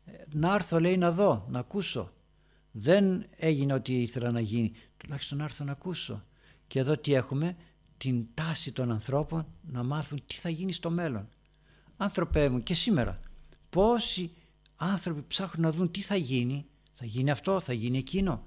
Ε, 0.05 0.11
να 0.33 0.53
έρθω 0.53 0.79
λέει 0.79 0.97
να 0.97 1.11
δω, 1.11 1.45
να 1.49 1.59
ακούσω. 1.59 2.11
Δεν 2.81 3.25
έγινε 3.35 3.73
ό,τι 3.73 4.01
ήθελα 4.01 4.31
να 4.31 4.39
γίνει. 4.39 4.71
Τουλάχιστον 4.97 5.37
να 5.37 5.43
έρθω 5.43 5.63
να 5.63 5.71
ακούσω. 5.71 6.23
Και 6.67 6.79
εδώ 6.79 6.97
τι 6.97 7.13
έχουμε, 7.13 7.55
την 7.97 8.25
τάση 8.33 8.71
των 8.71 8.91
ανθρώπων 8.91 9.47
να 9.61 9.83
μάθουν 9.83 10.21
τι 10.25 10.35
θα 10.35 10.49
γίνει 10.49 10.71
στο 10.71 10.89
μέλλον. 10.89 11.29
Άνθρωπέ 11.97 12.49
μου 12.49 12.63
και 12.63 12.73
σήμερα 12.73 13.19
πόσοι 13.69 14.31
άνθρωποι 14.75 15.23
ψάχνουν 15.27 15.65
να 15.65 15.71
δουν 15.71 15.91
τι 15.91 16.01
θα 16.01 16.15
γίνει. 16.15 16.65
Θα 16.93 17.05
γίνει 17.05 17.31
αυτό, 17.31 17.59
θα 17.59 17.73
γίνει 17.73 17.97
εκείνο. 17.97 18.43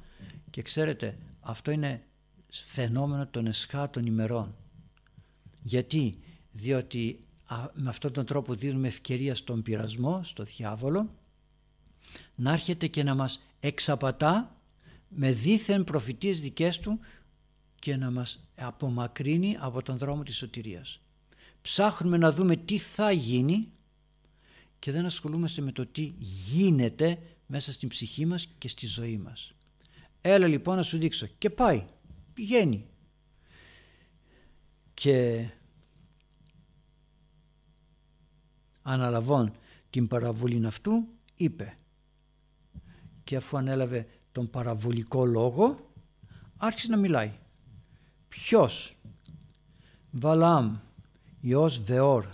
Και 0.50 0.62
ξέρετε 0.62 1.18
αυτό 1.40 1.70
είναι 1.70 2.06
φαινόμενο 2.48 3.26
των 3.26 3.46
εσχάτων 3.46 4.06
ημερών. 4.06 4.56
Γιατί, 5.62 6.18
διότι 6.52 7.24
με 7.72 7.88
αυτόν 7.88 8.12
τον 8.12 8.26
τρόπο 8.26 8.54
δίνουμε 8.54 8.88
ευκαιρία 8.88 9.34
στον 9.34 9.62
πειρασμό, 9.62 10.20
στο 10.22 10.44
διάβολο, 10.44 11.14
να 12.34 12.52
έρχεται 12.52 12.86
και 12.86 13.02
να 13.02 13.14
μας 13.14 13.42
εξαπατά 13.64 14.60
με 15.08 15.32
δίθεν 15.32 15.84
προφητείες 15.84 16.40
δικές 16.40 16.78
του 16.78 16.98
και 17.74 17.96
να 17.96 18.10
μας 18.10 18.40
απομακρύνει 18.56 19.56
από 19.60 19.82
τον 19.82 19.98
δρόμο 19.98 20.22
της 20.22 20.36
σωτηρίας. 20.36 21.00
Ψάχνουμε 21.60 22.16
να 22.16 22.32
δούμε 22.32 22.56
τι 22.56 22.78
θα 22.78 23.10
γίνει 23.10 23.72
και 24.78 24.92
δεν 24.92 25.04
ασχολούμαστε 25.04 25.62
με 25.62 25.72
το 25.72 25.86
τι 25.86 26.14
γίνεται 26.18 27.18
μέσα 27.46 27.72
στην 27.72 27.88
ψυχή 27.88 28.26
μας 28.26 28.46
και 28.58 28.68
στη 28.68 28.86
ζωή 28.86 29.18
μας. 29.18 29.52
Έλα 30.20 30.46
λοιπόν 30.46 30.76
να 30.76 30.82
σου 30.82 30.98
δείξω 30.98 31.26
και 31.26 31.50
πάει, 31.50 31.84
πηγαίνει. 32.32 32.86
Και 34.94 35.48
αναλαβών 38.82 39.52
την 39.90 40.08
παραβολή 40.08 40.66
αυτού 40.66 41.08
είπε 41.36 41.74
και 43.32 43.38
αφού 43.38 43.56
ανέλαβε 43.56 44.06
τον 44.32 44.50
παραβολικό 44.50 45.24
λόγο 45.24 45.90
άρχισε 46.56 46.88
να 46.88 46.96
μιλάει. 46.96 47.32
Ποιος; 48.28 48.92
Βαλάμ, 50.10 50.76
Υιός 51.40 51.78
Βεόρ, 51.78 52.28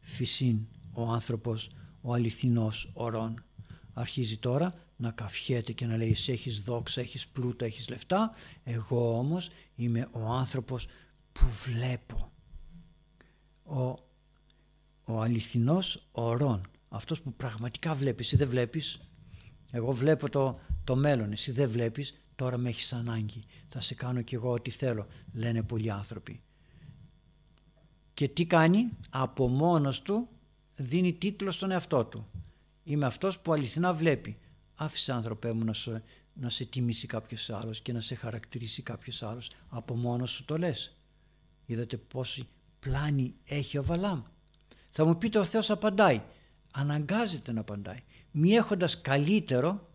φυσίν 0.00 0.66
ο 0.92 1.02
άνθρωπος, 1.02 1.70
ο 2.00 2.12
αληθινός 2.14 2.90
ορών. 2.92 3.44
Αρχίζει 3.92 4.38
τώρα 4.38 4.74
να 4.96 5.10
καφιέται 5.10 5.72
και 5.72 5.86
να 5.86 5.96
λέει 5.96 6.10
εσύ 6.10 6.32
έχεις 6.32 6.60
δόξα, 6.60 7.00
έχεις 7.00 7.28
πλούτα, 7.28 7.64
έχεις 7.64 7.88
λεφτά. 7.88 8.34
Εγώ 8.64 9.18
όμως 9.18 9.50
είμαι 9.74 10.06
ο 10.12 10.24
άνθρωπος 10.24 10.86
που 11.32 11.46
βλέπω. 11.46 12.30
Ο, 13.64 13.80
ο 15.04 15.20
αληθινός 15.20 16.08
ορών. 16.12 16.66
Αυτός 16.88 17.22
που 17.22 17.32
πραγματικά 17.32 17.94
βλέπεις. 17.94 18.26
Εσύ 18.26 18.36
δεν 18.36 18.48
βλέπεις. 18.48 19.00
Εγώ 19.74 19.92
βλέπω 19.92 20.28
το, 20.28 20.60
το 20.84 20.96
μέλλον. 20.96 21.32
Εσύ 21.32 21.52
δεν 21.52 21.70
βλέπεις. 21.70 22.14
Τώρα 22.34 22.56
με 22.56 22.68
έχεις 22.68 22.92
ανάγκη. 22.92 23.42
Θα 23.68 23.80
σε 23.80 23.94
κάνω 23.94 24.22
κι 24.22 24.34
εγώ 24.34 24.50
ό,τι 24.52 24.70
θέλω. 24.70 25.06
Λένε 25.32 25.62
πολλοί 25.62 25.90
άνθρωποι. 25.90 26.42
Και 28.14 28.28
τι 28.28 28.46
κάνει; 28.46 28.88
Από 29.10 29.48
μόνος 29.48 30.02
του 30.02 30.28
δίνει 30.76 31.12
τίτλο 31.12 31.50
στον 31.50 31.70
εαυτό 31.70 32.04
του. 32.04 32.26
Είμαι 32.84 33.06
αυτός 33.06 33.38
που 33.38 33.52
αληθινά 33.52 33.92
βλέπει. 33.92 34.38
Άφησε 34.74 35.12
άνθρωπέ 35.12 35.52
μου 35.52 35.64
να 35.64 35.72
σε, 35.72 36.02
να 36.34 36.50
σε 36.50 36.64
τιμήσει 36.64 37.06
κάποιος 37.06 37.50
άλλος 37.50 37.80
και 37.80 37.92
να 37.92 38.00
σε 38.00 38.14
χαρακτηρίσει 38.14 38.82
κάποιος 38.82 39.22
άλλος. 39.22 39.50
Από 39.68 39.96
μόνος 39.96 40.30
σου 40.30 40.44
το 40.44 40.58
λες. 40.58 40.96
Είδατε 41.66 41.96
πόση 41.96 42.48
πλάνη 42.78 43.34
έχει 43.44 43.78
ο 43.78 43.84
Βαλάμ. 43.84 44.22
Θα 44.90 45.04
μου 45.04 45.18
πείτε 45.18 45.38
ο 45.38 45.44
Θεός 45.44 45.70
απαντάει. 45.70 46.22
Αναγκάζεται 46.72 47.52
να 47.52 47.60
απαντάει. 47.60 48.02
Μη 48.32 48.50
έχοντας 48.52 49.00
καλύτερο 49.00 49.90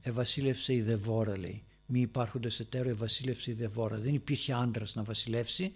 ευασίλευσε 0.00 0.74
η 0.74 0.82
Δεβόρα 0.82 1.38
λέει. 1.38 1.64
Μη 1.86 2.00
υπάρχοντες 2.00 2.60
εταίρο 2.60 2.88
ευασίλευσε 2.88 3.50
η 3.50 3.54
Δεβόρα. 3.54 3.98
Δεν 3.98 4.14
υπήρχε 4.14 4.52
άντρας 4.52 4.94
να 4.94 5.02
βασιλεύσει 5.02 5.72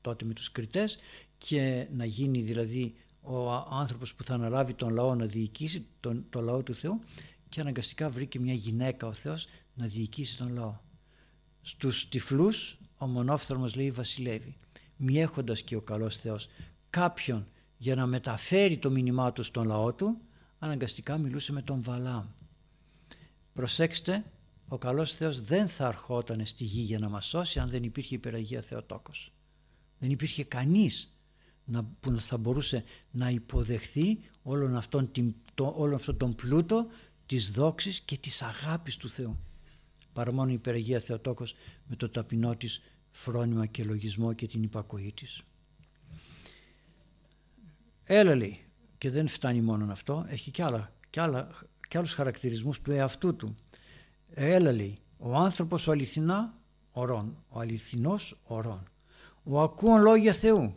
τότε 0.00 0.24
με 0.24 0.32
τους 0.32 0.52
κριτές 0.52 0.98
και 1.38 1.86
να 1.92 2.04
γίνει 2.04 2.40
δηλαδή 2.40 2.94
ο 3.20 3.50
άνθρωπος 3.52 4.14
που 4.14 4.24
θα 4.24 4.34
αναλάβει 4.34 4.74
τον 4.74 4.92
λαό 4.92 5.14
να 5.14 5.24
διοικήσει 5.24 5.86
τον, 6.00 6.26
το 6.30 6.40
λαό 6.40 6.62
του 6.62 6.74
Θεού 6.74 7.00
και 7.48 7.60
αναγκαστικά 7.60 8.10
βρήκε 8.10 8.40
μια 8.40 8.54
γυναίκα 8.54 9.06
ο 9.06 9.12
Θεός 9.12 9.46
να 9.74 9.86
διοικήσει 9.86 10.36
τον 10.36 10.52
λαό. 10.52 10.76
Στους 11.62 12.08
τυφλούς 12.08 12.78
ο 12.98 13.06
μονόφθαλμος 13.06 13.74
λέει 13.74 13.90
βασιλεύει. 13.90 14.56
Μη 14.96 15.20
έχοντας 15.20 15.62
και 15.62 15.76
ο 15.76 15.80
καλός 15.80 16.18
Θεός 16.18 16.48
κάποιον 16.90 17.46
για 17.76 17.94
να 17.94 18.06
μεταφέρει 18.06 18.78
το 18.78 18.90
μήνυμά 18.90 19.32
του 19.32 19.42
στον 19.42 19.66
λαό 19.66 19.92
του 19.92 20.20
αναγκαστικά 20.58 21.18
μιλούσε 21.18 21.52
με 21.52 21.62
τον 21.62 21.82
Βαλάμ. 21.82 22.26
Προσέξτε, 23.52 24.24
ο 24.68 24.78
καλός 24.78 25.14
Θεός 25.14 25.40
δεν 25.40 25.68
θα 25.68 25.86
αρχόταν 25.86 26.46
στη 26.46 26.64
γη 26.64 26.80
για 26.80 26.98
να 26.98 27.08
μας 27.08 27.26
σώσει 27.26 27.58
αν 27.58 27.68
δεν 27.68 27.82
υπήρχε 27.82 28.14
υπεραγία 28.14 28.60
Θεοτόκος. 28.60 29.32
Δεν 29.98 30.10
υπήρχε 30.10 30.44
κανείς 30.44 31.16
να, 31.64 31.84
που 32.00 32.20
θα 32.20 32.36
μπορούσε 32.36 32.84
να 33.10 33.30
υποδεχθεί 33.30 34.18
όλον 34.42 34.76
αυτόν, 34.76 35.10
το, 35.54 35.74
όλον 35.76 35.94
αυτόν 35.94 36.16
τον 36.16 36.34
πλούτο 36.34 36.86
της 37.26 37.50
δόξης 37.50 38.00
και 38.00 38.16
της 38.16 38.42
αγάπης 38.42 38.96
του 38.96 39.08
Θεού. 39.08 39.38
Παρά 40.12 40.32
μόνο 40.32 40.50
η 40.50 40.54
υπεραγία 40.54 41.00
Θεοτόκος 41.00 41.54
με 41.86 41.96
το 41.96 42.08
ταπεινό 42.08 42.56
της 42.56 42.80
φρόνημα 43.10 43.66
και 43.66 43.84
λογισμό 43.84 44.32
και 44.32 44.46
την 44.46 44.62
υπακοή 44.62 45.12
της. 45.12 45.42
Έλα 48.08 48.34
λέει, 48.34 48.60
και 48.98 49.10
δεν 49.10 49.28
φτάνει 49.28 49.60
μόνο 49.60 49.92
αυτό, 49.92 50.26
έχει 50.28 50.50
και, 50.50 50.62
άλλα, 50.62 50.92
και, 51.10 51.20
άλλα, 51.20 51.48
και 51.88 51.98
άλλους 51.98 52.14
χαρακτηρισμούς 52.14 52.80
του 52.80 52.92
εαυτού 52.92 53.36
του. 53.36 53.54
Έλα 54.34 54.72
λέει, 54.72 54.98
ο 55.18 55.34
άνθρωπος 55.34 55.86
ο 55.86 55.90
αληθινά 55.90 56.54
ορών, 56.92 57.36
ο 57.48 57.60
αληθινός 57.60 58.36
ορών. 58.42 58.82
Ο 59.42 59.60
ακούω 59.60 59.96
λόγια 59.96 60.32
Θεού. 60.32 60.74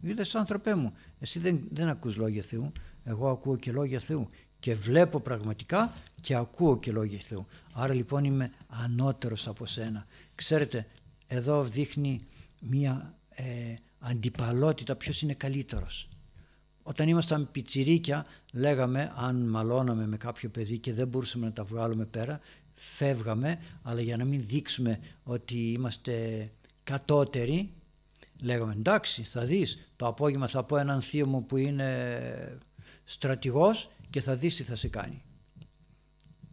Είδες 0.00 0.34
άνθρωπέ 0.34 0.74
μου, 0.74 0.92
εσύ 1.18 1.38
δεν, 1.38 1.60
δεν 1.70 1.88
ακούς 1.88 2.16
λόγια 2.16 2.42
Θεού, 2.42 2.72
εγώ 3.04 3.28
ακούω 3.28 3.56
και 3.56 3.72
λόγια 3.72 3.98
Θεού 3.98 4.28
και 4.58 4.74
βλέπω 4.74 5.20
πραγματικά 5.20 5.92
και 6.20 6.34
ακούω 6.34 6.78
και 6.78 6.92
λόγια 6.92 7.18
Θεού. 7.18 7.46
Άρα 7.72 7.94
λοιπόν 7.94 8.24
είμαι 8.24 8.50
ανώτερος 8.66 9.48
από 9.48 9.66
σένα. 9.66 10.06
Ξέρετε, 10.34 10.86
εδώ 11.26 11.64
δείχνει 11.64 12.20
μία 12.60 13.18
ε, 13.28 13.74
αντιπαλότητα 13.98 14.96
ποιος 14.96 15.22
είναι 15.22 15.34
καλύτερος. 15.34 16.08
Όταν 16.88 17.08
ήμασταν 17.08 17.48
πιτσιρίκια 17.50 18.26
λέγαμε 18.52 19.12
αν 19.16 19.48
μαλώναμε 19.48 20.06
με 20.06 20.16
κάποιο 20.16 20.48
παιδί 20.48 20.78
και 20.78 20.92
δεν 20.92 21.08
μπορούσαμε 21.08 21.46
να 21.46 21.52
τα 21.52 21.64
βγάλουμε 21.64 22.04
πέρα 22.04 22.40
φεύγαμε 22.72 23.58
αλλά 23.82 24.00
για 24.00 24.16
να 24.16 24.24
μην 24.24 24.42
δείξουμε 24.46 25.00
ότι 25.22 25.72
είμαστε 25.72 26.48
κατώτεροι 26.84 27.72
λέγαμε 28.40 28.72
εντάξει 28.72 29.22
θα 29.22 29.44
δεις 29.44 29.90
το 29.96 30.06
απόγευμα 30.06 30.46
θα 30.46 30.64
πω 30.64 30.76
έναν 30.76 31.02
θείο 31.02 31.26
μου 31.26 31.46
που 31.46 31.56
είναι 31.56 32.58
στρατηγός 33.04 33.90
και 34.10 34.20
θα 34.20 34.36
δεις 34.36 34.56
τι 34.56 34.62
θα 34.62 34.76
σε 34.76 34.88
κάνει. 34.88 35.22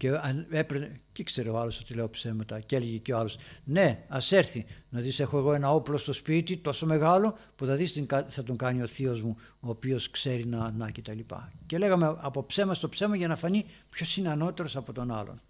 Και 0.04 0.20
έπαιρνε, 0.50 0.92
και 1.12 1.24
ξέρει 1.24 1.50
ο 1.50 1.60
άλλος 1.60 1.80
ότι 1.80 1.94
λέω 1.94 2.10
ψέματα 2.10 2.60
και 2.60 2.76
έλεγε 2.76 2.98
και 2.98 3.14
ο 3.14 3.18
άλλος 3.18 3.38
ναι 3.64 4.06
ας 4.08 4.32
έρθει 4.32 4.66
να 4.90 5.00
δεις 5.00 5.20
έχω 5.20 5.38
εγώ 5.38 5.54
ένα 5.54 5.74
όπλο 5.74 5.98
στο 5.98 6.14
σπίτι 6.14 6.58
τόσο 6.58 6.86
μεγάλο 6.86 7.38
που 7.56 7.66
θα 7.66 7.76
δεις 7.76 7.94
τι 7.94 8.06
θα 8.28 8.44
τον 8.44 8.58
κάνει 8.58 8.82
ο 8.82 8.88
θείος 8.88 9.22
μου 9.22 9.36
ο 9.60 9.70
οποίος 9.70 10.10
ξέρει 10.10 10.46
να, 10.46 10.72
να 10.72 10.90
και 10.90 11.02
τα 11.02 11.14
λοιπά. 11.14 11.52
Και 11.66 11.78
λέγαμε 11.78 12.16
από 12.20 12.46
ψέμα 12.46 12.74
στο 12.74 12.90
ψέμα 12.90 13.16
για 13.16 13.28
να 13.28 13.36
φανεί 13.36 13.66
ποιος 13.90 14.18
είναι 14.18 14.30
ανώτερος 14.30 14.76
από 14.76 14.94
τον 14.94 15.12
άλλον. 15.12 15.42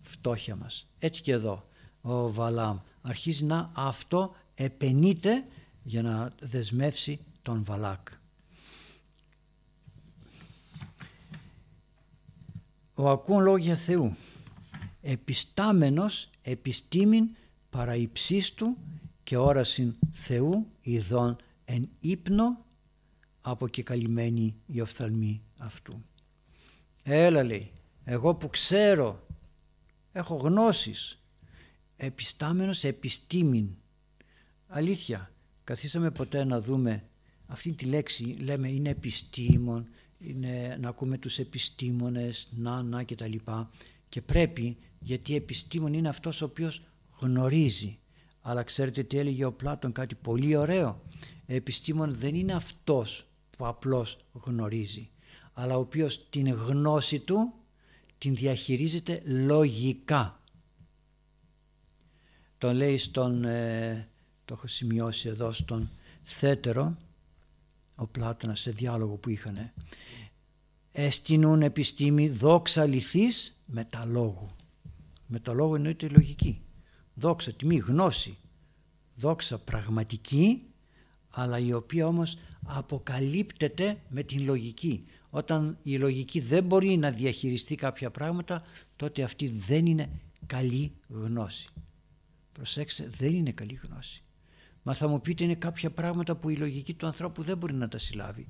Φτώχεια 0.00 0.56
μας. 0.56 0.86
Έτσι 0.98 1.22
και 1.22 1.32
εδώ 1.32 1.68
ο 2.00 2.32
Βαλάμ 2.32 2.78
αρχίζει 3.02 3.44
να 3.44 3.70
αυτό 3.74 4.34
επενείται 4.54 5.44
για 5.82 6.02
να 6.02 6.34
δεσμεύσει 6.40 7.20
τον 7.42 7.64
Βαλάκ. 7.64 8.08
Ο 13.00 13.08
ακούν 13.10 13.42
λόγια 13.42 13.76
Θεού, 13.76 14.16
επιστάμενος 15.00 16.30
επιστήμην 16.42 17.28
παραϊψίστου 17.70 18.76
και 19.22 19.36
όρασιν 19.36 19.94
Θεού 20.12 20.66
ειδών 20.80 21.36
εν 21.64 21.88
ύπνο 22.00 22.64
αποκεκαλυμμένη 23.40 24.54
η 24.66 24.80
οφθαλμή 24.80 25.42
αυτού. 25.58 26.04
Έλα 27.02 27.42
λέει, 27.42 27.70
εγώ 28.04 28.34
που 28.34 28.48
ξέρω, 28.48 29.26
έχω 30.12 30.34
γνώσεις, 30.34 31.22
επιστάμενος 31.96 32.84
επιστήμην. 32.84 33.68
Αλήθεια, 34.66 35.32
καθίσαμε 35.64 36.10
ποτέ 36.10 36.44
να 36.44 36.60
δούμε 36.60 37.08
αυτή 37.46 37.72
τη 37.72 37.84
λέξη 37.84 38.24
λέμε 38.24 38.68
είναι 38.68 38.90
επιστήμον, 38.90 39.88
είναι 40.18 40.76
να 40.80 40.88
ακούμε 40.88 41.18
τους 41.18 41.38
επιστήμονες, 41.38 42.48
να, 42.56 42.82
να 42.82 43.02
και 43.02 43.14
τα 43.14 43.26
λοιπά 43.26 43.70
και 44.08 44.22
πρέπει 44.22 44.76
γιατί 44.98 45.34
επιστήμον 45.34 45.92
είναι 45.92 46.08
αυτός 46.08 46.42
ο 46.42 46.44
οποίος 46.44 46.82
γνωρίζει. 47.18 47.98
Αλλά 48.40 48.62
ξέρετε 48.62 49.02
τι 49.02 49.18
έλεγε 49.18 49.44
ο 49.44 49.52
Πλάτων 49.52 49.92
κάτι 49.92 50.14
πολύ 50.14 50.56
ωραίο. 50.56 51.02
Επιστήμον 51.46 52.14
δεν 52.14 52.34
είναι 52.34 52.52
αυτός 52.52 53.26
που 53.56 53.66
απλώς 53.66 54.18
γνωρίζει 54.32 55.10
αλλά 55.60 55.76
ο 55.76 55.80
οποίος 55.80 56.28
την 56.30 56.48
γνώση 56.48 57.18
του 57.18 57.52
την 58.18 58.34
διαχειρίζεται 58.34 59.22
λογικά. 59.24 60.40
Τον 62.58 62.76
λέει 62.76 62.98
στον 62.98 63.44
ε, 63.44 64.08
το 64.44 64.54
έχω 64.54 64.66
σημειώσει 64.66 65.28
εδώ 65.28 65.52
στον 65.52 65.90
Θέτερο, 66.22 66.96
ο 68.00 68.06
Πλάτωνας 68.06 68.60
σε 68.60 68.70
διάλογο 68.70 69.14
που 69.14 69.30
είχανε, 69.30 69.72
έστεινουν 70.92 71.62
επιστήμη 71.62 72.28
δόξα 72.28 72.86
λυθής 72.86 73.60
με 73.66 73.84
τα 73.84 74.04
λόγου. 74.04 74.46
Με 75.26 75.40
τα 75.40 75.52
λόγου 75.52 75.74
εννοείται 75.74 76.08
λογική. 76.08 76.62
Δόξα, 77.14 77.52
τιμή, 77.52 77.76
γνώση. 77.76 78.38
Δόξα 79.14 79.58
πραγματική, 79.58 80.62
αλλά 81.28 81.58
η 81.58 81.72
οποία 81.72 82.06
όμως 82.06 82.38
αποκαλύπτεται 82.66 83.98
με 84.08 84.22
την 84.22 84.44
λογική. 84.44 85.04
Όταν 85.30 85.78
η 85.82 85.96
λογική 85.96 86.40
δεν 86.40 86.64
μπορεί 86.64 86.96
να 86.96 87.10
διαχειριστεί 87.10 87.74
κάποια 87.74 88.10
πράγματα, 88.10 88.62
τότε 88.96 89.22
αυτή 89.22 89.48
δεν 89.48 89.86
είναι 89.86 90.10
καλή 90.46 90.92
γνώση. 91.08 91.68
Προσέξτε, 92.52 93.10
δεν 93.16 93.34
είναι 93.34 93.50
καλή 93.50 93.74
γνώση. 93.74 94.22
Μα 94.88 94.94
θα 94.94 95.08
μου 95.08 95.20
πείτε 95.20 95.44
είναι 95.44 95.54
κάποια 95.54 95.90
πράγματα 95.90 96.36
που 96.36 96.48
η 96.48 96.56
λογική 96.56 96.94
του 96.94 97.06
ανθρώπου 97.06 97.42
δεν 97.42 97.56
μπορεί 97.56 97.74
να 97.74 97.88
τα 97.88 97.98
συλλάβει. 97.98 98.46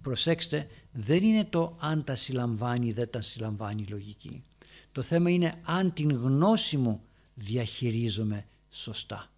Προσέξτε, 0.00 0.66
δεν 0.92 1.24
είναι 1.24 1.44
το 1.44 1.76
αν 1.80 2.04
τα 2.04 2.14
συλλαμβάνει 2.14 2.86
ή 2.86 2.92
δεν 2.92 3.10
τα 3.10 3.20
συλλαμβάνει 3.20 3.82
η 3.82 3.90
λογική. 3.90 4.44
Το 4.92 5.02
θέμα 5.02 5.30
είναι 5.30 5.60
αν 5.62 5.92
την 5.92 6.10
γνώση 6.10 6.76
μου 6.76 7.02
διαχειρίζομαι 7.34 8.46
σωστά. 8.70 9.30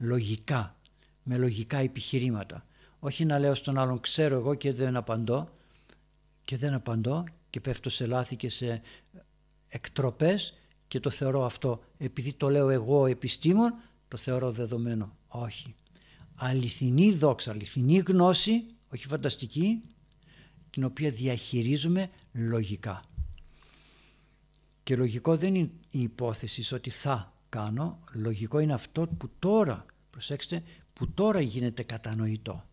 Λογικά, 0.00 0.76
με 1.22 1.36
λογικά 1.36 1.78
επιχειρήματα. 1.78 2.66
Όχι 2.98 3.24
να 3.24 3.38
λέω 3.38 3.54
στον 3.54 3.78
άλλον 3.78 4.00
ξέρω 4.00 4.34
εγώ 4.34 4.54
και 4.54 4.72
δεν 4.72 4.96
απαντώ 4.96 5.48
και 6.44 6.56
δεν 6.56 6.74
απαντώ 6.74 7.24
και 7.50 7.60
πέφτω 7.60 7.90
σε 7.90 8.06
λάθη 8.06 8.36
και 8.36 8.48
σε 8.48 8.80
εκτροπές 9.68 10.54
και 10.88 11.00
το 11.00 11.10
θεωρώ 11.10 11.44
αυτό 11.44 11.82
επειδή 11.98 12.32
το 12.34 12.48
λέω 12.48 12.68
εγώ 12.68 13.06
επιστήμον 13.06 13.74
το 14.12 14.18
θεωρώ 14.18 14.50
δεδομένο. 14.50 15.16
Όχι. 15.28 15.74
Αληθινή 16.34 17.12
δόξα, 17.12 17.50
αληθινή 17.50 17.98
γνώση, 17.98 18.64
όχι 18.92 19.06
φανταστική, 19.06 19.82
την 20.70 20.84
οποία 20.84 21.10
διαχειρίζουμε 21.10 22.10
λογικά. 22.32 23.04
Και 24.82 24.96
λογικό 24.96 25.36
δεν 25.36 25.54
είναι 25.54 25.70
η 25.90 26.00
υπόθεση 26.02 26.74
ότι 26.74 26.90
θα 26.90 27.32
κάνω, 27.48 27.98
λογικό 28.12 28.58
είναι 28.58 28.72
αυτό 28.72 29.06
που 29.06 29.30
τώρα, 29.38 29.86
προσέξτε, 30.10 30.62
που 30.92 31.10
τώρα 31.10 31.40
γίνεται 31.40 31.82
κατανοητό. 31.82 32.64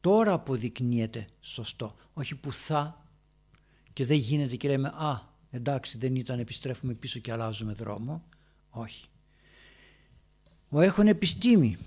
Τώρα 0.00 0.32
αποδεικνύεται 0.32 1.24
σωστό, 1.40 1.94
όχι 2.12 2.34
που 2.34 2.52
θα 2.52 3.06
και 3.92 4.04
δεν 4.04 4.16
γίνεται 4.16 4.56
και 4.56 4.68
λέμε 4.68 4.88
«Α, 4.88 5.20
εντάξει 5.50 5.98
δεν 5.98 6.16
ήταν, 6.16 6.38
επιστρέφουμε 6.38 6.94
πίσω 6.94 7.18
και 7.18 7.32
αλλάζουμε 7.32 7.72
δρόμο». 7.72 8.24
Όχι. 8.70 9.06
Ο 10.68 10.80
έχουν 10.80 11.06
επιστήμη 11.06 11.78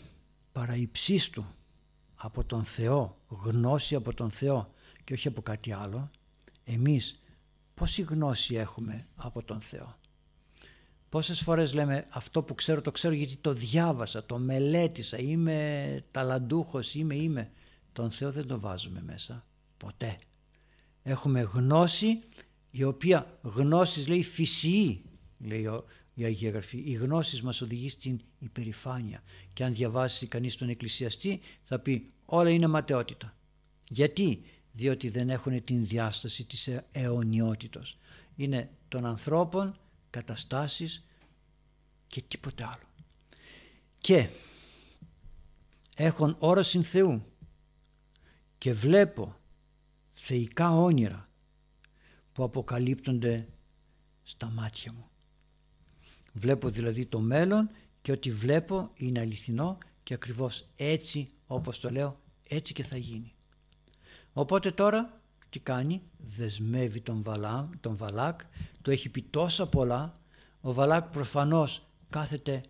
παραϊψίστου 0.51 1.45
από 2.15 2.43
τον 2.43 2.63
Θεό, 2.63 3.17
γνώση 3.27 3.95
από 3.95 4.13
τον 4.13 4.31
Θεό 4.31 4.71
και 5.03 5.13
όχι 5.13 5.27
από 5.27 5.41
κάτι 5.41 5.73
άλλο. 5.73 6.09
Εμείς 6.63 7.21
πόση 7.73 8.01
γνώση 8.01 8.55
έχουμε 8.55 9.07
από 9.15 9.43
τον 9.43 9.61
Θεό; 9.61 9.95
Πόσες 11.09 11.41
φορές 11.41 11.73
λέμε 11.73 12.05
αυτό 12.09 12.43
που 12.43 12.55
ξέρω 12.55 12.81
το 12.81 12.91
ξέρω 12.91 13.13
γιατί 13.13 13.35
το 13.35 13.53
διάβασα, 13.53 14.25
το 14.25 14.37
μελέτησα, 14.37 15.17
είμαι 15.19 16.03
ταλαντούχος, 16.11 16.95
είμαι, 16.95 17.15
είμαι. 17.15 17.51
Τον 17.93 18.11
Θεό 18.11 18.31
δεν 18.31 18.47
το 18.47 18.59
βάζουμε 18.59 19.01
μέσα, 19.01 19.45
ποτέ. 19.77 20.15
Έχουμε 21.03 21.41
γνώση 21.41 22.19
η 22.71 22.83
οποία 22.83 23.39
γνώσης 23.41 24.07
λέει 24.07 24.23
φυσιή, 24.23 25.03
λέει 25.37 25.69
η 26.19 26.23
Αγία 26.23 26.49
Γραφή. 26.49 26.83
Η 26.85 26.93
γνώση 26.93 27.43
μας 27.43 27.61
οδηγεί 27.61 27.89
στην 27.89 28.19
υπερηφάνεια. 28.39 29.23
Και 29.53 29.63
αν 29.63 29.73
διαβάσει 29.73 30.27
κανείς 30.27 30.55
τον 30.55 30.69
εκκλησιαστή 30.69 31.39
θα 31.63 31.79
πει 31.79 32.11
όλα 32.25 32.49
είναι 32.49 32.67
ματαιότητα. 32.67 33.37
Γιατί; 33.89 34.43
Διότι 34.71 35.09
δεν 35.09 35.29
έχουν 35.29 35.63
την 35.63 35.85
διάσταση 35.85 36.45
της 36.45 36.69
αιωνιότητος. 36.91 37.97
Είναι 38.35 38.69
των 38.87 39.05
ανθρώπων 39.05 39.79
καταστάσεις 40.09 41.05
και 42.07 42.21
τίποτε 42.21 42.63
άλλο. 42.63 42.87
Και 44.01 44.29
έχουν 45.95 46.35
όραση 46.39 46.83
Θεού 46.83 47.23
και 48.57 48.73
βλέπω 48.73 49.35
θεϊκά 50.11 50.71
όνειρα 50.71 51.29
που 52.33 52.43
αποκαλύπτονται 52.43 53.47
στα 54.23 54.49
μάτια 54.49 54.93
μου. 54.93 55.09
Βλέπω 56.37 56.69
δηλαδή 56.69 57.05
το 57.05 57.19
μέλλον 57.19 57.69
και 58.01 58.11
ότι 58.11 58.31
βλέπω 58.31 58.91
είναι 58.95 59.19
αληθινό 59.19 59.77
και 60.03 60.13
ακριβώς 60.13 60.65
έτσι 60.75 61.27
όπως 61.47 61.79
το 61.79 61.89
λέω 61.89 62.19
έτσι 62.47 62.73
και 62.73 62.83
θα 62.83 62.97
γίνει. 62.97 63.33
Οπότε 64.33 64.71
τώρα 64.71 65.21
τι 65.49 65.59
κάνει, 65.59 66.01
δεσμεύει 66.17 67.01
τον, 67.01 67.21
Βαλά, 67.21 67.69
τον 67.81 67.97
Βαλάκ, 67.97 68.39
το 68.81 68.91
έχει 68.91 69.09
πει 69.09 69.21
τόσα 69.21 69.67
πολλά, 69.67 70.11
ο 70.61 70.73
Βαλάκ 70.73 71.03
προφανώς 71.03 71.87
κάθεται 72.09 72.61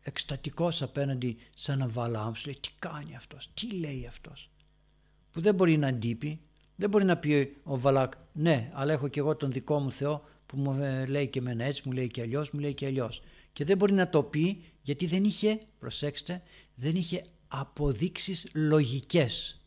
εκστατικός 0.00 0.82
απέναντι 0.82 1.36
σε 1.54 1.72
έναν 1.72 1.90
Βαλάμ, 1.90 2.34
σου 2.34 2.46
λέει 2.46 2.58
τι 2.60 2.70
κάνει 2.78 3.16
αυτός, 3.16 3.50
τι 3.54 3.78
λέει 3.78 4.06
αυτός, 4.06 4.50
που 5.30 5.40
δεν 5.40 5.54
μπορεί 5.54 5.76
να 5.76 5.88
αντίπει, 5.88 6.40
δεν 6.76 6.90
μπορεί 6.90 7.04
να 7.04 7.16
πει 7.16 7.56
ο 7.64 7.78
Βαλάκ 7.78 8.12
ναι 8.32 8.70
αλλά 8.72 8.92
έχω 8.92 9.08
και 9.08 9.20
εγώ 9.20 9.36
τον 9.36 9.52
δικό 9.52 9.78
μου 9.78 9.92
Θεό 9.92 10.24
που 10.54 10.60
μου 10.60 10.82
ε, 10.82 11.06
λέει 11.06 11.28
και 11.28 11.38
εμένα 11.38 11.64
έτσι, 11.64 11.82
μου 11.84 11.92
λέει 11.92 12.08
και 12.08 12.20
αλλιώς, 12.20 12.50
μου 12.50 12.60
λέει 12.60 12.74
και 12.74 12.86
αλλιώς. 12.86 13.22
Και 13.52 13.64
δεν 13.64 13.76
μπορεί 13.76 13.92
να 13.92 14.08
το 14.08 14.22
πει 14.22 14.62
γιατί 14.82 15.06
δεν 15.06 15.24
είχε, 15.24 15.58
προσέξτε, 15.78 16.42
δεν 16.74 16.94
είχε 16.94 17.24
αποδείξεις 17.48 18.46
λογικές 18.54 19.60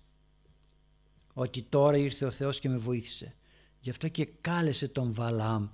ότι 1.34 1.62
τώρα 1.62 1.97
ήρθε 1.97 2.26
ο 2.26 2.32
Θεός 2.32 2.60
και 2.60 2.69
με 2.69 2.78
βοήθησε. 2.78 3.36
Γι' 3.80 3.89
αυτό 3.89 4.08
και 4.08 4.28
κάλεσε 4.41 4.88
τον 4.88 5.13
Βαλάμ 5.13 5.67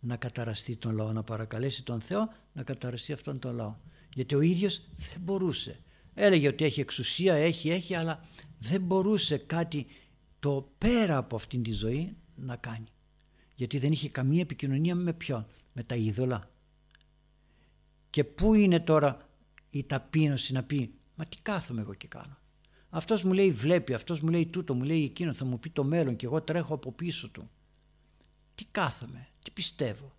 να 0.00 0.16
καταραστεί 0.16 0.76
τον 0.76 0.94
λαό, 0.94 1.12
να 1.12 1.22
παρακαλέσει 1.22 1.82
τον 1.82 2.00
Θεό 2.00 2.32
να 2.52 2.62
καταραστεί 2.62 3.12
αυτόν 3.12 3.38
τον 3.38 3.54
λαό. 3.54 3.74
Γιατί 4.14 4.34
ο 4.34 4.40
ίδιος 4.40 4.82
δεν 4.96 5.20
μπορούσε. 5.20 5.80
Έλεγε 6.14 6.48
ότι 6.48 6.64
έχει 6.64 6.80
εξουσία, 6.80 7.34
έχει, 7.34 7.70
έχει, 7.70 7.94
αλλά 7.94 8.24
δεν 8.58 8.80
μπορούσε 8.80 9.36
κάτι 9.36 9.86
το 10.40 10.72
πέρα 10.78 11.16
από 11.16 11.36
αυτήν 11.36 11.62
τη 11.62 11.72
ζωή 11.72 12.16
να 12.34 12.56
κάνει 12.56 12.86
γιατί 13.56 13.78
δεν 13.78 13.92
είχε 13.92 14.08
καμία 14.08 14.40
επικοινωνία 14.40 14.94
με 14.94 15.12
ποιον, 15.12 15.46
με 15.72 15.82
τα 15.82 15.94
είδωλα. 15.94 16.50
Και 18.10 18.24
πού 18.24 18.54
είναι 18.54 18.80
τώρα 18.80 19.28
η 19.70 19.84
ταπείνωση 19.84 20.52
να 20.52 20.62
πει, 20.62 20.94
μα 21.14 21.24
τι 21.24 21.36
κάθομαι 21.42 21.80
εγώ 21.80 21.94
και 21.94 22.08
κάνω. 22.08 22.38
Αυτός 22.90 23.22
μου 23.22 23.32
λέει 23.32 23.50
βλέπει, 23.50 23.94
αυτός 23.94 24.20
μου 24.20 24.30
λέει 24.30 24.46
τούτο, 24.46 24.74
μου 24.74 24.82
λέει 24.82 25.04
εκείνο, 25.04 25.34
θα 25.34 25.44
μου 25.44 25.58
πει 25.58 25.70
το 25.70 25.84
μέλλον 25.84 26.16
και 26.16 26.26
εγώ 26.26 26.42
τρέχω 26.42 26.74
από 26.74 26.92
πίσω 26.92 27.28
του. 27.28 27.50
Τι 28.54 28.64
κάθομαι, 28.70 29.28
τι 29.42 29.50
πιστεύω, 29.50 30.16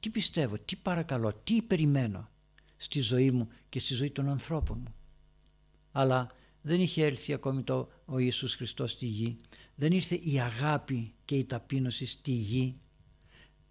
τι 0.00 0.10
πιστεύω, 0.10 0.58
τι 0.58 0.76
παρακαλώ, 0.76 1.32
τι 1.44 1.62
περιμένω 1.62 2.30
στη 2.76 3.00
ζωή 3.00 3.30
μου 3.30 3.48
και 3.68 3.78
στη 3.78 3.94
ζωή 3.94 4.10
των 4.10 4.28
ανθρώπων 4.28 4.78
μου. 4.78 4.94
Αλλά 5.92 6.32
δεν 6.62 6.80
είχε 6.80 7.04
έλθει 7.04 7.32
ακόμη 7.32 7.62
το, 7.62 7.88
ο 8.04 8.18
Ιησούς 8.18 8.54
Χριστός 8.54 8.90
στη 8.90 9.06
γη. 9.06 9.36
Δεν 9.74 9.92
ήρθε 9.92 10.14
η 10.14 10.40
αγάπη 10.40 11.14
και 11.26 11.36
η 11.36 11.44
ταπείνωση 11.44 12.06
στη 12.06 12.30
γη. 12.30 12.76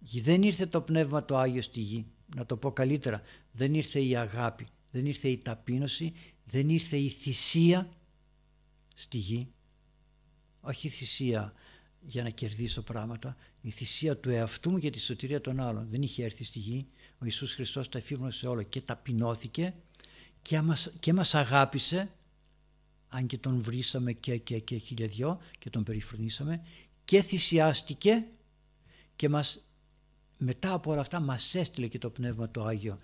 Δεν 0.00 0.42
ήρθε 0.42 0.66
το 0.66 0.80
Πνεύμα 0.80 1.24
το 1.24 1.36
Άγιο 1.36 1.62
στη 1.62 1.80
γη. 1.80 2.06
Να 2.36 2.46
το 2.46 2.56
πω 2.56 2.72
καλύτερα. 2.72 3.22
Δεν 3.52 3.74
ήρθε 3.74 4.00
η 4.00 4.16
αγάπη, 4.16 4.66
δεν 4.90 5.06
ήρθε 5.06 5.28
η 5.28 5.38
ταπείνωση, 5.38 6.12
δεν 6.44 6.68
ήρθε 6.68 6.96
η 6.96 7.08
θυσία 7.08 7.88
στη 8.94 9.18
γη. 9.18 9.48
Όχι 10.60 10.86
η 10.86 10.90
θυσία 10.90 11.52
για 12.00 12.22
να 12.22 12.30
κερδίσω 12.30 12.82
πράγματα, 12.82 13.36
η 13.60 13.70
θυσία 13.70 14.16
του 14.16 14.30
εαυτού 14.30 14.70
μου 14.70 14.76
για 14.76 14.90
τη 14.90 15.00
σωτηρία 15.00 15.40
των 15.40 15.60
άλλων. 15.60 15.86
Δεν 15.90 16.02
είχε 16.02 16.24
έρθει 16.24 16.44
στη 16.44 16.58
γη. 16.58 16.86
Ο 17.12 17.24
Ιησούς 17.24 17.54
Χριστός 17.54 17.88
τα 17.88 17.98
εφήμωσε 17.98 18.46
όλο 18.46 18.62
και 18.62 18.82
ταπεινώθηκε 18.82 19.74
και 20.42 20.60
μας, 20.60 20.92
και 21.00 21.12
μας 21.12 21.34
αγάπησε 21.34 22.10
αν 23.08 23.26
και 23.26 23.38
τον 23.38 23.62
βρήσαμε 23.62 24.12
και, 24.12 24.36
και, 24.38 24.58
και 24.58 24.76
χιλιαδιό 24.76 25.40
και 25.58 25.70
τον 25.70 25.82
περιφρονήσαμε 25.82 26.62
και 27.06 27.22
θυσιάστηκε 27.22 28.24
και 29.16 29.28
μας, 29.28 29.66
μετά 30.36 30.72
από 30.72 30.90
όλα 30.90 31.00
αυτά 31.00 31.20
μας 31.20 31.54
έστειλε 31.54 31.86
και 31.86 31.98
το 31.98 32.10
Πνεύμα 32.10 32.50
το 32.50 32.64
Άγιο 32.64 32.98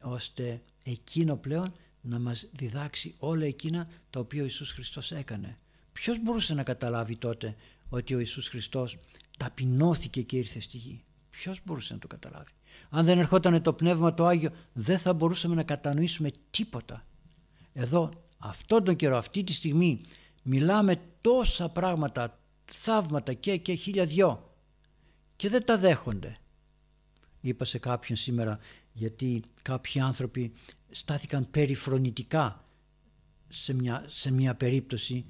ώστε 0.00 0.62
εκείνο 0.82 1.36
πλέον 1.36 1.72
να 2.00 2.18
μας 2.18 2.48
διδάξει 2.52 3.14
όλα 3.18 3.44
εκείνα 3.44 3.88
τα 4.10 4.20
οποία 4.20 4.40
ο 4.40 4.44
Ιησούς 4.44 4.72
Χριστός 4.72 5.12
έκανε. 5.12 5.56
Ποιος 5.92 6.22
μπορούσε 6.22 6.54
να 6.54 6.62
καταλάβει 6.62 7.16
τότε 7.16 7.56
ότι 7.88 8.14
ο 8.14 8.18
Ιησούς 8.18 8.48
Χριστός 8.48 8.98
ταπεινώθηκε 9.38 10.22
και 10.22 10.36
ήρθε 10.36 10.60
στη 10.60 10.76
γη; 10.76 11.04
Ποιος 11.30 11.60
μπορούσε 11.64 11.92
να 11.92 11.98
το 11.98 12.06
καταλάβει; 12.06 12.52
Αν 12.90 13.04
δεν 13.04 13.18
ερχόταν 13.18 13.62
το 13.62 13.72
Πνεύμα 13.72 14.14
το 14.14 14.26
Άγιο 14.26 14.50
δεν 14.72 14.98
θα 14.98 15.12
μπορούσαμε 15.12 15.54
να 15.54 15.62
κατανοήσουμε 15.62 16.30
τίποτα. 16.50 17.06
Εδώ 17.72 18.10
αυτόν 18.38 18.84
τον 18.84 18.96
καιρό, 18.96 19.16
αυτή 19.16 19.44
τη 19.44 19.52
στιγμή 19.52 20.00
μιλάμε 20.42 21.00
τόσα 21.20 21.68
πράγματα, 21.68 22.38
θαύματα 22.64 23.32
και, 23.32 23.56
και 23.56 23.74
χίλια 23.74 24.04
δυο 24.04 24.54
και 25.36 25.48
δεν 25.48 25.64
τα 25.64 25.78
δέχονται. 25.78 26.36
Είπα 27.40 27.64
σε 27.64 27.78
κάποιον 27.78 28.18
σήμερα 28.18 28.58
γιατί 28.92 29.42
κάποιοι 29.62 30.00
άνθρωποι 30.00 30.52
στάθηκαν 30.90 31.50
περιφρονητικά 31.50 32.64
σε 33.48 33.72
μια, 33.72 34.04
σε 34.06 34.30
μια 34.30 34.54
περίπτωση 34.54 35.24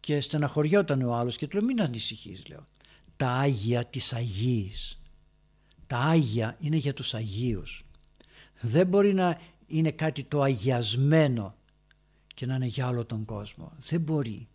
και 0.00 0.20
στεναχωριόταν 0.20 1.02
ο 1.02 1.14
άλλος 1.14 1.36
και 1.36 1.46
του 1.46 1.56
λέω 1.56 1.66
μην 1.66 1.82
ανησυχείς 1.82 2.46
λέω. 2.48 2.66
Τα 3.16 3.28
Άγια 3.28 3.84
της 3.84 4.12
Αγίης. 4.12 5.00
Τα 5.86 5.98
Άγια 5.98 6.56
είναι 6.60 6.76
για 6.76 6.94
τους 6.94 7.14
Αγίους. 7.14 7.84
Δεν 8.60 8.86
μπορεί 8.86 9.12
να 9.12 9.40
είναι 9.66 9.90
κάτι 9.90 10.22
το 10.22 10.42
αγιασμένο 10.42 11.54
και 12.34 12.46
να 12.46 12.54
είναι 12.54 12.66
για 12.66 12.88
όλο 12.88 13.04
τον 13.04 13.24
κόσμο. 13.24 13.72
Δεν 13.78 14.00
μπορεί. 14.00 14.48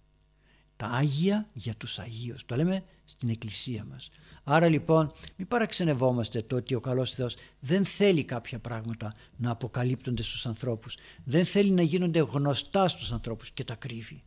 Τα 0.75 0.87
Άγια 0.87 1.49
για 1.53 1.73
τους 1.75 1.99
Αγίους. 1.99 2.45
Το 2.45 2.55
λέμε 2.55 2.83
στην 3.05 3.29
Εκκλησία 3.29 3.85
μας. 3.89 4.09
Άρα 4.43 4.67
λοιπόν 4.67 5.13
μην 5.35 5.47
παραξενευόμαστε 5.47 6.41
το 6.41 6.55
ότι 6.55 6.75
ο 6.75 6.79
καλός 6.79 7.11
Θεός 7.11 7.35
δεν 7.59 7.85
θέλει 7.85 8.23
κάποια 8.23 8.59
πράγματα 8.59 9.11
να 9.37 9.51
αποκαλύπτονται 9.51 10.23
στους 10.23 10.45
ανθρώπους. 10.45 10.97
Δεν 11.23 11.45
θέλει 11.45 11.71
να 11.71 11.81
γίνονται 11.81 12.19
γνωστά 12.19 12.87
στους 12.87 13.11
ανθρώπους 13.11 13.51
και 13.51 13.63
τα 13.63 13.75
κρύβει. 13.75 14.23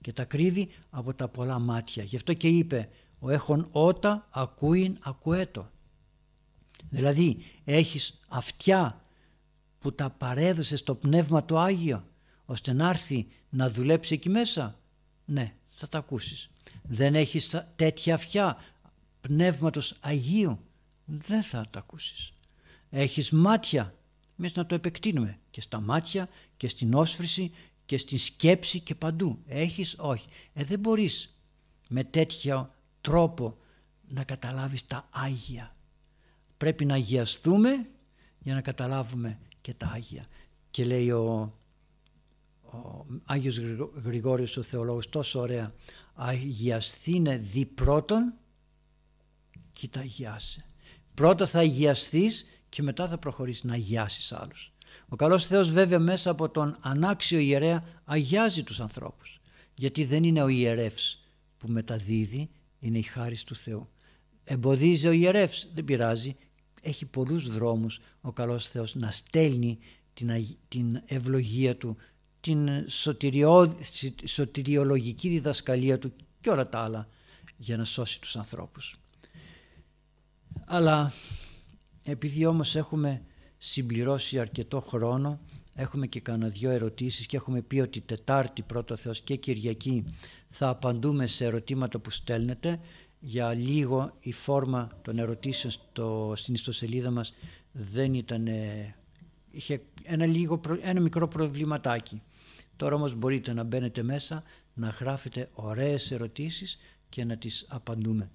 Και 0.00 0.12
τα 0.12 0.24
κρύβει 0.24 0.68
από 0.90 1.14
τα 1.14 1.28
πολλά 1.28 1.58
μάτια. 1.58 2.02
Γι' 2.02 2.16
αυτό 2.16 2.34
και 2.34 2.48
είπε 2.48 2.88
ο 3.18 3.30
έχων 3.30 3.68
ότα 3.70 4.28
ακούειν 4.30 4.98
ακουέτο. 5.00 5.70
Δηλαδή 6.90 7.38
έχεις 7.64 8.18
αυτιά 8.28 9.02
που 9.78 9.94
τα 9.94 10.10
παρέδωσες 10.10 10.78
στο 10.78 10.94
Πνεύμα 10.94 11.44
το 11.44 11.58
Άγιο 11.58 12.04
ώστε 12.44 12.72
να 12.72 12.88
έρθει 12.88 13.26
να 13.48 13.70
δουλέψει 13.70 14.14
εκεί 14.14 14.28
μέσα. 14.28 14.78
Ναι, 15.24 15.54
θα 15.78 15.88
τα 15.88 15.98
ακούσεις. 15.98 16.50
Δεν 16.82 17.14
έχεις 17.14 17.64
τέτοια 17.76 18.14
αυτιά 18.14 18.58
Πνεύματος 19.20 19.96
Αγίου. 20.00 20.58
Δεν 21.04 21.42
θα 21.42 21.64
τα 21.70 21.78
ακούσεις. 21.78 22.32
Έχεις 22.90 23.30
μάτια. 23.30 23.94
Εμείς 24.38 24.54
να 24.54 24.66
το 24.66 24.74
επεκτείνουμε 24.74 25.38
και 25.50 25.60
στα 25.60 25.80
μάτια 25.80 26.28
και 26.56 26.68
στην 26.68 26.94
όσφρηση 26.94 27.50
και 27.86 27.98
στη 27.98 28.16
σκέψη 28.16 28.80
και 28.80 28.94
παντού. 28.94 29.42
Έχεις; 29.46 29.94
Όχι. 29.98 30.26
Ε, 30.52 30.64
δεν 30.64 30.78
μπορείς 30.78 31.36
με 31.88 32.04
τέτοιο 32.04 32.74
τρόπο 33.00 33.56
να 34.08 34.24
καταλάβεις 34.24 34.86
τα 34.86 35.08
Άγια. 35.10 35.76
Πρέπει 36.56 36.84
να 36.84 36.94
αγιαστούμε 36.94 37.88
για 38.38 38.54
να 38.54 38.60
καταλάβουμε 38.60 39.38
και 39.60 39.74
τα 39.74 39.86
Άγια. 39.86 40.24
Και 40.70 40.84
λέει 40.84 41.10
ο, 41.10 41.54
ο 42.72 43.06
Άγιος 43.24 43.58
Γρηγόριος 44.04 44.56
ο 44.56 44.62
Θεολόγος 44.62 45.08
τόσο 45.08 45.40
ωραία 45.40 45.74
αγιαστήνε 46.14 47.36
δι 47.36 47.66
πρώτον 47.66 48.34
κοίτα 49.72 50.00
αγιάσαι. 50.00 50.64
Πρώτα 51.14 51.46
θα 51.46 51.58
αγιαστείς 51.58 52.46
και 52.68 52.82
μετά 52.82 53.08
θα 53.08 53.18
προχωρήσεις 53.18 53.64
να 53.64 53.74
αγιάσεις 53.74 54.32
άλλους. 54.32 54.72
Ο 55.08 55.16
καλός 55.16 55.46
Θεός 55.46 55.70
βέβαια 55.70 55.98
μέσα 55.98 56.30
από 56.30 56.48
τον 56.50 56.76
ανάξιο 56.80 57.38
ιερέα 57.38 57.84
αγιάζει 58.04 58.62
τους 58.62 58.80
ανθρώπους. 58.80 59.40
Γιατί 59.74 60.04
δεν 60.04 60.24
είναι 60.24 60.42
ο 60.42 60.48
ιερεύς 60.48 61.18
που 61.56 61.68
μεταδίδει, 61.68 62.50
είναι 62.78 62.98
η 62.98 63.02
χάρη 63.02 63.38
του 63.46 63.54
Θεού. 63.54 63.88
Εμποδίζει 64.44 65.06
ο 65.06 65.10
ιερεύς, 65.10 65.68
δεν 65.74 65.84
πειράζει. 65.84 66.36
Έχει 66.82 67.06
πολλούς 67.06 67.48
δρόμους 67.48 68.00
ο 68.20 68.32
καλός 68.32 68.68
Θεός 68.68 68.94
να 68.94 69.10
στέλνει 69.10 69.78
την, 70.12 70.30
την 70.68 71.02
ευλογία 71.06 71.76
του, 71.76 71.96
την 72.40 72.68
σωτηριολογική 74.24 75.28
διδασκαλία 75.28 75.98
του 75.98 76.12
και 76.40 76.50
όλα 76.50 76.68
τα 76.68 76.78
άλλα 76.78 77.08
για 77.56 77.76
να 77.76 77.84
σώσει 77.84 78.20
τους 78.20 78.36
ανθρώπους. 78.36 78.96
Αλλά 80.66 81.12
επειδή 82.04 82.46
όμως 82.46 82.76
έχουμε 82.76 83.22
συμπληρώσει 83.58 84.38
αρκετό 84.38 84.80
χρόνο, 84.80 85.40
έχουμε 85.74 86.06
και 86.06 86.20
κανένα 86.20 86.48
δυο 86.48 86.70
ερωτήσεις 86.70 87.26
και 87.26 87.36
έχουμε 87.36 87.60
πει 87.60 87.80
ότι 87.80 88.00
Τετάρτη 88.00 88.62
πρώτο 88.62 88.96
Θεός 88.96 89.20
και 89.20 89.36
Κυριακή 89.36 90.04
θα 90.50 90.68
απαντούμε 90.68 91.26
σε 91.26 91.44
ερωτήματα 91.44 91.98
που 91.98 92.10
στέλνετε. 92.10 92.80
Για 93.20 93.52
λίγο 93.52 94.16
η 94.20 94.32
φόρμα 94.32 94.90
των 95.02 95.18
ερωτήσεων 95.18 95.72
στο, 95.72 96.32
στην 96.36 96.54
ιστοσελίδα 96.54 97.10
μας 97.10 97.34
δεν 97.72 98.14
ήταν, 98.14 98.48
είχε 99.50 99.82
ένα, 100.02 100.26
λίγο, 100.26 100.60
ένα 100.82 101.00
μικρό 101.00 101.28
προβληματάκι. 101.28 102.22
Τώρα 102.78 102.94
όμως 102.94 103.14
μπορείτε 103.14 103.52
να 103.52 103.62
μπαίνετε 103.62 104.02
μέσα, 104.02 104.42
να 104.74 104.88
γράφετε 104.88 105.46
ωραίες 105.54 106.10
ερωτήσεις 106.10 106.78
και 107.08 107.24
να 107.24 107.36
τις 107.36 107.66
απαντούμε. 107.68 108.30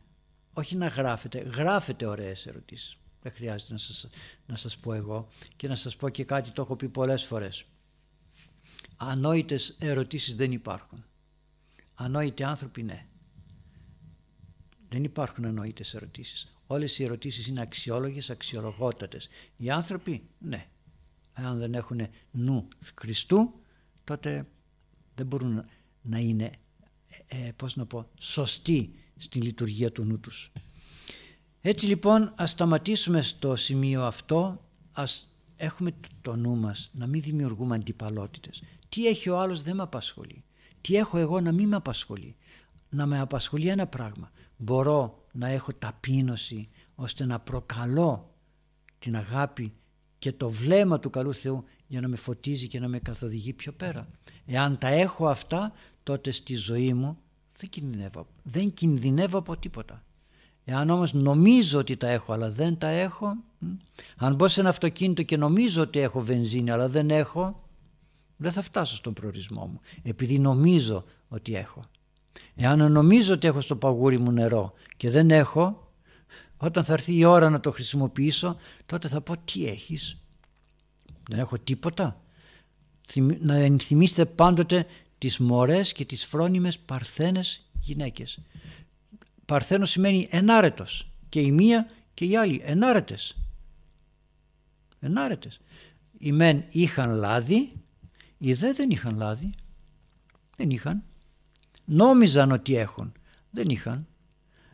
Όχι 0.53 0.75
να 0.75 0.87
γράφετε, 0.87 1.39
γράφετε 1.39 2.05
ωραίες 2.05 2.45
ερωτήσεις. 2.45 2.97
Δεν 3.21 3.31
χρειάζεται 3.31 3.71
να 3.71 3.77
σας, 3.77 4.07
να 4.45 4.55
σας 4.55 4.77
πω 4.77 4.93
εγώ 4.93 5.27
και 5.55 5.67
να 5.67 5.75
σας 5.75 5.95
πω 5.95 6.09
και 6.09 6.23
κάτι 6.23 6.51
το 6.51 6.61
έχω 6.61 6.75
πει 6.75 6.89
πολλές 6.89 7.23
φορές. 7.23 7.65
Ανόητες 8.97 9.75
ερωτήσεις 9.79 10.35
δεν 10.35 10.51
υπάρχουν. 10.51 11.05
Ανόητοι 11.93 12.43
άνθρωποι 12.43 12.83
ναι. 12.83 13.05
Δεν 14.89 15.03
υπάρχουν 15.03 15.45
ανόητες 15.45 15.93
ερωτήσεις. 15.93 16.47
Όλες 16.67 16.99
οι 16.99 17.03
ερωτήσεις 17.03 17.47
είναι 17.47 17.61
αξιόλογες, 17.61 18.29
αξιολογότατες. 18.29 19.27
Οι 19.57 19.69
άνθρωποι 19.69 20.29
ναι. 20.39 20.67
Αν 21.33 21.57
δεν 21.57 21.73
έχουν 21.73 22.07
νου 22.31 22.67
Χριστού 22.99 23.62
τότε 24.03 24.47
δεν 25.15 25.25
μπορούν 25.25 25.65
να 26.01 26.17
είναι 26.17 26.51
ε, 27.27 27.51
πώς 27.55 27.75
να 27.75 27.85
πω, 27.85 28.09
σωστοί 28.17 28.93
στην 29.17 29.41
λειτουργία 29.41 29.91
του 29.91 30.03
νου 30.03 30.19
τους. 30.19 30.51
Έτσι 31.61 31.85
λοιπόν 31.85 32.33
ας 32.35 32.49
σταματήσουμε 32.49 33.21
στο 33.21 33.55
σημείο 33.55 34.03
αυτό, 34.03 34.69
ας 34.91 35.27
έχουμε 35.55 35.91
το 36.21 36.35
νου 36.35 36.55
μας 36.55 36.89
να 36.93 37.07
μην 37.07 37.21
δημιουργούμε 37.21 37.75
αντιπαλότητες. 37.75 38.63
Τι 38.89 39.07
έχει 39.07 39.29
ο 39.29 39.39
άλλος 39.39 39.61
δεν 39.61 39.75
με 39.75 39.81
απασχολεί. 39.81 40.43
Τι 40.81 40.95
έχω 40.95 41.17
εγώ 41.17 41.41
να 41.41 41.51
μην 41.51 41.67
με 41.67 41.75
απασχολεί. 41.75 42.35
Να 42.89 43.05
με 43.05 43.19
απασχολεί 43.19 43.67
ένα 43.67 43.87
πράγμα. 43.87 44.31
Μπορώ 44.57 45.23
να 45.31 45.47
έχω 45.47 45.73
ταπείνωση 45.73 46.69
ώστε 46.95 47.25
να 47.25 47.39
προκαλώ 47.39 48.35
την 48.99 49.15
αγάπη 49.15 49.73
και 50.19 50.31
το 50.31 50.49
βλέμμα 50.49 50.99
του 50.99 51.09
καλού 51.09 51.33
Θεού 51.33 51.63
για 51.93 52.01
να 52.01 52.07
με 52.07 52.15
φωτίζει 52.15 52.67
και 52.67 52.79
να 52.79 52.87
με 52.87 52.99
καθοδηγεί 52.99 53.53
πιο 53.53 53.71
πέρα. 53.71 54.07
Εάν 54.45 54.77
τα 54.77 54.87
έχω 54.87 55.27
αυτά 55.27 55.73
τότε 56.03 56.31
στη 56.31 56.55
ζωή 56.55 56.93
μου 56.93 57.17
δεν 57.57 57.69
κινδυνεύω, 57.69 58.27
δεν 58.43 58.73
κινδυνεύω 58.73 59.37
από 59.37 59.57
τίποτα. 59.57 60.03
Εάν 60.65 60.89
όμως 60.89 61.13
νομίζω 61.13 61.79
ότι 61.79 61.97
τα 61.97 62.07
έχω 62.07 62.33
αλλά 62.33 62.49
δεν 62.51 62.77
τα 62.77 62.87
έχω, 62.87 63.35
αν 64.17 64.35
μπω 64.35 64.47
σε 64.47 64.59
ένα 64.59 64.69
αυτοκίνητο 64.69 65.23
και 65.23 65.37
νομίζω 65.37 65.81
ότι 65.81 65.99
έχω 65.99 66.21
βενζίνη 66.21 66.71
αλλά 66.71 66.89
δεν 66.89 67.09
έχω, 67.09 67.69
δεν 68.37 68.51
θα 68.51 68.61
φτάσω 68.61 68.95
στον 68.95 69.13
προορισμό 69.13 69.65
μου, 69.65 69.79
επειδή 70.03 70.39
νομίζω 70.39 71.05
ότι 71.27 71.55
έχω. 71.55 71.81
Εάν 72.55 72.91
νομίζω 72.91 73.33
ότι 73.33 73.47
έχω 73.47 73.61
στο 73.61 73.75
παγούρι 73.75 74.17
μου 74.17 74.31
νερό 74.31 74.73
και 74.97 75.09
δεν 75.09 75.31
έχω, 75.31 75.91
όταν 76.57 76.83
θα 76.83 76.93
έρθει 76.93 77.17
η 77.17 77.25
ώρα 77.25 77.49
να 77.49 77.59
το 77.59 77.71
χρησιμοποιήσω, 77.71 78.57
τότε 78.85 79.07
θα 79.07 79.21
πω 79.21 79.37
τι 79.37 79.65
έχεις. 79.67 80.17
Δεν 81.29 81.39
έχω 81.39 81.59
τίποτα. 81.59 82.21
Να 83.39 83.55
ενθυμίστε 83.55 84.25
πάντοτε 84.25 84.85
τις 85.17 85.37
μωρές 85.37 85.91
και 85.93 86.05
τις 86.05 86.25
φρόνιμες 86.25 86.79
παρθένες 86.79 87.69
γυναίκες. 87.79 88.39
Παρθένος 89.45 89.89
σημαίνει 89.89 90.27
ενάρετος 90.31 91.11
και 91.29 91.39
η 91.39 91.51
μία 91.51 91.89
και 92.13 92.25
η 92.25 92.37
άλλη 92.37 92.61
ενάρετες. 92.63 93.37
Ενάρετες. 94.99 95.59
Οι 96.17 96.31
μεν 96.31 96.63
είχαν 96.69 97.13
λάδι, 97.13 97.71
οι 98.37 98.53
δε 98.53 98.73
δεν 98.73 98.89
είχαν 98.89 99.15
λάδι. 99.15 99.53
Δεν 100.55 100.69
είχαν. 100.69 101.03
Νόμιζαν 101.85 102.51
ότι 102.51 102.75
έχουν. 102.75 103.11
Δεν 103.49 103.69
είχαν. 103.69 104.07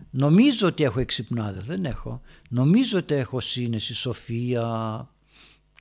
Νομίζω 0.10 0.68
ότι 0.68 0.84
έχω 0.84 1.00
εξυπνάδα. 1.00 1.62
Δεν 1.62 1.86
έχω. 1.86 2.22
Νομίζω 2.50 2.98
ότι 2.98 3.14
έχω 3.14 3.40
σύνεση, 3.40 3.94
σοφία 3.94 5.10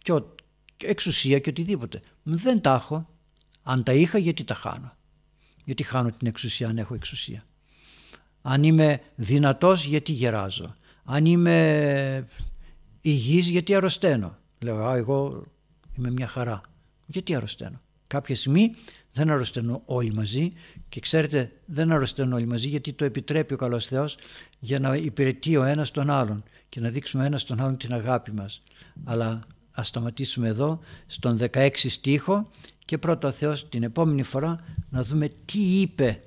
και 0.03 0.13
εξουσία 0.87 1.39
και 1.39 1.51
οτιδήποτε. 1.51 2.01
Δεν 2.23 2.61
τα 2.61 2.75
έχω. 2.75 3.09
Αν 3.63 3.83
τα 3.83 3.93
είχα 3.93 4.19
γιατί 4.19 4.45
τα 4.45 4.55
χάνω; 4.55 4.93
Γιατί 5.65 5.83
χάνω 5.83 6.11
την 6.11 6.27
εξουσία 6.27 6.69
αν 6.69 6.79
έχω 6.79 6.95
εξουσία; 6.95 7.43
Αν 8.43 8.63
είμαι 8.63 9.01
δυνατός 9.15 9.85
γιατί 9.85 10.13
γεράζω; 10.13 10.75
Αν 11.05 11.27
είμαι 11.27 12.27
υγιής 13.01 13.49
γιατί 13.49 13.75
αρρωσταίνω; 13.75 14.37
Λέω 14.59 14.87
α, 14.87 14.97
εγώ 14.97 15.45
είμαι 15.97 16.11
μια 16.11 16.27
χαρά. 16.27 16.61
Γιατί 17.07 17.35
αρρωσταίνω; 17.35 17.81
Κάποια 18.07 18.35
στιγμή 18.35 18.75
δεν 19.13 19.31
αρρωσταίνω 19.31 19.83
όλοι 19.85 20.13
μαζί 20.15 20.53
και 20.89 21.01
ξέρετε 21.01 21.53
δεν 21.67 21.93
αρρωσταίνω 21.93 22.35
όλοι 22.35 22.47
μαζί 22.47 22.69
γιατί 22.69 22.93
το 22.93 23.05
επιτρέπει 23.05 23.55
ο 23.55 23.57
καλός 23.57 23.87
Θεός 23.87 24.19
για 24.59 24.79
να 24.79 24.97
υπηρετεί 24.97 25.57
ο 25.57 25.63
ένας 25.63 25.91
τον 25.91 26.11
άλλον 26.11 26.43
και 26.69 26.81
να 26.81 26.89
δείξουμε 26.89 27.27
ένας 27.27 27.45
τον 27.45 27.61
άλλον 27.61 27.77
την 27.77 27.95
αγάπη 27.95 28.33
μας. 28.33 28.63
Αλλά 29.05 29.41
ας 29.79 29.87
σταματήσουμε 29.87 30.49
εδώ 30.49 30.79
στον 31.07 31.39
16 31.53 31.71
στίχο 31.75 32.51
και 32.85 32.99
πρώτα 32.99 33.29
ο 33.29 33.31
Θεός 33.31 33.69
την 33.69 33.83
επόμενη 33.83 34.23
φορά 34.23 34.65
να 34.91 35.05
δούμε 35.05 35.29
τι 35.45 35.81
είπε 35.81 36.23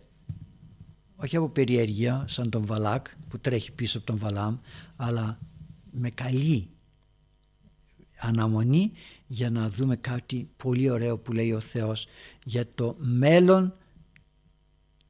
όχι 1.15 1.35
από 1.35 1.49
περιέργεια 1.49 2.25
σαν 2.27 2.49
τον 2.49 2.65
Βαλάκ 2.65 3.05
που 3.27 3.39
τρέχει 3.39 3.71
πίσω 3.71 3.97
από 3.97 4.07
τον 4.07 4.17
Βαλάμ 4.17 4.57
αλλά 4.95 5.39
με 5.91 6.09
καλή 6.09 6.69
αναμονή 8.19 8.91
για 9.27 9.49
να 9.49 9.69
δούμε 9.69 9.95
κάτι 9.95 10.49
πολύ 10.57 10.89
ωραίο 10.89 11.17
που 11.17 11.31
λέει 11.31 11.51
ο 11.51 11.59
Θεός 11.59 12.07
για 12.43 12.65
το 12.75 12.95
μέλλον 12.99 13.73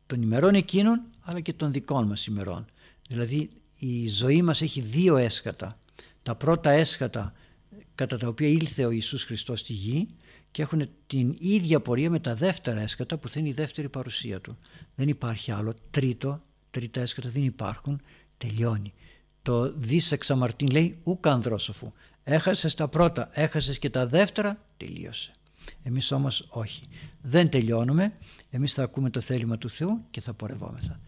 των 0.05 0.21
ημερών 0.21 0.55
εκείνων 0.55 1.01
αλλά 1.21 1.39
και 1.39 1.53
των 1.53 1.71
δικών 1.71 2.07
μας 2.07 2.25
ημερών. 2.25 2.65
Δηλαδή 3.07 3.49
η 3.79 4.07
ζωή 4.07 4.41
μας 4.41 4.61
έχει 4.61 4.81
δύο 4.81 5.17
έσχατα. 5.17 5.77
Τα 6.23 6.35
πρώτα 6.35 6.69
έσχατα 6.69 7.33
κατά 8.01 8.17
τα 8.17 8.27
οποία 8.27 8.47
ήλθε 8.47 8.85
ο 8.85 8.89
Ιησούς 8.89 9.23
Χριστός 9.23 9.59
στη 9.59 9.73
γη 9.73 10.07
και 10.51 10.61
έχουν 10.61 10.89
την 11.07 11.35
ίδια 11.39 11.79
πορεία 11.79 12.09
με 12.09 12.19
τα 12.19 12.35
δεύτερα 12.35 12.79
έσκατα 12.79 13.17
που 13.17 13.29
θα 13.29 13.39
είναι 13.39 13.49
η 13.49 13.53
δεύτερη 13.53 13.89
παρουσία 13.89 14.41
του. 14.41 14.57
Δεν 14.95 15.07
υπάρχει 15.07 15.51
άλλο. 15.51 15.73
Τρίτο, 15.89 16.41
τρίτα 16.71 17.01
έσκατα 17.01 17.29
δεν 17.29 17.43
υπάρχουν. 17.43 18.01
Τελειώνει. 18.37 18.93
Το 19.41 19.73
δις 19.73 20.11
εξαμαρτήν 20.11 20.67
λέει 20.67 20.95
ουκ 21.03 21.27
ανδρόσοφου. 21.27 21.91
Έχασες 22.23 22.73
τα 22.73 22.87
πρώτα, 22.87 23.29
έχασες 23.33 23.79
και 23.79 23.89
τα 23.89 24.07
δεύτερα, 24.07 24.65
τελείωσε. 24.77 25.31
Εμείς 25.83 26.11
όμως 26.11 26.47
όχι. 26.49 26.81
Δεν 27.21 27.49
τελειώνουμε. 27.49 28.13
Εμείς 28.49 28.73
θα 28.73 28.83
ακούμε 28.83 29.09
το 29.09 29.21
θέλημα 29.21 29.57
του 29.57 29.69
Θεού 29.69 29.97
και 30.11 30.21
θα 30.21 30.33
πορευόμεθα. 30.33 30.99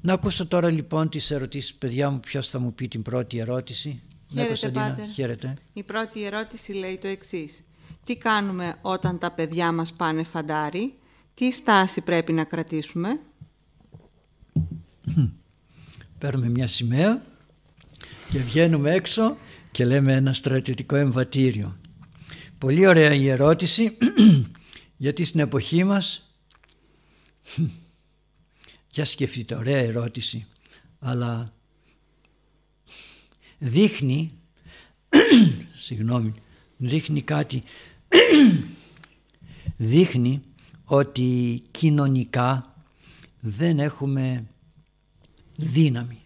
Να 0.00 0.12
ακούσω 0.12 0.46
τώρα 0.46 0.70
λοιπόν 0.70 1.08
τις 1.08 1.30
ερωτήσεις. 1.30 1.74
Παιδιά 1.74 2.10
μου, 2.10 2.20
ποιος 2.20 2.48
θα 2.48 2.58
μου 2.58 2.74
πει 2.74 2.88
την 2.88 3.02
πρώτη 3.02 3.38
ερώτηση; 3.38 4.02
Ναι, 4.28 4.54
Χαίρετε, 4.54 5.06
Χαίρετε. 5.14 5.56
Η 5.72 5.82
πρώτη 5.82 6.24
ερώτηση 6.24 6.72
λέει 6.72 6.98
το 6.98 7.08
εξής. 7.08 7.64
Τι 8.04 8.16
κάνουμε 8.16 8.76
όταν 8.82 9.18
τα 9.18 9.30
παιδιά 9.30 9.72
μας 9.72 9.92
πάνε 9.92 10.22
φαντάρι, 10.22 10.94
τι 11.34 11.52
στάση 11.52 12.00
πρέπει 12.00 12.32
να 12.32 12.44
κρατήσουμε; 12.44 13.20
Παίρνουμε 16.18 16.48
μια 16.48 16.66
σημαία 16.66 17.22
και 18.30 18.38
βγαίνουμε 18.38 18.92
έξω 18.92 19.36
και 19.70 19.84
λέμε 19.84 20.14
ένα 20.14 20.32
στρατιωτικό 20.32 20.96
εμβατήριο. 20.96 21.76
Πολύ 22.58 22.86
ωραία 22.86 23.14
η 23.14 23.28
ερώτηση 23.28 23.96
γιατί 24.96 25.24
στην 25.24 25.40
εποχή 25.40 25.84
μας 25.84 26.30
για 28.94 29.04
σκεφτείτε 29.04 29.54
ωραία 29.54 29.78
ερώτηση 29.78 30.46
αλλά 30.98 31.52
δείχνει 33.64 34.32
συγγνώμη 35.84 36.32
δείχνει 36.76 37.22
κάτι 37.22 37.62
δείχνει 39.76 40.42
ότι 40.84 41.62
κοινωνικά 41.70 42.74
δεν 43.40 43.78
έχουμε 43.78 44.44
δύναμη. 45.56 46.20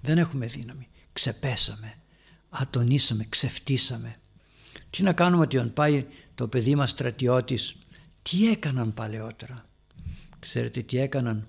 Δεν 0.00 0.18
έχουμε 0.18 0.46
δύναμη. 0.46 0.88
Ξεπέσαμε, 1.12 1.94
ατονίσαμε, 2.48 3.26
ξεφτίσαμε. 3.28 4.14
Τι 4.90 5.02
να 5.02 5.12
κάνουμε 5.12 5.42
ότι 5.42 5.58
αν 5.58 5.72
πάει 5.72 6.06
το 6.34 6.48
παιδί 6.48 6.74
μας 6.74 6.90
στρατιώτης, 6.90 7.76
τι 8.22 8.50
έκαναν 8.50 8.94
παλαιότερα; 8.94 9.54
Ξέρετε 10.38 10.82
τι 10.82 10.98
έκαναν; 10.98 11.46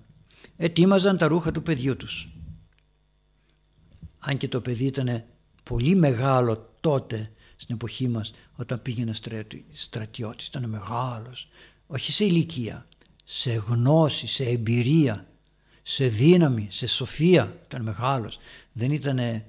Ετοίμαζαν 0.56 1.18
τα 1.18 1.26
ρούχα 1.26 1.52
του 1.52 1.62
παιδιού 1.62 1.96
τους. 1.96 2.33
Αν 4.26 4.36
και 4.36 4.48
το 4.48 4.60
παιδί 4.60 4.84
ήταν 4.84 5.24
πολύ 5.62 5.94
μεγάλο 5.94 6.70
τότε 6.80 7.30
στην 7.56 7.74
εποχή 7.74 8.08
μας 8.08 8.34
όταν 8.54 8.82
πήγαινε 8.82 9.12
στρατιώτης. 9.72 10.46
Ήταν 10.46 10.68
μεγάλος. 10.68 11.48
Όχι 11.86 12.12
σε 12.12 12.24
ηλικία, 12.24 12.86
σε 13.24 13.52
γνώση, 13.52 14.26
σε 14.26 14.44
εμπειρία, 14.44 15.26
σε 15.82 16.06
δύναμη, 16.06 16.66
σε 16.70 16.86
σοφία. 16.86 17.58
Ήταν 17.64 17.82
μεγάλος. 17.82 18.38
Δεν 18.72 18.90
ήταν 18.90 19.42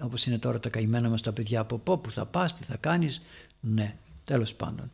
όπως 0.00 0.26
είναι 0.26 0.38
τώρα 0.38 0.60
τα 0.60 0.68
καημένα 0.68 1.08
μας 1.08 1.20
τα 1.20 1.32
παιδιά 1.32 1.60
από 1.60 1.78
πω 1.78 1.98
που 1.98 2.10
θα 2.10 2.26
πας, 2.26 2.54
τι 2.54 2.64
θα 2.64 2.76
κάνεις. 2.76 3.22
Ναι, 3.60 3.96
τέλος 4.24 4.54
πάντων. 4.54 4.90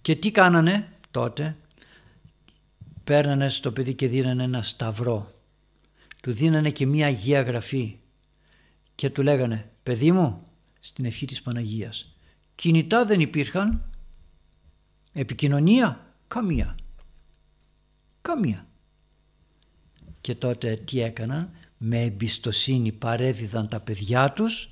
Και 0.00 0.16
τι 0.16 0.30
κάνανε 0.30 0.92
τότε; 1.10 1.56
Παίρνανε 3.04 3.48
στο 3.48 3.72
παιδί 3.72 3.94
και 3.94 4.08
δίνανε 4.08 4.42
ένα 4.42 4.62
σταυρό. 4.62 5.32
Του 6.22 6.32
δίνανε 6.32 6.70
και 6.70 6.86
μία 6.86 7.06
Αγία 7.06 7.42
Γραφή. 7.42 7.98
Και 8.94 9.10
του 9.10 9.22
λέγανε 9.22 9.70
παιδί 9.82 10.12
μου 10.12 10.46
στην 10.80 11.04
ευχή 11.04 11.26
της 11.26 11.42
Παναγίας. 11.42 12.16
Κινητά 12.54 13.04
δεν 13.04 13.20
υπήρχαν. 13.20 13.90
Επικοινωνία 15.12 16.14
καμία. 16.26 16.74
Καμία. 18.20 18.68
Και 20.20 20.34
τότε 20.34 20.74
τι 20.74 21.00
έκαναν. 21.00 21.50
Με 21.78 22.02
εμπιστοσύνη 22.02 22.92
παρέδιδαν 22.92 23.68
τα 23.68 23.80
παιδιά 23.80 24.32
τους 24.32 24.68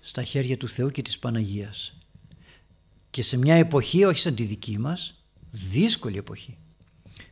στα 0.00 0.22
χέρια 0.22 0.56
του 0.56 0.68
Θεού 0.68 0.90
και 0.90 1.02
της 1.02 1.18
Παναγίας. 1.18 1.98
Και 3.10 3.22
σε 3.22 3.36
μια 3.36 3.54
εποχή, 3.54 4.04
όχι 4.04 4.20
σαν 4.20 4.34
τη 4.34 4.44
δική 4.44 4.78
μας, 4.78 5.24
δύσκολη 5.50 6.18
εποχή. 6.18 6.56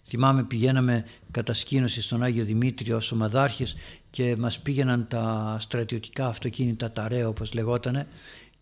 Θυμάμαι 0.07 0.45
πηγαίναμε 0.45 1.05
κατασκήνωση 1.31 2.03
στον 2.03 2.23
Άγιο 2.23 2.45
Δημήτριο 2.45 2.97
ως 2.97 3.13
ομαδάρχες 3.13 3.75
και 4.15 4.37
μας 4.37 4.61
πήγαιναν 4.61 5.09
τα 5.09 5.57
στρατιωτικά 5.61 6.27
αυτοκίνητα, 6.27 6.91
τα 6.91 7.09
ΡΕΟ 7.09 7.29
όπως 7.29 7.53
λεγότανε 7.53 8.07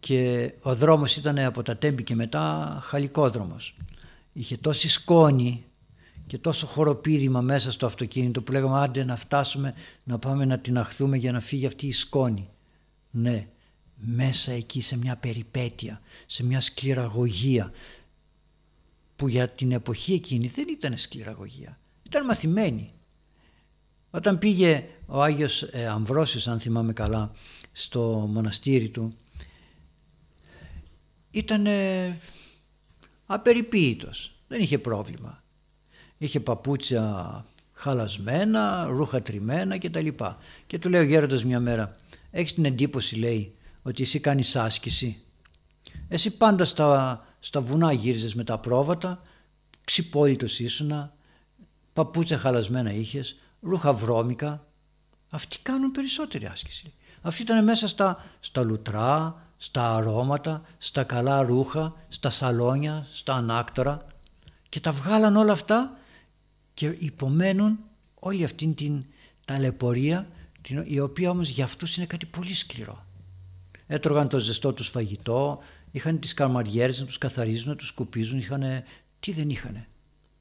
και 0.00 0.52
ο 0.62 0.74
δρόμος 0.74 1.16
ήταν 1.16 1.38
από 1.38 1.62
τα 1.62 1.76
Τέμπη 1.76 2.02
και 2.02 2.14
μετά 2.14 2.78
χαλικόδρομος. 2.82 3.74
Είχε 4.32 4.56
τόση 4.56 4.88
σκόνη 4.88 5.64
και 6.26 6.38
τόσο 6.38 6.66
χοροπίδημα 6.66 7.40
μέσα 7.40 7.72
στο 7.72 7.86
αυτοκίνητο 7.86 8.42
που 8.42 8.52
λέγαμε 8.52 8.78
άντε 8.78 9.04
να 9.04 9.16
φτάσουμε 9.16 9.74
να 10.04 10.18
πάμε 10.18 10.44
να 10.44 10.58
την 10.58 10.78
αχθούμε 10.78 11.16
για 11.16 11.32
να 11.32 11.40
φύγει 11.40 11.66
αυτή 11.66 11.86
η 11.86 11.92
σκόνη. 11.92 12.48
Ναι, 13.10 13.48
μέσα 13.94 14.52
εκεί 14.52 14.80
σε 14.80 14.96
μια 14.96 15.16
περιπέτεια, 15.16 16.00
σε 16.26 16.44
μια 16.44 16.60
σκληραγωγία 16.60 17.72
που 19.16 19.28
για 19.28 19.48
την 19.48 19.72
εποχή 19.72 20.12
εκείνη 20.12 20.48
δεν 20.48 20.68
ήταν 20.68 20.98
σκληραγωγία, 20.98 21.78
ήταν 22.02 22.24
μαθημένη. 22.24 22.92
Όταν 24.14 24.38
πήγε 24.38 24.84
ο 25.06 25.22
Άγιος 25.22 25.62
ε, 25.62 25.86
Αμβρόσιος, 25.86 26.48
αν 26.48 26.60
θυμάμαι 26.60 26.92
καλά, 26.92 27.30
στο 27.72 28.28
μοναστήρι 28.32 28.88
του, 28.88 29.16
ήταν 31.30 31.66
απεριποίητος, 33.26 34.34
δεν 34.48 34.60
είχε 34.60 34.78
πρόβλημα. 34.78 35.42
Είχε 36.18 36.40
παπούτσια 36.40 37.44
χαλασμένα, 37.72 38.84
ρούχα 38.86 39.22
τριμμένα 39.22 39.78
κτλ. 39.78 40.08
Και 40.66 40.78
του 40.78 40.88
λέει 40.88 41.00
ο 41.00 41.04
γέροντας 41.04 41.44
μια 41.44 41.60
μέρα, 41.60 41.94
έχεις 42.30 42.54
την 42.54 42.64
εντύπωση 42.64 43.16
λέει 43.16 43.54
ότι 43.82 44.02
εσύ 44.02 44.20
κάνεις 44.20 44.56
άσκηση; 44.56 45.22
Εσύ 46.08 46.30
πάντα 46.30 46.64
στα, 46.64 47.26
στα 47.38 47.60
βουνά 47.60 47.92
γύριζες 47.92 48.34
με 48.34 48.44
τα 48.44 48.58
πρόβατα, 48.58 49.22
ξυπόλυτος 49.84 50.58
ήσουνα, 50.58 51.14
παπούτσια 51.92 52.38
χαλασμένα 52.38 52.92
είχες, 52.92 53.36
ρούχα 53.62 53.92
βρώμικα. 53.92 54.66
Αυτοί 55.30 55.58
κάνουν 55.62 55.90
περισσότερη 55.90 56.46
άσκηση. 56.46 56.94
Αυτοί 57.20 57.42
ήταν 57.42 57.64
μέσα 57.64 57.88
στα, 57.88 58.24
στα 58.40 58.62
λουτρά, 58.62 59.46
στα 59.56 59.94
αρώματα, 59.94 60.62
στα 60.78 61.04
καλά 61.04 61.42
ρούχα, 61.42 61.94
στα 62.08 62.30
σαλόνια, 62.30 63.06
στα 63.12 63.34
ανάκτορα 63.34 64.06
και 64.68 64.80
τα 64.80 64.92
βγάλαν 64.92 65.36
όλα 65.36 65.52
αυτά 65.52 65.98
και 66.74 66.86
υπομένουν 66.86 67.78
όλη 68.14 68.44
αυτή 68.44 68.66
την 68.66 69.04
ταλαιπωρία 69.44 70.28
η 70.84 71.00
οποία 71.00 71.30
όμως 71.30 71.48
για 71.48 71.64
αυτούς 71.64 71.96
είναι 71.96 72.06
κάτι 72.06 72.26
πολύ 72.26 72.54
σκληρό. 72.54 73.06
Έτρωγαν 73.86 74.28
το 74.28 74.38
ζεστό 74.38 74.72
τους 74.72 74.88
φαγητό, 74.88 75.58
είχαν 75.90 76.18
τις 76.18 76.34
καρμαριέρες 76.34 77.00
να 77.00 77.06
τους 77.06 77.18
καθαρίζουν, 77.18 77.68
να 77.68 77.76
τους 77.76 77.86
σκουπίζουν, 77.86 78.38
είχαν... 78.38 78.62
τι 79.20 79.32
δεν 79.32 79.50
είχανε. 79.50 79.88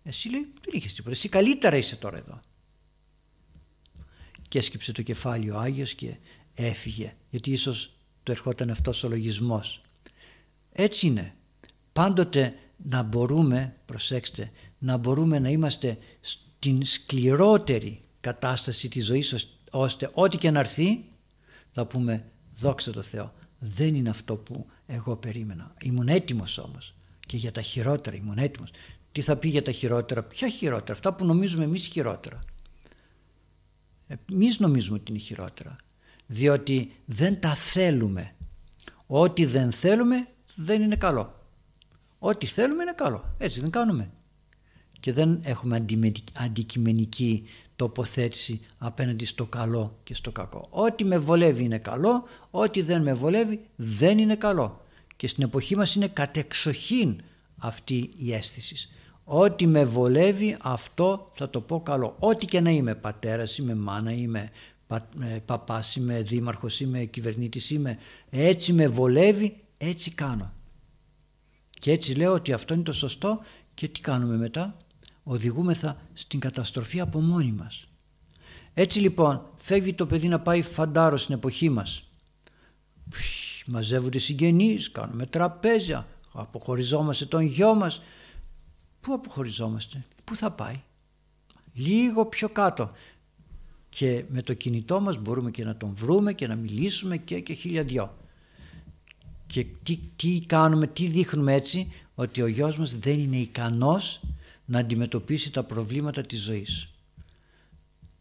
Εσύ 0.04 0.30
λέει 0.30 0.54
δεν 0.62 0.74
είχες 0.74 0.94
τίποτα, 0.94 1.12
εσύ 1.12 1.30
καλύτερα 1.30 1.76
είσαι 1.76 1.96
τώρα 1.96 2.18
εδώ. 2.18 2.40
Και 4.52 4.58
έσκυψε 4.60 4.92
το 4.92 5.02
κεφάλι 5.02 5.50
ο 5.50 5.60
Άγιος 5.60 5.94
και 5.94 6.16
έφυγε 6.54 7.16
γιατί 7.30 7.52
ίσως 7.52 7.94
του 8.24 8.32
ερχόταν 8.32 8.70
αυτός 8.70 9.04
ο 9.04 9.10
λογισμός. 9.10 9.82
Έτσι 10.72 11.08
είναι. 11.08 11.36
Πάντοτε 11.94 12.54
να 12.90 13.04
μπορούμε, 13.04 13.76
προσέξτε, 13.86 14.52
να 14.78 14.98
μπορούμε 14.98 15.40
να 15.40 15.50
είμαστε 15.50 15.98
στην 16.20 16.86
σκληρότερη 16.86 18.02
κατάσταση 18.22 18.90
της 18.90 19.06
ζωής 19.06 19.48
ώστε 19.72 20.10
ό,τι 20.14 20.38
και 20.38 20.52
να 20.52 20.60
έρθει 20.60 21.04
θα 21.72 21.86
πούμε 21.86 22.32
δόξα 22.56 22.92
τω 22.92 23.02
Θεώ. 23.02 23.34
Δεν 23.60 23.96
είναι 23.96 24.10
αυτό 24.10 24.36
που 24.36 24.66
εγώ 24.86 25.16
περίμενα. 25.16 25.74
Ήμουν 25.82 26.08
έτοιμος 26.08 26.58
όμως 26.58 26.94
και 27.26 27.38
για 27.38 27.52
τα 27.52 27.62
χειρότερα 27.62 28.16
ήμουν 28.16 28.38
έτοιμος. 28.38 28.70
Τι 29.12 29.22
θα 29.22 29.36
πει 29.36 29.48
για 29.48 29.64
τα 29.64 29.72
χειρότερα, 29.72 30.24
ποια 30.24 30.50
χειρότερα, 30.50 30.94
αυτά 30.94 31.14
που 31.14 31.26
νομίζουμε 31.26 31.64
εμείς 31.64 31.88
χειρότερα. 31.88 32.40
Εμείς 34.32 34.60
νομίζουμε 34.60 34.98
ότι 34.98 35.12
είναι 35.12 35.20
χειρότερα 35.20 35.76
διότι 36.32 36.92
δεν 37.06 37.40
τα 37.40 37.56
θέλουμε. 37.56 38.36
Ό,τι 39.06 39.46
δεν 39.46 39.72
θέλουμε 39.72 40.28
δεν 40.56 40.82
είναι 40.82 40.96
καλό. 40.96 41.36
Ό,τι 42.20 42.46
θέλουμε 42.46 42.82
είναι 42.82 42.94
καλό. 42.96 43.36
Έτσι 43.38 43.60
δεν 43.60 43.70
κάνουμε. 43.70 44.12
Και 45.00 45.14
δεν 45.14 45.40
έχουμε 45.44 45.86
αντικειμενική 46.34 47.44
τοποθέτηση 47.76 48.62
απέναντι 48.78 49.26
στο 49.26 49.46
καλό 49.46 50.00
και 50.04 50.14
στο 50.14 50.32
κακό. 50.32 50.68
Ό,τι 50.70 51.04
με 51.04 51.18
βολεύει 51.18 51.64
είναι 51.64 51.78
καλό, 51.78 52.28
ό,τι 52.52 52.82
δεν 52.82 53.02
με 53.02 53.14
βολεύει 53.14 53.66
δεν 53.76 54.18
είναι 54.18 54.36
καλό. 54.36 54.86
Και 55.16 55.28
στην 55.28 55.44
εποχή 55.44 55.76
μας 55.76 55.96
είναι 55.96 56.08
κατεξοχήν 56.08 57.22
αυτή 57.58 58.10
η 58.18 58.34
αίσθηση. 58.34 58.90
Ό,τι 59.34 59.68
με 59.68 59.84
βολεύει 59.84 60.58
αυτό 60.62 61.30
θα 61.34 61.50
το 61.50 61.62
πω 61.62 61.82
καλό. 61.82 62.16
Ό,τι 62.20 62.46
και 62.46 62.62
να 62.62 62.70
είμαι 62.70 62.96
πατέρας, 62.96 63.58
είμαι 63.58 63.76
μάνα, 63.76 64.12
είμαι 64.12 64.50
παπάς 65.46 65.96
είμαι, 65.96 66.22
δήμαρχος 66.22 66.80
είμαι, 66.80 67.04
κυβερνήτης 67.06 67.70
είμαι, 67.70 67.98
έτσι 68.30 68.74
με 68.74 68.88
βολεύει, 68.88 69.58
έτσι 69.78 70.12
κάνω. 70.12 70.54
Και 71.70 71.92
έτσι 71.92 72.16
λέω 72.16 72.34
ότι 72.34 72.54
αυτό 72.54 72.74
είναι 72.74 72.84
το 72.84 72.94
σωστό 72.94 73.40
και 73.74 73.88
τι 73.88 74.02
κάνουμε 74.02 74.38
μετά; 74.38 74.78
Οδηγούμεθα 75.24 75.98
στην 76.14 76.40
καταστροφή 76.40 77.00
από 77.00 77.22
μόνοι 77.22 77.52
μας. 77.52 77.88
Έτσι 78.74 79.00
λοιπόν 79.00 79.42
φεύγει 79.56 79.94
το 79.94 80.06
παιδί 80.06 80.28
να 80.28 80.40
πάει 80.40 80.62
φαντάρο 80.62 81.18
στην 81.18 81.36
εποχή 81.36 81.70
μας. 81.70 82.10
Μαζεύονται 83.66 84.20
συγγενείς, 84.20 84.92
κάνουμε 84.92 85.26
τραπέζια, 85.26 86.08
αποχωριζόμαστε 86.32 87.26
τον 87.26 87.42
γιο 87.42 87.76
μας. 87.76 88.02
Πού 89.02 89.14
αποχωριζόμαστε, 89.14 90.04
πού 90.24 90.36
θα 90.36 90.52
πάει; 90.52 90.82
Λίγο 91.74 92.26
πιο 92.26 92.50
κάτω. 92.50 92.92
Και 93.90 94.26
με 94.30 94.42
το 94.42 94.54
κινητό 94.54 95.02
μας 95.02 95.18
μπορούμε 95.18 95.52
και 95.52 95.64
να 95.64 95.76
τον 95.76 95.94
βρούμε 95.94 96.34
και 96.34 96.48
να 96.48 96.56
μιλήσουμε 96.56 97.18
και, 97.18 97.40
και 97.40 97.54
χίλια 97.54 97.84
δυο. 97.84 98.18
Και 99.48 99.66
τι, 99.84 99.98
τι 100.16 100.40
κάνουμε, 100.48 100.88
τι 100.88 101.08
δείχνουμε 101.08 101.54
έτσι, 101.54 101.92
ότι 102.16 102.42
ο 102.42 102.48
γιος 102.48 102.78
μας 102.78 102.96
δεν 102.96 103.20
είναι 103.20 103.38
ικανός 103.38 104.22
να 104.66 104.80
αντιμετωπίσει 104.80 105.52
τα 105.52 105.64
προβλήματα 105.64 106.22
της 106.22 106.42
ζωής. 106.42 106.88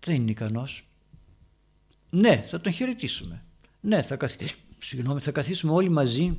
Δεν 0.00 0.14
είναι 0.14 0.30
ικανός. 0.30 0.84
Ναι, 2.10 2.36
θα 2.36 2.60
τον 2.60 2.72
χαιρετήσουμε. 2.72 3.42
Ναι, 3.80 4.02
θα, 4.02 4.16
Συγγνώμη, 4.78 5.20
θα 5.20 5.30
καθίσουμε 5.30 5.72
όλοι 5.72 5.88
μαζί 5.88 6.38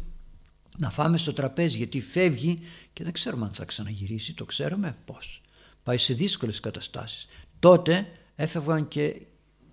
να 0.78 0.90
φάμε 0.90 1.18
στο 1.18 1.34
τραπέζι 1.34 1.78
γιατί 1.78 2.02
φεύγει 2.02 2.60
και 2.94 3.04
δεν 3.04 3.14
ξέρουμε 3.14 3.46
αν 3.46 3.52
θα 3.52 3.66
ξαναγυρίσει. 3.66 4.34
Το 4.34 4.46
ξέρουμε 4.46 4.98
πώς. 5.06 5.42
Πάει 5.84 5.98
σε 5.98 6.14
δύσκολες 6.14 6.60
καταστάσεις. 6.60 7.28
Τότε 7.60 8.08
έφευγαν 8.36 8.88
και 8.88 9.22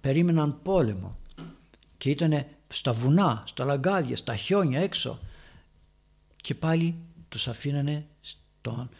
περίμεναν 0.01 0.63
πόλεμο 0.63 1.19
και 1.97 2.11
ήταν 2.11 2.47
στα 2.69 2.93
βουνά, 2.93 3.43
στα 3.47 3.65
λαγκάδια, 3.65 4.17
στα 4.17 4.37
χιόνια 4.37 4.81
έξω 4.81 5.21
και 6.37 6.55
πάλι 6.55 6.95
τους 7.29 7.49
αφήνανε 7.49 8.07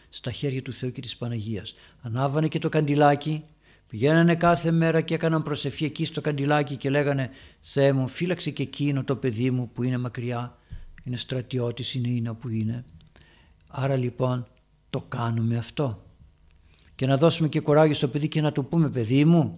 στα 0.09 0.31
χέρια 0.31 0.61
του 0.61 0.73
Θεού 0.73 0.91
και 0.91 1.01
της 1.01 1.17
Παναγίας. 1.17 1.73
Ανάβανε 2.01 2.47
και 2.47 2.59
το 2.59 2.69
καντιλάκι, 2.69 3.43
πηγαίνανε 3.87 4.35
κάθε 4.35 4.71
μέρα 4.71 5.01
και 5.01 5.13
έκαναν 5.13 5.43
προσευχή 5.43 5.85
εκεί 5.85 6.05
στο 6.05 6.21
καντιλάκι 6.21 6.75
και 6.75 6.89
λέγανε 6.89 7.29
«Θεέ 7.61 7.93
μου 7.93 8.07
φύλαξε 8.07 8.51
και 8.51 8.63
εκείνο 8.63 9.03
το 9.03 9.15
παιδί 9.15 9.51
μου 9.51 9.69
που 9.73 9.83
είναι 9.83 9.97
μακριά, 9.97 10.57
είναι 11.03 11.17
στρατιώτης, 11.17 11.93
είναι 11.93 12.09
είναι 12.09 12.33
που 12.33 12.49
είναι». 12.49 12.85
Άρα 13.67 13.95
λοιπόν 13.95 14.47
το 14.89 15.05
κάνουμε 15.07 15.57
αυτό. 15.57 16.03
Και 16.95 17.05
να 17.05 17.17
δώσουμε 17.17 17.47
και 17.47 17.59
κουράγιο 17.59 17.95
στο 17.95 18.07
παιδί 18.07 18.27
και 18.27 18.41
να 18.41 18.51
του 18.51 18.65
πούμε 18.65 18.89
«Παιδί 18.89 19.25
μου, 19.25 19.55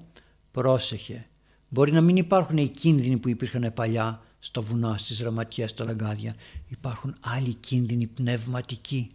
πρόσεχε, 0.51 1.25
Μπορεί 1.73 1.91
να 1.91 2.01
μην 2.01 2.15
υπάρχουν 2.15 2.57
οι 2.57 2.67
κίνδυνοι 2.67 3.17
που 3.17 3.29
υπήρχαν 3.29 3.71
παλιά 3.73 4.21
στα 4.39 4.61
βουνά, 4.61 4.97
στις 4.97 5.19
ραματιές, 5.19 5.69
στα 5.69 5.85
λαγκάδια. 5.85 6.35
Υπάρχουν 6.67 7.15
άλλοι 7.19 7.53
κίνδυνοι 7.53 8.07
πνευματικοί. 8.07 9.11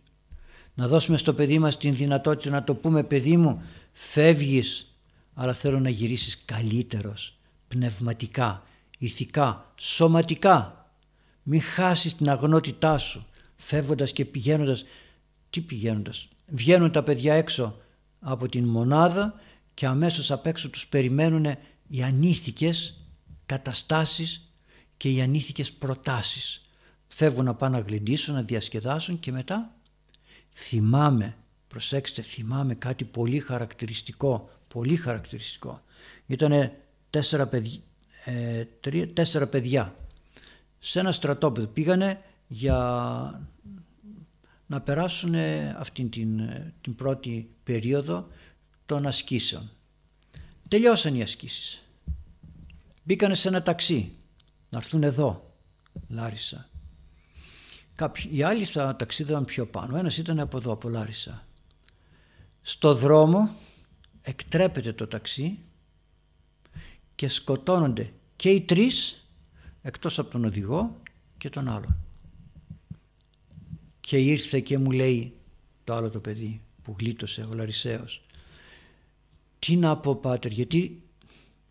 Να 0.74 0.88
δώσουμε 0.88 1.16
στο 1.16 1.34
παιδί 1.34 1.58
μας 1.58 1.76
την 1.76 1.94
δυνατότητα 1.96 2.50
να 2.50 2.64
το 2.64 2.74
πούμε 2.74 3.02
παιδί 3.02 3.36
μου 3.36 3.62
φεύγεις 3.92 4.96
αλλά 5.34 5.52
θέλω 5.52 5.80
να 5.80 5.88
γυρίσεις 5.88 6.44
καλύτερος, 6.44 7.38
πνευματικά, 7.68 8.62
ηθικά, 8.98 9.72
σωματικά. 9.76 10.75
Μην 11.48 11.60
χάσεις 11.62 12.14
την 12.14 12.30
αγνότητά 12.30 12.98
σου 12.98 13.26
φεύγοντας 13.56 14.12
και 14.12 14.24
πηγαίνοντας. 14.24 14.84
Τι 15.50 15.60
πηγαίνοντας; 15.60 16.28
Βγαίνουν 16.52 16.90
τα 16.90 17.02
παιδιά 17.02 17.34
έξω 17.34 17.80
από 18.20 18.48
την 18.48 18.64
μονάδα 18.64 19.40
και 19.74 19.86
αμέσως 19.86 20.30
απ' 20.30 20.46
έξω 20.46 20.70
τους 20.70 20.86
περιμένουν 20.86 21.44
οι 21.88 22.02
ανήθικες 22.02 23.06
καταστάσεις 23.46 24.50
και 24.96 25.10
οι 25.10 25.20
ανήθικες 25.20 25.72
προτάσεις. 25.72 26.70
Φεύγουν 27.08 27.44
να 27.44 27.54
πάνε 27.54 27.78
να 27.78 27.84
γλεντήσουν, 27.84 28.34
να 28.34 28.42
διασκεδάσουν 28.42 29.18
και 29.18 29.32
μετά 29.32 29.74
θυμάμαι, 30.52 31.36
προσέξτε, 31.68 32.22
θυμάμαι 32.22 32.74
κάτι 32.74 33.04
πολύ 33.04 33.38
χαρακτηριστικό, 33.38 34.50
πολύ 34.68 34.96
χαρακτηριστικό. 34.96 35.82
Ήτανε 36.26 36.78
τέσσερα, 37.10 37.46
παιδιά, 37.46 37.80
ε, 38.24 38.64
τέσσερα 39.12 39.46
παιδιά 39.46 39.94
σε 40.88 41.00
ένα 41.00 41.12
στρατόπεδο. 41.12 41.66
Πήγανε 41.66 42.22
για 42.46 43.48
να 44.66 44.80
περάσουν 44.80 45.34
αυτήν 45.76 46.10
την, 46.10 46.40
την 46.80 46.94
πρώτη 46.94 47.50
περίοδο 47.64 48.28
των 48.86 49.06
ασκήσεων. 49.06 49.70
Τελειώσαν 50.68 51.14
οι 51.14 51.22
ασκήσεις. 51.22 51.82
Μπήκανε 53.02 53.34
σε 53.34 53.48
ένα 53.48 53.62
ταξί 53.62 54.12
να 54.68 54.78
έρθουν 54.78 55.02
εδώ, 55.02 55.54
Λάρισα. 56.08 56.68
Κάποιοι, 57.94 58.30
οι 58.32 58.42
άλλοι 58.42 58.64
θα 58.64 58.96
ταξίδευαν 58.96 59.44
πιο 59.44 59.66
πάνω. 59.66 59.96
Ένας 59.96 60.18
ήταν 60.18 60.40
από 60.40 60.56
εδώ, 60.56 60.72
από 60.72 60.88
Λάρισα. 60.88 61.46
Στο 62.62 62.94
δρόμο 62.94 63.54
εκτρέπεται 64.22 64.92
το 64.92 65.06
ταξί 65.06 65.58
και 67.14 67.28
σκοτώνονται 67.28 68.12
και 68.36 68.50
οι 68.50 68.60
τρεις 68.60 69.25
εκτός 69.86 70.18
από 70.18 70.30
τον 70.30 70.44
οδηγό 70.44 70.96
και 71.38 71.50
τον 71.50 71.68
άλλον. 71.68 71.96
Και 74.00 74.16
ήρθε 74.18 74.60
και 74.60 74.78
μου 74.78 74.90
λέει 74.90 75.32
το 75.84 75.94
άλλο 75.94 76.10
το 76.10 76.20
παιδί 76.20 76.60
που 76.82 76.96
γλίτωσε 76.98 77.40
ο 77.40 77.54
Λαρισαίος 77.54 78.26
τι 79.58 79.76
να 79.76 79.96
πω 79.96 80.14
πάτερ, 80.14 80.52
γιατί 80.52 81.02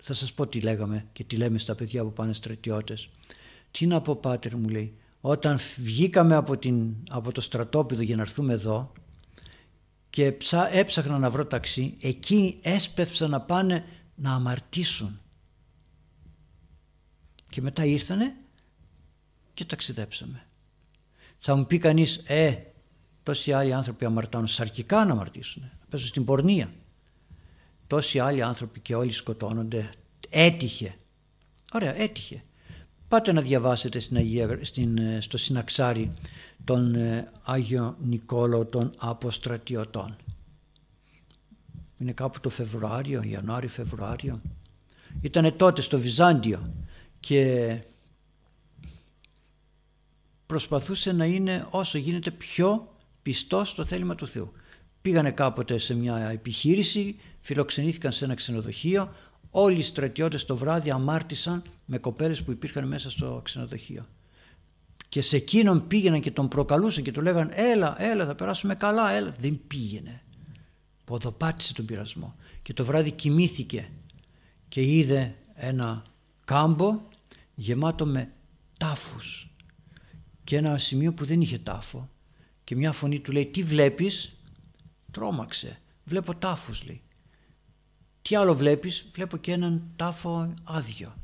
θα 0.04 0.14
σας 0.14 0.34
πω 0.34 0.48
τι 0.48 0.60
λέγαμε 0.60 1.06
και 1.14 1.24
τι 1.24 1.36
λέμε 1.36 1.58
στα 1.58 1.76
παιδιά 1.76 2.04
που 2.04 2.14
πάνε 2.14 2.34
στρατιώτες. 2.34 3.10
Τι 3.72 3.86
να 3.86 4.02
πω 4.02 4.16
πάτερ 4.16 4.56
μου 4.56 4.70
λέει, 4.70 4.94
όταν 5.22 5.58
βγήκαμε 5.78 6.36
από, 6.36 6.58
την, 6.58 6.94
από 7.10 7.32
το 7.32 7.42
στρατόπεδο 7.42 8.02
για 8.02 8.16
να 8.16 8.22
έρθουμε 8.22 8.54
εδώ 8.54 8.92
και 10.10 10.32
ψά, 10.32 10.76
έψαχνα 10.76 11.18
να 11.18 11.30
βρω 11.30 11.46
ταξί, 11.46 11.98
εκεί 12.02 12.60
έσπευσαν 12.62 13.30
να 13.30 13.42
πάνε 13.42 13.86
να 14.16 14.34
αμαρτήσουν. 14.34 15.20
Και 17.56 17.62
μετά 17.62 17.86
ήρθανε 17.86 18.36
και 19.54 19.66
ταξιδέψαμε. 19.66 20.46
Θα 21.38 21.56
μου 21.56 21.66
πει 21.66 21.78
κανείς, 21.78 22.24
ε, 22.28 22.56
τόσοι 23.24 23.54
άλλοι 23.54 23.74
άνθρωποι 23.74 24.06
αμαρτάνουν, 24.06 24.48
σαρκικά 24.48 25.06
να 25.06 25.12
αμαρτήσουν, 25.12 25.62
να 25.62 25.86
πέσουν 25.90 26.08
στην 26.08 26.26
πορνεία 26.26 26.72
τόσοι 27.88 28.20
άλλοι 28.20 28.42
άνθρωποι 28.42 28.80
και 28.80 28.96
όλοι 28.96 29.12
σκοτώνονται. 29.12 29.90
Έτυχε. 30.30 30.96
Ωραία, 31.74 31.96
έτυχε. 31.96 32.44
Πάτε 33.08 33.32
να 33.32 33.42
διαβάσετε 33.42 34.00
στην 34.00 34.18
Αγία, 34.18 34.60
στην, 34.62 34.98
ε, 34.98 35.22
στο 35.22 35.38
συναξάρι 35.38 36.14
τον 36.64 36.96
ε, 36.96 37.32
Άγιο 37.44 37.98
Νικόλαο 38.04 38.66
των 38.66 38.94
Αποστρατιωτών. 38.98 40.16
Είναι 41.98 42.14
κάπου 42.14 42.40
το 42.40 42.50
Φεβρουάριο, 42.50 43.22
Ιανουάριο, 43.24 43.70
Φεβρουάριο. 43.70 44.42
Ήτανε 45.22 45.52
τότε 45.52 45.82
στο 45.82 46.00
Βυζάντιο 46.00 46.85
και 47.26 47.78
προσπαθούσε 50.46 51.12
να 51.12 51.26
είναι 51.26 51.68
όσο 51.70 51.98
γίνεται 51.98 52.32
πιο 52.32 52.96
πιστός 53.22 53.70
στο 53.70 53.86
θέλημα 53.86 54.16
του 54.16 54.28
Θεού. 54.28 54.52
Πήγανε 55.02 55.32
κάποτε 55.32 55.78
σε 55.78 55.94
μια 55.94 56.30
επιχείρηση, 56.30 57.16
φιλοξενήθηκαν 57.40 58.12
σε 58.12 58.26
ένα 58.26 58.34
ξενοδοχείο, 58.34 59.14
όλοι 59.52 59.78
οι 59.78 59.82
στρατιώτες 59.82 60.46
το 60.46 60.58
βράδυ 60.58 60.90
αμάρτησαν 60.92 61.64
με 61.86 61.98
κοπέλες 61.98 62.44
που 62.44 62.52
υπήρχαν 62.52 62.88
μέσα 62.88 63.10
στο 63.10 63.42
ξενοδοχείο. 63.44 64.08
Και 65.10 65.22
σε 65.22 65.36
εκείνον 65.36 65.88
πήγαιναν 65.88 66.22
και 66.22 66.32
τον 66.32 66.48
προκαλούσαν 66.48 67.04
και 67.04 67.12
του 67.12 67.22
λέγαν 67.22 67.52
έλα, 67.54 68.02
έλα 68.02 68.26
θα 68.26 68.36
περάσουμε 68.36 68.76
καλά, 68.76 69.12
έλα. 69.12 69.36
Δεν 69.40 69.60
πήγαινε. 69.68 70.22
Ποδοπάτησε 71.06 71.74
τον 71.74 71.86
πειρασμό 71.86 72.36
και 72.62 72.74
το 72.74 72.86
βράδυ 72.86 73.12
κοιμήθηκε 73.12 73.90
και 74.68 74.82
είδε 74.82 75.36
ένα 75.56 76.04
κάμπο 76.46 77.14
γεμάτο 77.56 78.06
με 78.06 78.34
τάφους 78.78 79.56
και 80.44 80.58
ένα 80.58 80.78
σημείο 80.78 81.14
που 81.14 81.26
δεν 81.26 81.42
είχε 81.42 81.60
τάφο 81.60 82.10
και 82.64 82.76
μια 82.76 82.92
φωνή 82.92 83.20
του 83.20 83.32
λέει 83.32 83.46
τι 83.46 83.64
βλέπεις; 83.64 84.38
Τρόμαξε. 85.12 85.80
Βλέπω 86.04 86.36
τάφους 86.36 86.84
λέει. 86.84 87.02
Τι 88.22 88.36
άλλο 88.36 88.56
βλέπεις, 88.56 89.08
βλέπω 89.12 89.38
και 89.38 89.52
έναν 89.52 89.92
τάφο 89.96 90.54
άδειο. 90.64 91.16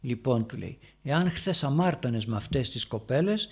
Λοιπόν 0.00 0.46
του 0.46 0.56
λέει, 0.56 0.78
εάν 1.02 1.30
χθες 1.30 1.64
αμάρτανες 1.64 2.26
με 2.26 2.36
αυτές 2.36 2.70
τις 2.70 2.86
κοπέλες, 2.86 3.48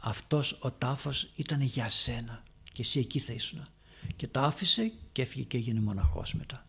αυτός 0.00 0.58
ο 0.60 0.70
τάφος 0.70 1.30
ήταν 1.36 1.60
για 1.60 1.90
σένα 1.90 2.42
και 2.72 2.82
εσύ 2.82 2.98
εκεί 2.98 3.18
θα 3.18 3.32
ήσουν. 3.32 3.66
Και 4.16 4.26
τα 4.26 4.42
άφησε 4.42 4.92
και 5.12 5.22
έφυγε 5.22 5.44
και 5.44 5.56
έγινε 5.56 5.80
μοναχός 5.80 6.34
μετά. 6.34 6.66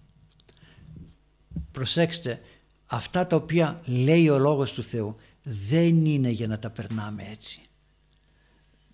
Προσέξτε, 1.71 2.41
αυτά 2.85 3.27
τα 3.27 3.35
οποία 3.35 3.81
λέει 3.85 4.29
ο 4.29 4.37
Λόγος 4.37 4.73
του 4.73 4.83
Θεού 4.83 5.15
δεν 5.43 6.05
είναι 6.05 6.29
για 6.29 6.47
να 6.47 6.59
τα 6.59 6.69
περνάμε 6.69 7.27
έτσι 7.31 7.61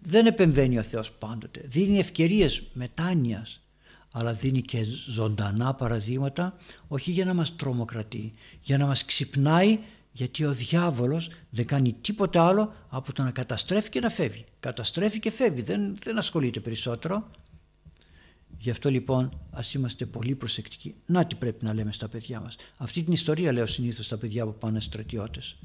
δεν 0.01 0.25
επεμβαίνει 0.25 0.77
ο 0.77 0.83
Θεός 0.83 1.11
πάντοτε. 1.11 1.61
Δίνει 1.67 1.99
ευκαιρίες 1.99 2.63
μετάνοιας 2.73 3.61
αλλά 4.13 4.33
δίνει 4.33 4.61
και 4.61 4.83
ζωντανά 5.07 5.73
παραδείγματα 5.73 6.57
όχι 6.87 7.11
για 7.11 7.25
να 7.25 7.33
μας 7.33 7.55
τρομοκρατεί, 7.55 8.33
για 8.61 8.77
να 8.77 8.85
μας 8.85 9.05
ξυπνάει 9.05 9.79
γιατί 10.11 10.45
ο 10.45 10.53
διάβολος 10.53 11.29
δεν 11.49 11.65
κάνει 11.65 11.95
τίποτα 12.01 12.47
άλλο 12.47 12.73
από 12.89 13.13
το 13.13 13.23
να 13.23 13.31
καταστρέφει 13.31 13.89
και 13.89 13.99
να 13.99 14.09
φεύγει. 14.09 14.45
Καταστρέφει 14.59 15.19
και 15.19 15.31
φεύγει, 15.31 15.61
δεν, 15.61 15.95
δεν 16.03 16.17
ασχολείται 16.17 16.59
περισσότερο. 16.59 17.29
Γι' 18.61 18.69
αυτό 18.69 18.89
λοιπόν 18.89 19.39
ας 19.51 19.73
είμαστε 19.73 20.05
πολύ 20.05 20.35
προσεκτικοί. 20.35 20.95
Να 21.05 21.25
τι 21.25 21.35
πρέπει 21.35 21.65
να 21.65 21.73
λέμε 21.73 21.91
στα 21.91 22.07
παιδιά 22.07 22.39
μας. 22.39 22.55
Αυτή 22.77 23.03
την 23.03 23.13
ιστορία 23.13 23.51
λέω 23.51 23.65
συνήθως 23.65 24.05
στα 24.05 24.17
παιδιά 24.17 24.45
που 24.45 24.53
πάνε 24.57 24.79
στρατιώτες. 24.79 25.57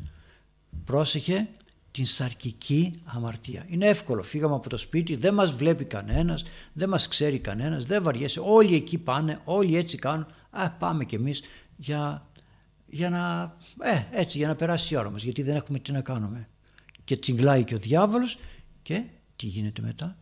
Πρόσεχε 0.84 1.48
την 1.90 2.04
σαρκική 2.04 2.94
αμαρτία. 3.04 3.64
Είναι 3.68 3.86
εύκολο, 3.86 4.22
φύγαμε 4.22 4.54
από 4.54 4.68
το 4.68 4.76
σπίτι, 4.76 5.16
δεν 5.16 5.34
μας 5.34 5.54
βλέπει 5.54 5.84
κανένας, 5.84 6.44
δεν 6.72 6.88
μας 6.88 7.08
ξέρει 7.08 7.38
κανένας, 7.38 7.84
δεν 7.84 8.02
βαριέσαι, 8.02 8.40
όλοι 8.44 8.74
εκεί 8.74 8.98
πάνε, 8.98 9.38
όλοι 9.44 9.76
έτσι 9.76 9.96
κάνουν, 9.96 10.26
α, 10.50 10.70
πάμε 10.70 11.04
κι 11.04 11.14
εμείς 11.14 11.42
για, 11.76 12.30
για, 12.86 13.10
να, 13.10 13.56
ε, 13.80 14.20
έτσι, 14.20 14.38
για 14.38 14.46
να 14.46 14.54
περάσει 14.54 14.94
η 14.94 14.96
ώρα 14.96 15.10
μας, 15.10 15.22
γιατί 15.22 15.42
δεν 15.42 15.56
έχουμε 15.56 15.78
τι 15.78 15.92
να 15.92 16.00
κάνουμε. 16.00 16.48
Και 17.04 17.16
τσιγκλάει 17.16 17.64
και 17.64 17.74
ο 17.74 17.78
διάβολος 17.78 18.38
και 18.82 19.02
τι 19.36 19.46
γίνεται 19.46 19.82
μετά. 19.82 20.16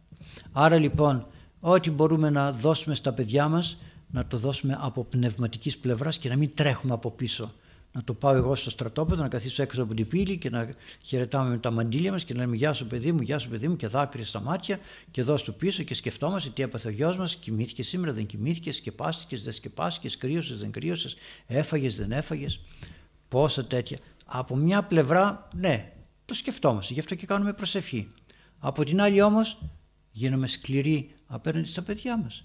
Άρα 0.53 0.79
λοιπόν 0.79 1.27
ό,τι 1.67 1.91
μπορούμε 1.91 2.31
να 2.31 2.53
δώσουμε 2.53 2.95
στα 2.95 3.13
παιδιά 3.13 3.49
μας 3.49 3.79
να 4.11 4.27
το 4.27 4.37
δώσουμε 4.37 4.79
από 4.81 5.05
πνευματικής 5.05 5.79
πλευράς 5.79 6.17
και 6.17 6.29
να 6.29 6.37
μην 6.37 6.55
τρέχουμε 6.55 6.93
από 6.93 7.11
πίσω 7.11 7.49
να 7.93 8.05
το 8.05 8.15
πάω 8.15 8.35
εγώ 8.35 8.55
στο 8.55 8.71
στρατόπεδο, 8.71 9.23
να 9.23 9.29
καθίσω 9.29 9.63
έξω 9.63 9.83
από 9.83 9.95
την 9.95 10.07
πύλη 10.07 10.39
και 10.39 10.51
να 10.51 10.69
χαιρετάμε 11.05 11.51
με 11.51 11.59
τα 11.59 11.71
μαντήλια 11.71 12.13
μας 12.13 12.25
και 12.25 12.35
να 12.35 12.41
λέμε 12.41 12.57
Γεια 12.57 12.73
σου, 12.73 12.87
παιδί 12.87 13.13
μου, 13.13 13.21
γεια 13.21 13.39
σου, 13.39 13.49
παιδί 13.49 13.69
μου, 13.69 13.77
και 13.77 13.87
δάκρυα 13.87 14.25
στα 14.25 14.41
μάτια 14.41 14.79
και 15.11 15.21
εδώ 15.21 15.37
στο 15.37 15.53
πίσω 15.53 15.83
και 15.83 15.95
σκεφτόμαστε 15.95 16.51
τι 16.51 16.63
έπαθε 16.63 16.89
ο 16.89 16.91
γιος 16.91 17.17
μας, 17.17 17.37
κοιμήθηκε 17.37 17.83
σήμερα, 17.83 18.13
δεν 18.13 18.27
κοιμήθηκε, 18.27 18.73
σκεπάστηκες, 18.73 19.43
δεν 19.43 19.53
σκεπάστηκες, 19.53 20.17
κρύωσες, 20.17 20.59
δεν 20.59 20.71
κρύωσες, 20.71 21.17
έφαγες, 21.47 21.97
δεν 21.97 22.13
έφαγες. 22.13 22.61
Πόσα 23.29 23.65
τέτοια. 23.65 23.99
Από 24.25 24.57
μια 24.57 24.83
πλευρά, 24.83 25.49
ναι, 25.55 25.93
το 26.25 26.35
σκεφτόμαστε, 26.35 26.93
γι' 26.93 27.01
αυτό 27.01 27.15
και 27.15 27.27
κάνουμε 27.27 27.53
προσευχή. 27.53 28.09
Από 28.61 28.85
την 28.85 29.01
άλλη 29.01 29.23
όμως, 29.23 29.59
γίνομαι 30.11 30.47
σκληροί 30.47 31.14
απέναντι 31.27 31.69
στα 31.69 31.83
παιδιά 31.83 32.17
μας. 32.19 32.45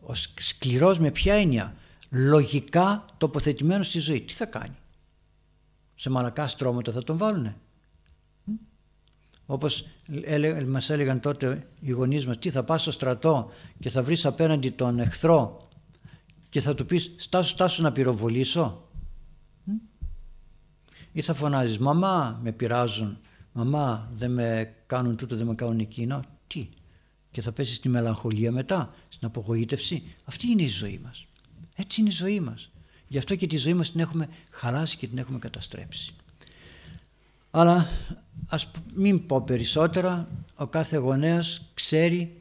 Ο 0.00 0.14
σκληρός 0.38 0.98
με 0.98 1.10
ποια 1.10 1.34
έννοια, 1.34 1.76
λογικά 2.10 3.04
τοποθετημένο 3.18 3.82
στη 3.82 3.98
ζωή. 3.98 4.20
Τι 4.20 4.32
θα 4.32 4.46
κάνει; 4.46 4.76
Σε 5.94 6.10
μαλακά 6.10 6.46
στρώματα 6.46 6.92
θα 6.92 7.02
τον 7.02 7.16
βάλουνε. 7.16 7.56
Όπως 9.46 9.86
μας 10.66 10.90
έλεγαν 10.90 11.20
τότε 11.20 11.66
οι 11.80 11.90
γονείς 11.90 12.26
μας, 12.26 12.38
τι 12.38 12.50
θα 12.50 12.64
πας 12.64 12.82
στο 12.82 12.90
στρατό 12.90 13.50
και 13.80 13.90
θα 13.90 14.02
βρεις 14.02 14.26
απέναντι 14.26 14.70
τον 14.70 14.98
εχθρό 14.98 15.68
και 16.48 16.60
θα 16.60 16.74
του 16.74 16.86
πεις 16.86 17.14
στάσου 17.16 17.50
στάσου 17.50 17.82
να 17.82 17.92
πυροβολήσω. 17.92 18.88
Ή 21.12 21.20
θα 21.20 21.34
φωνάζεις 21.34 21.78
μαμά 21.78 22.40
με 22.42 22.52
πειράζουν, 22.52 23.18
μαμά 23.52 24.08
δεν 24.12 24.30
με 24.30 24.74
κάνουν 24.86 25.16
τούτο 25.16 25.36
δεν 25.36 25.46
με 25.46 25.54
κάνουν 25.54 25.78
εκείνο. 25.78 26.20
Τι; 26.46 26.68
Και 27.30 27.40
θα 27.40 27.52
πέσεις 27.52 27.76
στη 27.76 27.88
μελαγχολία 27.88 28.52
μετά, 28.52 28.94
στην 29.10 29.26
απογοήτευση. 29.26 30.02
Αυτή 30.24 30.46
είναι 30.50 30.62
η 30.62 30.68
ζωή 30.68 31.00
μας. 31.02 31.26
Έτσι 31.74 32.00
είναι 32.00 32.10
η 32.10 32.12
ζωή 32.12 32.40
μας. 32.40 32.70
Γι' 33.08 33.18
αυτό 33.18 33.34
και 33.34 33.46
τη 33.46 33.56
ζωή 33.56 33.74
μας 33.74 33.90
την 33.90 34.00
έχουμε 34.00 34.28
χαλάσει 34.52 34.96
και 34.96 35.06
την 35.06 35.18
έχουμε 35.18 35.38
καταστρέψει. 35.38 36.14
Αλλά 37.50 37.88
ας 38.48 38.70
μην 38.94 39.26
πω 39.26 39.40
περισσότερα, 39.40 40.28
ο 40.54 40.66
κάθε 40.66 40.96
γονέας 40.96 41.62
ξέρει 41.74 42.38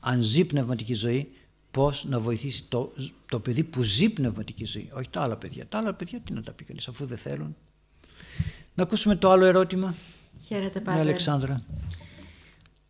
αν 0.00 0.22
ζει 0.22 0.44
πνευματική 0.44 0.94
ζωή 0.94 1.32
πώς 1.70 2.04
να 2.08 2.20
βοηθήσει 2.20 2.64
το, 2.68 2.92
το 3.28 3.40
παιδί 3.40 3.64
που 3.64 3.82
ζει 3.82 4.08
πνευματική 4.08 4.64
ζωή, 4.64 4.88
όχι 4.92 5.08
τα 5.10 5.22
άλλα 5.22 5.36
παιδιά. 5.36 5.66
Τα 5.68 5.78
άλλα 5.78 5.94
παιδιά 5.94 6.20
τι 6.20 6.32
να 6.32 6.42
τα 6.42 6.52
πει 6.52 6.64
κανείς 6.64 6.88
αφού 6.88 7.06
δεν 7.06 7.18
θέλουν. 7.18 7.56
Να 8.74 8.82
ακούσουμε 8.82 9.16
το 9.16 9.30
άλλο 9.30 9.44
ερώτημα. 9.44 9.94
Χαίρετε 10.46 10.80
Πάτερ. 10.80 11.00
Αλεξάνδρα. 11.00 11.62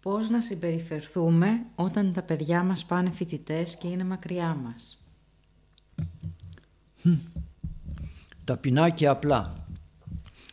Πώς 0.02 0.28
να 0.28 0.40
συμπεριφερθούμε 0.40 1.66
όταν 1.74 2.12
τα 2.12 2.22
παιδιά 2.22 2.62
μας 2.62 2.84
πάνε 2.84 3.10
φοιτητές 3.10 3.76
και 3.76 3.88
είναι 3.88 4.04
μακριά 4.04 4.54
μας; 4.54 5.02
Ταπεινά 8.44 8.90
και 8.90 9.06
απλά. 9.06 9.66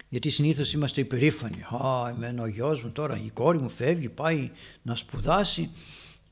Γιατί 0.10 0.30
συνήθως 0.30 0.74
είμαστε 0.74 1.02
υπερήφανοι. 1.02 1.62
Α, 1.62 2.10
εμένα 2.10 2.44
ο 2.44 2.48
γιος 2.48 2.84
μου 2.84 2.90
τώρα, 2.90 3.18
η 3.26 3.30
κόρη 3.30 3.58
μου 3.58 3.70
φεύγει, 3.70 4.10
πάει 4.10 4.52
να 4.82 4.96
σπουδάσει 4.96 5.72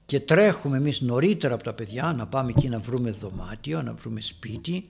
και 0.05 0.19
τρέχουμε 0.19 0.77
εμείς 0.77 1.01
νωρίτερα 1.01 1.53
από 1.53 1.63
τα 1.63 1.73
παιδιά 1.73 2.13
να 2.17 2.27
πάμε 2.27 2.53
εκεί 2.57 2.69
να 2.69 2.79
βρούμε 2.79 3.11
δωμάτιο, 3.11 3.81
να 3.81 3.93
βρούμε 3.93 4.21
σπίτι, 4.21 4.85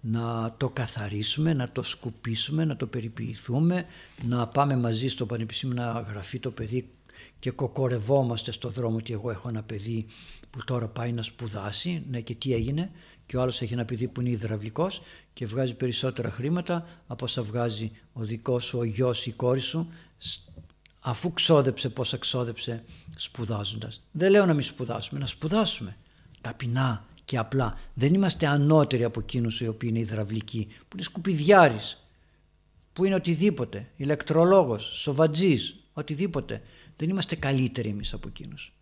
να 0.00 0.54
το 0.56 0.68
καθαρίσουμε, 0.68 1.52
να 1.54 1.68
το 1.68 1.82
σκουπίσουμε, 1.82 2.64
να 2.64 2.76
το 2.76 2.86
περιποιηθούμε, 2.86 3.86
να 4.28 4.46
πάμε 4.46 4.76
μαζί 4.76 5.08
στο 5.08 5.26
πανεπιστήμιο 5.26 5.82
να 5.82 5.90
γραφεί 5.90 6.38
το 6.38 6.50
παιδί 6.50 6.88
και 7.38 7.50
κοκορευόμαστε 7.50 8.52
στο 8.52 8.68
δρόμο 8.68 8.96
ότι 8.96 9.12
εγώ 9.12 9.30
έχω 9.30 9.48
ένα 9.48 9.62
παιδί 9.62 10.06
που 10.50 10.64
τώρα 10.64 10.88
πάει 10.88 11.12
να 11.12 11.22
σπουδάσει, 11.22 12.02
ναι 12.10 12.20
και 12.20 12.34
τι 12.34 12.54
έγινε, 12.54 12.90
και 13.26 13.36
ο 13.36 13.40
άλλος 13.40 13.62
έχει 13.62 13.72
ένα 13.72 13.84
παιδί 13.84 14.08
που 14.08 14.20
είναι 14.20 14.30
υδραυλικός 14.30 15.02
και 15.32 15.46
βγάζει 15.46 15.74
περισσότερα 15.74 16.30
χρήματα 16.30 16.86
από 17.06 17.24
όσα 17.24 17.42
βγάζει 17.42 17.90
ο 18.12 18.22
δικός 18.22 18.64
σου, 18.64 18.78
ο 18.78 18.84
γιος 18.84 19.26
ή 19.26 19.30
η 19.30 19.32
κόρη 19.32 19.60
σου 19.60 19.88
αφού 21.06 21.32
ξόδεψε 21.32 21.88
πόσα 21.88 22.16
ξόδεψε 22.16 22.84
σπουδάζοντας. 23.16 24.02
Δεν 24.12 24.30
λέω 24.30 24.46
να 24.46 24.54
μην 24.54 24.62
σπουδάσουμε, 24.62 25.20
να 25.20 25.26
σπουδάσουμε 25.26 25.96
ταπεινά 26.40 27.06
και 27.24 27.38
απλά. 27.38 27.78
Δεν 27.94 28.14
είμαστε 28.14 28.46
ανώτεροι 28.46 29.04
από 29.04 29.20
εκείνους 29.20 29.60
οι 29.60 29.68
οποίοι 29.68 29.88
είναι 29.92 30.02
υδραυλικοί, 30.02 30.66
που 30.78 30.88
είναι 30.92 31.02
σκουπιδιάρης, 31.02 32.06
που 32.92 33.04
είναι 33.04 33.14
οτιδήποτε, 33.14 33.88
ηλεκτρολόγος, 33.96 34.84
σοβατζής, 34.84 35.76
οτιδήποτε. 35.92 36.62
Δεν 36.96 37.08
είμαστε 37.08 37.36
καλύτεροι 37.36 37.88
εμείς 37.88 38.12
από 38.12 38.28
εκείνους. 38.28 38.72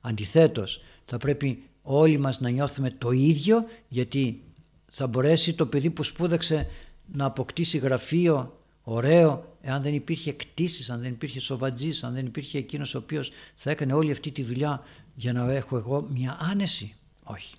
Αντιθέτως, 0.00 0.80
θα 1.04 1.16
πρέπει 1.16 1.62
όλοι 1.82 2.18
μας 2.18 2.40
να 2.40 2.48
νιώθουμε 2.48 2.90
το 2.90 3.10
ίδιο 3.10 3.64
γιατί 3.88 4.42
θα 4.90 5.06
μπορέσει 5.06 5.54
το 5.54 5.66
παιδί 5.66 5.90
που 5.90 6.02
σπούδαξε 6.02 6.68
να 7.12 7.24
αποκτήσει 7.24 7.78
γραφείο 7.78 8.58
ωραίο 8.82 9.56
εάν 9.62 9.82
δεν 9.82 9.94
υπήρχε 9.94 10.32
κτήσεις, 10.32 10.90
αν 10.90 11.00
δεν 11.00 11.10
υπήρχε 11.10 11.40
σοβατζής, 11.40 12.04
αν 12.04 12.14
δεν 12.14 12.26
υπήρχε 12.26 12.58
εκείνος 12.58 12.94
ο 12.94 12.98
οποίος 12.98 13.30
θα 13.54 13.70
έκανε 13.70 13.92
όλη 13.92 14.10
αυτή 14.10 14.30
τη 14.30 14.42
δουλειά 14.42 14.82
για 15.14 15.32
να 15.32 15.52
έχω 15.52 15.76
εγώ 15.76 16.06
μια 16.10 16.38
άνεση. 16.50 16.94
Όχι. 17.22 17.54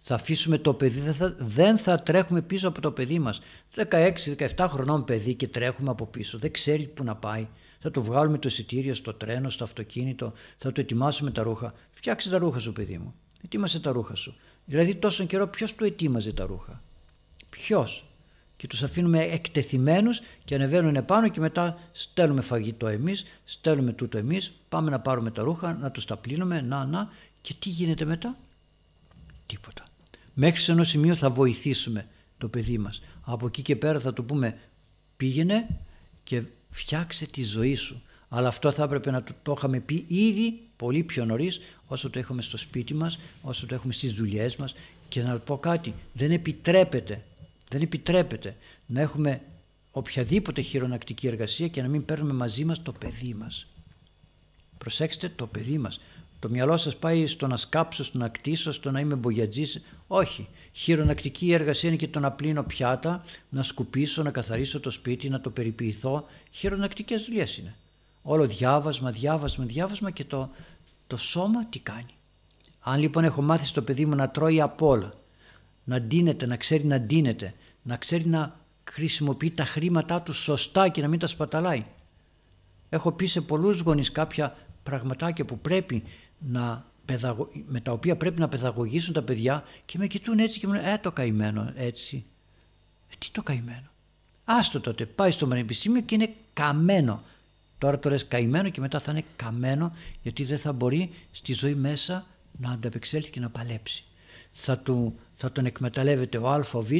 Θα 0.00 0.14
αφήσουμε 0.14 0.58
το 0.58 0.74
παιδί, 0.74 1.00
δεν 1.00 1.14
θα, 1.14 1.34
δεν 1.38 1.78
θα 1.78 2.02
τρέχουμε 2.02 2.42
πίσω 2.42 2.68
από 2.68 2.80
το 2.80 2.92
παιδί 2.92 3.18
μας. 3.18 3.40
16-17 4.56 4.66
χρονών 4.68 5.04
παιδί 5.04 5.34
και 5.34 5.48
τρέχουμε 5.48 5.90
από 5.90 6.06
πίσω. 6.06 6.38
Δεν 6.38 6.50
ξέρει 6.50 6.86
που 6.86 7.04
να 7.04 7.16
πάει. 7.16 7.46
Θα 7.78 7.90
το 7.90 8.02
βγάλουμε 8.02 8.38
το 8.38 8.48
εισιτήριο 8.48 8.94
στο 8.94 9.14
τρένο, 9.14 9.48
στο 9.48 9.64
αυτοκίνητο, 9.64 10.32
θα 10.56 10.72
το 10.72 10.80
ετοιμάσουμε 10.80 11.30
τα 11.30 11.42
ρούχα. 11.42 11.74
Φτιάξε 11.90 12.30
τα 12.30 12.38
ρούχα 12.38 12.58
σου 12.58 12.72
παιδί 12.72 12.98
μου. 12.98 13.14
Ετοίμασε 13.44 13.80
τα 13.80 13.92
ρούχα 13.92 14.14
σου. 14.14 14.34
Δηλαδή 14.64 14.94
τόσο 14.94 15.24
καιρό 15.24 15.46
ποιος 15.46 15.74
του 15.74 15.84
ετοίμαζε 15.84 16.32
τα 16.32 16.46
ρούχα; 16.46 16.82
Ποιος; 17.48 18.04
Και 18.56 18.66
τους 18.66 18.82
αφήνουμε 18.82 19.22
εκτεθειμένους 19.22 20.20
και 20.44 20.54
ανεβαίνουν 20.54 21.04
πάνω 21.04 21.28
και 21.28 21.40
μετά 21.40 21.78
στέλνουμε 21.92 22.40
φαγητό 22.40 22.86
εμείς, 22.86 23.24
στέλνουμε 23.44 23.92
τούτο 23.92 24.18
εμείς, 24.18 24.52
πάμε 24.68 24.90
να 24.90 25.00
πάρουμε 25.00 25.30
τα 25.30 25.42
ρούχα, 25.42 25.74
να 25.74 25.90
τους 25.90 26.04
τα 26.04 26.16
πλύνουμε, 26.16 26.60
να, 26.60 26.84
να. 26.84 27.10
Και 27.40 27.54
τι 27.58 27.68
γίνεται 27.68 28.04
μετά; 28.04 28.36
Τίποτα. 29.46 29.82
Μέχρι 30.34 30.60
σε 30.60 30.72
ένα 30.72 30.84
σημείο 30.84 31.14
θα 31.14 31.30
βοηθήσουμε 31.30 32.06
το 32.38 32.48
παιδί 32.48 32.78
μας. 32.78 33.02
Από 33.22 33.46
εκεί 33.46 33.62
και 33.62 33.76
πέρα 33.76 34.00
θα 34.00 34.12
του 34.12 34.24
πούμε 34.24 34.58
πήγαινε 35.16 35.78
και 36.22 36.42
φτιάξε 36.70 37.26
τη 37.26 37.44
ζωή 37.44 37.74
σου. 37.74 38.02
Αλλά 38.28 38.48
αυτό 38.48 38.70
θα 38.70 38.82
έπρεπε 38.82 39.10
να 39.10 39.22
το, 39.22 39.32
το 39.42 39.54
είχαμε 39.56 39.80
πει 39.80 40.04
ήδη 40.08 40.60
πολύ 40.76 41.02
πιο 41.02 41.24
νωρίς 41.24 41.60
όσο 41.86 42.10
το 42.10 42.18
έχουμε 42.18 42.42
στο 42.42 42.56
σπίτι 42.56 42.94
μας, 42.94 43.18
όσο 43.42 43.66
το 43.66 43.74
έχουμε 43.74 43.92
στις 43.92 44.12
δουλειές 44.12 44.56
μας 44.56 44.74
και 45.08 45.22
να 45.22 45.38
πω 45.38 45.58
κάτι, 45.58 45.94
δεν 46.12 46.30
επιτρέπεται, 46.30 47.24
δεν 47.68 47.82
επιτρέπεται 47.82 48.56
να 48.86 49.00
έχουμε 49.00 49.40
οποιαδήποτε 49.90 50.60
χειρονακτική 50.60 51.26
εργασία 51.26 51.68
και 51.68 51.82
να 51.82 51.88
μην 51.88 52.04
παίρνουμε 52.04 52.32
μαζί 52.32 52.64
μας 52.64 52.82
το 52.82 52.92
παιδί 52.92 53.34
μας. 53.34 53.66
Προσέξτε 54.78 55.28
το 55.36 55.46
παιδί 55.46 55.78
μας. 55.78 56.00
Το 56.38 56.48
μυαλό 56.48 56.76
σας 56.76 56.96
πάει 56.96 57.26
στο 57.26 57.46
να 57.46 57.56
σκάψω, 57.56 58.04
στο 58.04 58.18
να 58.18 58.28
κτίσω, 58.28 58.72
στο 58.72 58.90
να 58.90 59.00
είμαι 59.00 59.14
μπογιατζής. 59.14 59.80
Όχι. 60.06 60.48
Χειρονακτική 60.72 61.52
εργασία 61.52 61.88
είναι 61.88 61.98
και 61.98 62.08
το 62.08 62.20
να 62.20 62.32
πλύνω 62.32 62.62
πιάτα, 62.62 63.24
να 63.48 63.62
σκουπίσω, 63.62 64.22
να 64.22 64.30
καθαρίσω 64.30 64.80
το 64.80 64.90
σπίτι, 64.90 65.28
να 65.28 65.40
το 65.40 65.50
περιποιηθώ. 65.50 66.24
Χειρονακτικές 66.50 67.24
δουλειές 67.24 67.58
είναι. 67.58 67.74
Όλο 68.22 68.46
διάβασμα, 68.46 69.10
διάβασμα, 69.10 69.64
διάβασμα 69.64 70.10
και 70.10 70.24
το, 70.24 70.50
το 71.06 71.16
σώμα 71.16 71.64
τι 71.64 71.78
κάνει. 71.78 72.14
Αν 72.80 73.00
λοιπόν 73.00 73.24
έχω 73.24 73.42
μάθει 73.42 73.66
στο 73.66 73.82
παιδί 73.82 74.06
μου 74.06 74.14
να 74.14 74.30
τρώει 74.30 74.60
απ' 74.60 74.82
όλα, 74.82 75.08
να 75.84 76.00
ντύνεται, 76.00 76.46
να 76.46 76.56
ξέρει 76.56 76.84
να 76.84 77.00
ντύνεται, 77.00 77.54
να 77.82 77.96
ξέρει 77.96 78.26
να 78.26 78.60
χρησιμοποιεί 78.90 79.50
τα 79.50 79.64
χρήματά 79.64 80.22
του 80.22 80.32
σωστά 80.32 80.88
και 80.88 81.00
να 81.00 81.08
μην 81.08 81.18
τα 81.18 81.26
σπαταλάει. 81.26 81.84
Έχω 82.88 83.12
πει 83.12 83.26
σε 83.26 83.40
πολλούς 83.40 83.80
γονείς 83.80 84.12
κάποια 84.12 84.56
πραγματάκια 84.82 85.44
που 85.44 85.58
πρέπει 85.58 86.02
να 86.38 86.86
με 87.66 87.80
τα 87.80 87.92
οποία 87.92 88.16
πρέπει 88.16 88.40
να 88.40 88.48
παιδαγωγήσουν 88.48 89.14
τα 89.14 89.22
παιδιά 89.22 89.64
και 89.84 89.98
με 89.98 90.06
κοιτούν 90.06 90.38
έτσι 90.38 90.58
και 90.58 90.66
μου 90.66 90.72
λένε 90.72 90.92
«Ε, 90.92 90.98
το 90.98 91.12
καημένο 91.12 91.72
έτσι». 91.76 92.24
Ε, 93.10 93.14
τι 93.18 93.30
το 93.30 93.42
καημένο. 93.42 93.90
Άστο 94.44 94.80
τότε, 94.80 95.06
πάει 95.06 95.30
στο 95.30 95.46
πανεπιστήμιο 95.46 96.00
και 96.00 96.14
είναι 96.14 96.34
καμένο. 96.52 97.22
Τώρα 97.78 97.98
το 97.98 98.08
λες 98.08 98.26
καημένο 98.26 98.68
και 98.68 98.80
μετά 98.80 99.00
θα 99.00 99.12
είναι 99.12 99.24
καμένο 99.36 99.92
γιατί 100.22 100.44
δεν 100.44 100.58
θα 100.58 100.72
μπορεί 100.72 101.10
στη 101.30 101.52
ζωή 101.52 101.74
μέσα 101.74 102.26
να 102.60 102.70
ανταπεξέλθει 102.70 103.30
και 103.30 103.40
να 103.40 103.48
παλέψει. 103.48 104.04
Θα, 104.52 104.78
του, 104.78 105.18
θα 105.36 105.52
τον 105.52 105.66
εκμεταλλεύεται 105.66 106.38
ο 106.38 106.48
α, 106.48 106.64
ο 106.72 106.82
β, 106.82 106.90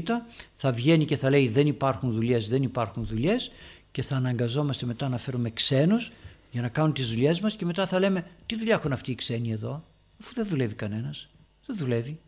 θα 0.55 0.73
βγαίνει 0.73 1.05
και 1.05 1.17
θα 1.17 1.31
λέει 1.31 1.49
δεν 1.49 1.67
υπάρχουν 1.67 2.13
δουλειές, 2.13 2.49
δεν 2.49 2.63
υπάρχουν 2.63 3.07
δουλειές 3.07 3.51
και 3.91 4.03
θα 4.03 4.17
αναγκαζόμαστε 4.17 4.87
μετά 4.87 5.09
να 5.09 5.19
φέρουμε 5.19 5.51
ξένους 5.51 6.13
για 6.51 6.63
να 6.63 6.69
κάνουν 6.69 6.93
τις 6.93 7.09
δουλειές 7.09 7.41
μας 7.41 7.57
και 7.57 7.65
μετά 7.65 7.87
θα 7.87 7.99
λέμε 7.99 8.27
τι 8.47 8.57
δουλειά 8.57 8.75
έχουν 8.75 8.93
αυτοί 8.93 9.11
οι 9.11 9.15
ξένοι 9.15 9.51
εδώ 9.51 9.85
αφού 10.21 10.35
δεν 10.35 10.47
δουλεύει 10.47 10.75
κανένας, 10.75 11.29
δεν 11.67 11.77
δουλεύει. 11.77 12.19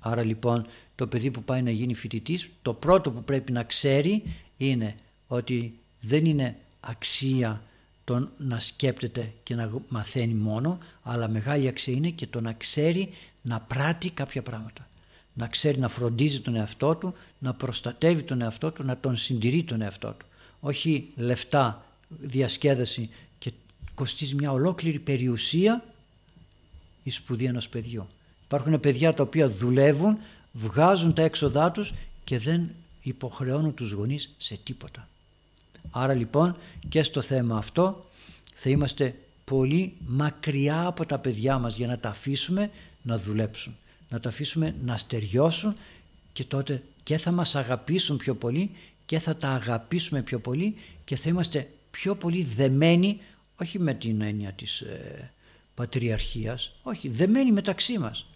Άρα 0.00 0.24
λοιπόν 0.24 0.66
το 0.94 1.06
παιδί 1.06 1.30
που 1.30 1.42
πάει 1.42 1.62
να 1.62 1.70
γίνει 1.70 1.94
φοιτητής, 1.94 2.50
το 2.62 2.74
πρώτο 2.74 3.10
που 3.10 3.24
πρέπει 3.24 3.52
να 3.52 3.62
ξέρει 3.62 4.22
είναι 4.56 4.94
ότι 5.26 5.78
δεν 6.00 6.24
είναι 6.24 6.56
αξία 6.80 7.62
το 8.04 8.28
να 8.38 8.60
σκέπτεται 8.60 9.32
και 9.42 9.54
να 9.54 9.70
μαθαίνει 9.88 10.34
μόνο, 10.34 10.78
αλλά 11.02 11.28
μεγάλη 11.28 11.68
αξία 11.68 11.94
είναι 11.94 12.10
και 12.10 12.26
το 12.26 12.40
να 12.40 12.52
ξέρει 12.52 13.10
να 13.42 13.60
πράττει 13.60 14.10
κάποια 14.10 14.42
πράγματα. 14.42 14.88
Να 15.34 15.46
ξέρει 15.46 15.78
να 15.78 15.88
φροντίζει 15.88 16.40
τον 16.40 16.56
εαυτό 16.56 16.96
του, 16.96 17.14
να 17.38 17.54
προστατεύει 17.54 18.22
τον 18.22 18.40
εαυτό 18.40 18.72
του, 18.72 18.84
να 18.84 18.98
τον 18.98 19.16
συντηρεί 19.16 19.62
τον 19.62 19.80
εαυτό 19.80 20.12
του. 20.18 20.26
Όχι 20.60 21.08
λεφτά, 21.16 21.86
διασκέδαση 22.20 23.10
και 23.38 23.52
κοστίζει 23.94 24.34
μια 24.34 24.52
ολόκληρη 24.52 24.98
περιουσία 24.98 25.84
η 27.02 27.10
σπουδή 27.10 27.44
ενός 27.44 27.68
παιδιού. 27.68 28.06
Υπάρχουν 28.44 28.80
παιδιά 28.80 29.14
τα 29.14 29.22
οποία 29.22 29.48
δουλεύουν, 29.48 30.18
βγάζουν 30.52 31.14
τα 31.14 31.22
έξοδά 31.22 31.70
τους 31.70 31.92
και 32.24 32.38
δεν 32.38 32.70
υποχρεώνουν 33.02 33.74
τους 33.74 33.92
γονείς 33.92 34.34
σε 34.36 34.58
τίποτα. 34.64 35.08
Άρα 35.90 36.14
λοιπόν 36.14 36.56
και 36.88 37.02
στο 37.02 37.20
θέμα 37.20 37.56
αυτό 37.56 38.10
θα 38.54 38.70
είμαστε 38.70 39.14
πολύ 39.44 39.92
μακριά 40.06 40.86
από 40.86 41.06
τα 41.06 41.18
παιδιά 41.18 41.58
μας 41.58 41.76
για 41.76 41.86
να 41.86 41.98
τα 41.98 42.08
αφήσουμε 42.08 42.70
να 43.02 43.18
δουλέψουν, 43.18 43.76
να 44.08 44.20
τα 44.20 44.28
αφήσουμε 44.28 44.74
να 44.84 44.96
στεριώσουν 44.96 45.74
και 46.32 46.44
τότε 46.44 46.82
και 47.02 47.16
θα 47.18 47.30
μας 47.30 47.54
αγαπήσουν 47.54 48.16
πιο 48.16 48.34
πολύ 48.34 48.70
και 49.06 49.18
θα 49.18 49.36
τα 49.36 49.48
αγαπήσουμε 49.48 50.22
πιο 50.22 50.38
πολύ 50.38 50.74
και 51.04 51.16
θα 51.16 51.28
είμαστε 51.28 51.70
πιο 51.92 52.14
πολύ 52.16 52.44
δεμένοι 52.44 53.20
όχι 53.60 53.78
με 53.78 53.94
την 53.94 54.20
έννοια 54.20 54.52
της 54.52 54.80
ε, 54.80 55.30
πατριαρχίας, 55.74 56.72
όχι 56.82 57.08
δεμένοι 57.08 57.52
μεταξύ 57.52 57.98
μας. 57.98 58.26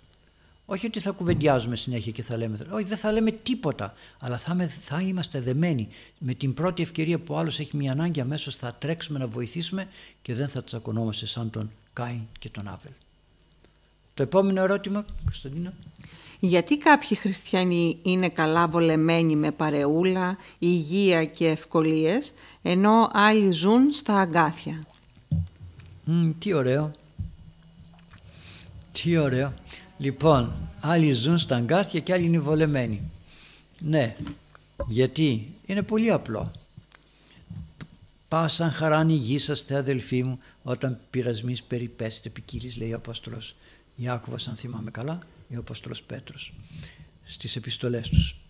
Όχι 0.69 0.87
ότι 0.87 1.01
θα 1.01 1.11
κουβεντιάζουμε 1.11 1.77
συνέχεια 1.77 2.13
και 2.13 2.23
θα 2.23 2.37
λέμε, 2.37 2.59
όχι 2.71 2.85
δεν 2.85 2.97
θα 2.97 3.13
λέμε 3.13 3.31
τίποτα, 3.31 3.95
αλλά 4.19 4.39
θα, 4.39 4.69
θα 4.83 5.01
είμαστε 5.01 5.41
δεμένοι. 5.41 5.89
Με 6.19 6.35
την 6.35 6.55
πρώτη 6.55 6.83
ευκαιρία 6.83 7.19
που 7.19 7.37
άλλος 7.37 7.59
έχει 7.59 7.77
μια 7.77 7.93
ανάγκη 7.93 8.21
αμέσως 8.21 8.57
θα 8.57 8.75
τρέξουμε 8.75 9.19
να 9.19 9.27
βοηθήσουμε 9.27 9.89
και 10.23 10.35
δεν 10.35 10.49
θα 10.49 10.65
τσακωνόμαστε 10.65 11.27
σαν 11.27 11.51
τον 11.51 11.71
Κάιν 11.93 12.23
και 12.39 12.49
τον 12.49 12.69
Άβελ. 12.69 12.93
Το 14.15 14.23
επόμενο 14.23 14.61
ερώτημα, 14.61 15.05
Κωνσταντίνα. 15.25 15.73
Γιατί 16.41 16.79
κάποιοι 16.79 17.17
χριστιανοί 17.17 17.99
είναι 18.03 18.29
καλά 18.29 18.69
βολεμένοι 18.69 19.37
με 19.37 19.51
παρεούλα, 19.51 20.37
υγεία 20.59 21.25
και 21.25 21.49
ευκολίες, 21.49 22.33
ενώ 22.63 23.09
άλλοι 23.13 23.51
ζουν 23.51 23.93
στα 23.93 24.19
αγκάθια. 24.19 24.87
τι 26.39 26.53
ωραίο. 26.53 26.93
Τι 28.93 29.17
ωραίο. 29.17 29.55
Λοιπόν, 29.99 30.53
άλλοι 30.81 31.13
ζουν 31.13 31.39
στα 31.39 31.57
αγκάθια 31.57 32.01
και 32.01 32.13
άλλοι 32.13 32.25
είναι 32.25 32.39
βολεμένοι. 32.39 33.03
Ναι, 33.81 34.17
γιατί 34.87 35.55
είναι 35.67 35.83
πολύ 35.83 36.11
απλό. 36.11 36.51
Πάσαν 38.29 38.71
χαράν 38.71 39.09
ηγήσαστε 39.09 39.77
αδελφοί 39.77 40.23
μου 40.23 40.39
όταν 40.63 40.99
πειρασμείς 41.11 41.63
περιπέσετε 41.63 42.29
ποικίλης 42.29 42.77
λέει 42.77 42.93
ο 42.93 42.97
Απόστολος 42.97 43.57
Ιάκωβας 43.97 44.49
αν 44.49 44.57
θυμάμαι 44.57 44.91
καλά 44.91 45.19
ή 45.23 45.36
ο 45.55 45.59
Απόστολος 45.59 46.03
Πέτρος 46.03 46.53
στις 47.25 47.57
επιστολές 47.57 48.09
τους. 48.09 48.41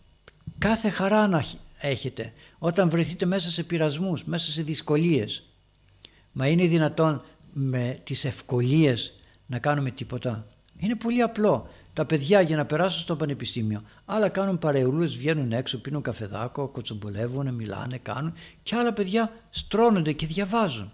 Κάθε 0.59 0.91
χαρά 0.91 1.27
να 1.27 1.45
έχετε 1.81 2.33
όταν 2.59 2.91
βρεθείτε 2.91 3.27
μέσα 3.27 3.51
σε 3.51 3.63
πειρασμούς, 3.63 4.25
μέσα 4.25 4.51
σε 4.51 4.63
δυσκολίες. 4.63 5.43
Μα 6.33 6.47
είναι 6.49 6.67
δυνατόν 6.67 7.23
με 7.53 8.01
τις 8.05 8.25
ευκολίες 8.25 9.13
να 9.47 9.59
κάνουμε 9.59 9.91
τίποτα. 9.91 10.47
Είναι 10.79 10.95
πολύ 10.95 11.23
απλό. 11.23 11.71
Τα 11.93 12.05
παιδιά 12.05 12.41
για 12.41 12.57
να 12.57 12.67
περάσουν 12.67 13.01
στο 13.01 13.17
πανεπιστήμιο, 13.17 13.83
άλλα 14.05 14.29
κάνουν 14.29 14.59
παρεούλες, 14.59 15.17
βγαίνουν 15.17 15.53
έξω, 15.53 15.79
πίνουν 15.79 16.03
καφεδάκο, 16.03 16.69
κοτσομπολεύουν, 16.69 17.55
μιλάνε, 17.55 17.99
κάνουν 17.99 18.35
και 18.63 18.77
άλλα 18.77 18.93
παιδιά 18.93 19.33
στρώνονται 19.51 20.13
και 20.13 20.27
διαβάζουν. 20.27 20.93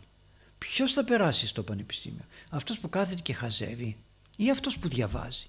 Ποιος 0.59 0.93
θα 0.93 1.05
περάσει 1.05 1.47
στο 1.47 1.63
πανεπιστήμιο, 1.63 2.25
αυτός 2.51 2.79
που 2.79 2.89
κάθεται 2.89 3.21
και 3.23 3.33
χαζεύει 3.33 3.97
ή 4.37 4.51
αυτός 4.51 4.79
που 4.79 4.89
διαβάζει; 4.89 5.47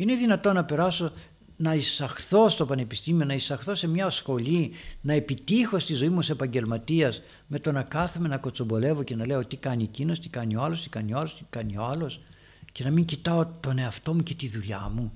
Είναι 0.00 0.14
δυνατό 0.14 0.52
να 0.52 0.64
περάσω 0.64 1.12
να 1.56 1.74
εισαχθώ 1.74 2.48
στο 2.48 2.66
πανεπιστήμιο, 2.66 3.24
να 3.24 3.34
εισαχθώ 3.34 3.74
σε 3.74 3.88
μια 3.88 4.10
σχολή, 4.10 4.72
να 5.00 5.12
επιτύχω 5.12 5.78
στη 5.78 5.94
ζωή 5.94 6.08
μου 6.08 6.20
επαγγελματίας 6.28 7.20
με 7.46 7.58
το 7.58 7.72
να 7.72 7.82
κάθομαι 7.82 8.28
να 8.28 8.38
κοτσομπολεύω 8.38 9.02
και 9.02 9.16
να 9.16 9.26
λέω 9.26 9.46
τι 9.46 9.56
κάνει 9.56 9.82
εκείνος, 9.82 10.20
τι 10.20 10.28
κάνει 10.28 10.56
ο 10.56 10.62
άλλος, 10.62 10.82
τι 10.82 10.88
κάνει 10.88 11.14
ο 11.14 11.18
άλλος, 11.18 11.36
τι 11.36 11.44
κάνει 11.50 11.76
ο 11.76 11.84
άλλος 11.84 12.20
και 12.72 12.84
να 12.84 12.90
μην 12.90 13.04
κοιτάω 13.04 13.46
τον 13.60 13.78
εαυτό 13.78 14.14
μου 14.14 14.22
και 14.22 14.34
τη 14.34 14.48
δουλειά 14.48 14.90
μου. 14.94 15.12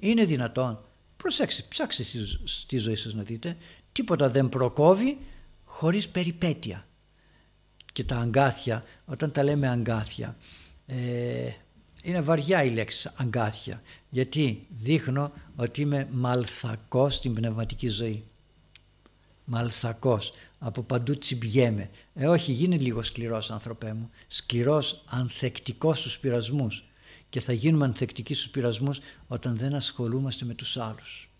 Είναι 0.00 0.24
δυνατόν. 0.24 0.84
Προσέξτε, 1.16 1.64
ψάξτε 1.68 2.04
στη 2.44 2.78
ζωή 2.78 2.94
σας 2.94 3.14
να 3.14 3.22
δείτε. 3.22 3.56
Τίποτα 3.92 4.30
δεν 4.30 4.48
προκόβει 4.48 5.18
χωρίς 5.64 6.08
περιπέτεια. 6.08 6.86
Και 7.92 8.04
τα 8.04 8.16
αγκάθια, 8.16 8.84
όταν 9.04 9.32
τα 9.32 9.42
λέμε 9.42 9.68
αγκάθια, 9.68 10.36
ε, 10.86 11.50
είναι 12.04 12.20
βαριά 12.20 12.64
η 12.64 12.70
λέξη 12.70 13.10
αγκάθια. 13.16 13.82
Γιατί 14.14 14.66
δείχνω 14.68 15.32
ότι 15.56 15.80
είμαι 15.80 16.08
μαλθακός 16.12 17.14
στην 17.14 17.34
πνευματική 17.34 17.88
ζωή. 17.88 18.24
Μαλθακός. 19.44 20.32
Από 20.58 20.82
παντού 20.82 21.18
τσιμπιέμαι. 21.18 21.90
Ε 22.14 22.26
όχι 22.26 22.52
γίνε 22.52 22.76
λίγο 22.76 23.02
σκληρός 23.02 23.50
άνθρωπέ 23.50 23.92
μου. 23.92 24.10
Σκληρός 24.26 25.02
ανθεκτικός 25.06 25.98
στους 25.98 26.18
πειρασμούς. 26.18 26.84
Και 27.28 27.40
θα 27.40 27.52
γίνουμε 27.52 27.84
ανθεκτικοί 27.84 28.34
στους 28.34 28.48
πειρασμούς 28.48 28.98
όταν 29.26 29.56
δεν 29.56 29.74
ασχολούμαστε 29.74 30.44
με 30.44 30.54
τους 30.54 30.76
άλλους. 30.76 31.30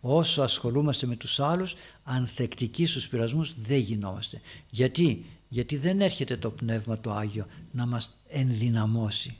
Όσο 0.00 0.42
ασχολούμαστε 0.42 1.06
με 1.06 1.16
τους 1.16 1.40
άλλους, 1.40 1.74
ανθεκτικοί 2.02 2.86
στους 2.86 3.08
πειρασμούς 3.08 3.54
δεν 3.60 3.78
γινόμαστε. 3.78 4.40
Γιατί, 4.70 5.24
Γιατί 5.48 5.76
δεν 5.76 6.00
έρχεται 6.00 6.36
το 6.36 6.50
Πνεύμα 6.50 7.00
το 7.00 7.12
Άγιο 7.12 7.46
να 7.72 7.86
μας 7.86 8.18
ενδυναμώσει. 8.28 9.36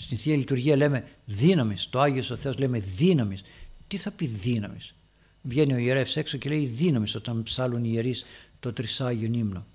Στην 0.00 0.18
Θεία 0.18 0.36
Λειτουργία 0.36 0.76
λέμε 0.76 1.08
δύναμης, 1.24 1.88
το 1.90 2.00
Άγιος 2.00 2.30
ο 2.30 2.36
Θεός 2.36 2.58
λέμε 2.58 2.78
δύναμης. 2.78 3.42
Τι 3.88 3.96
θα 3.96 4.10
πει 4.10 4.26
δύναμης; 4.26 4.94
Βγαίνει 5.42 5.72
ο 5.72 5.76
ιερεύς 5.76 6.16
έξω 6.16 6.38
και 6.38 6.48
λέει 6.48 6.64
δύναμης 6.64 7.14
όταν 7.14 7.42
ψάλουν 7.42 7.84
οι 7.84 7.90
ιερείς 7.92 8.24
το 8.60 8.72
τρισάγιον 8.72 9.34
ύμνο. 9.34 9.66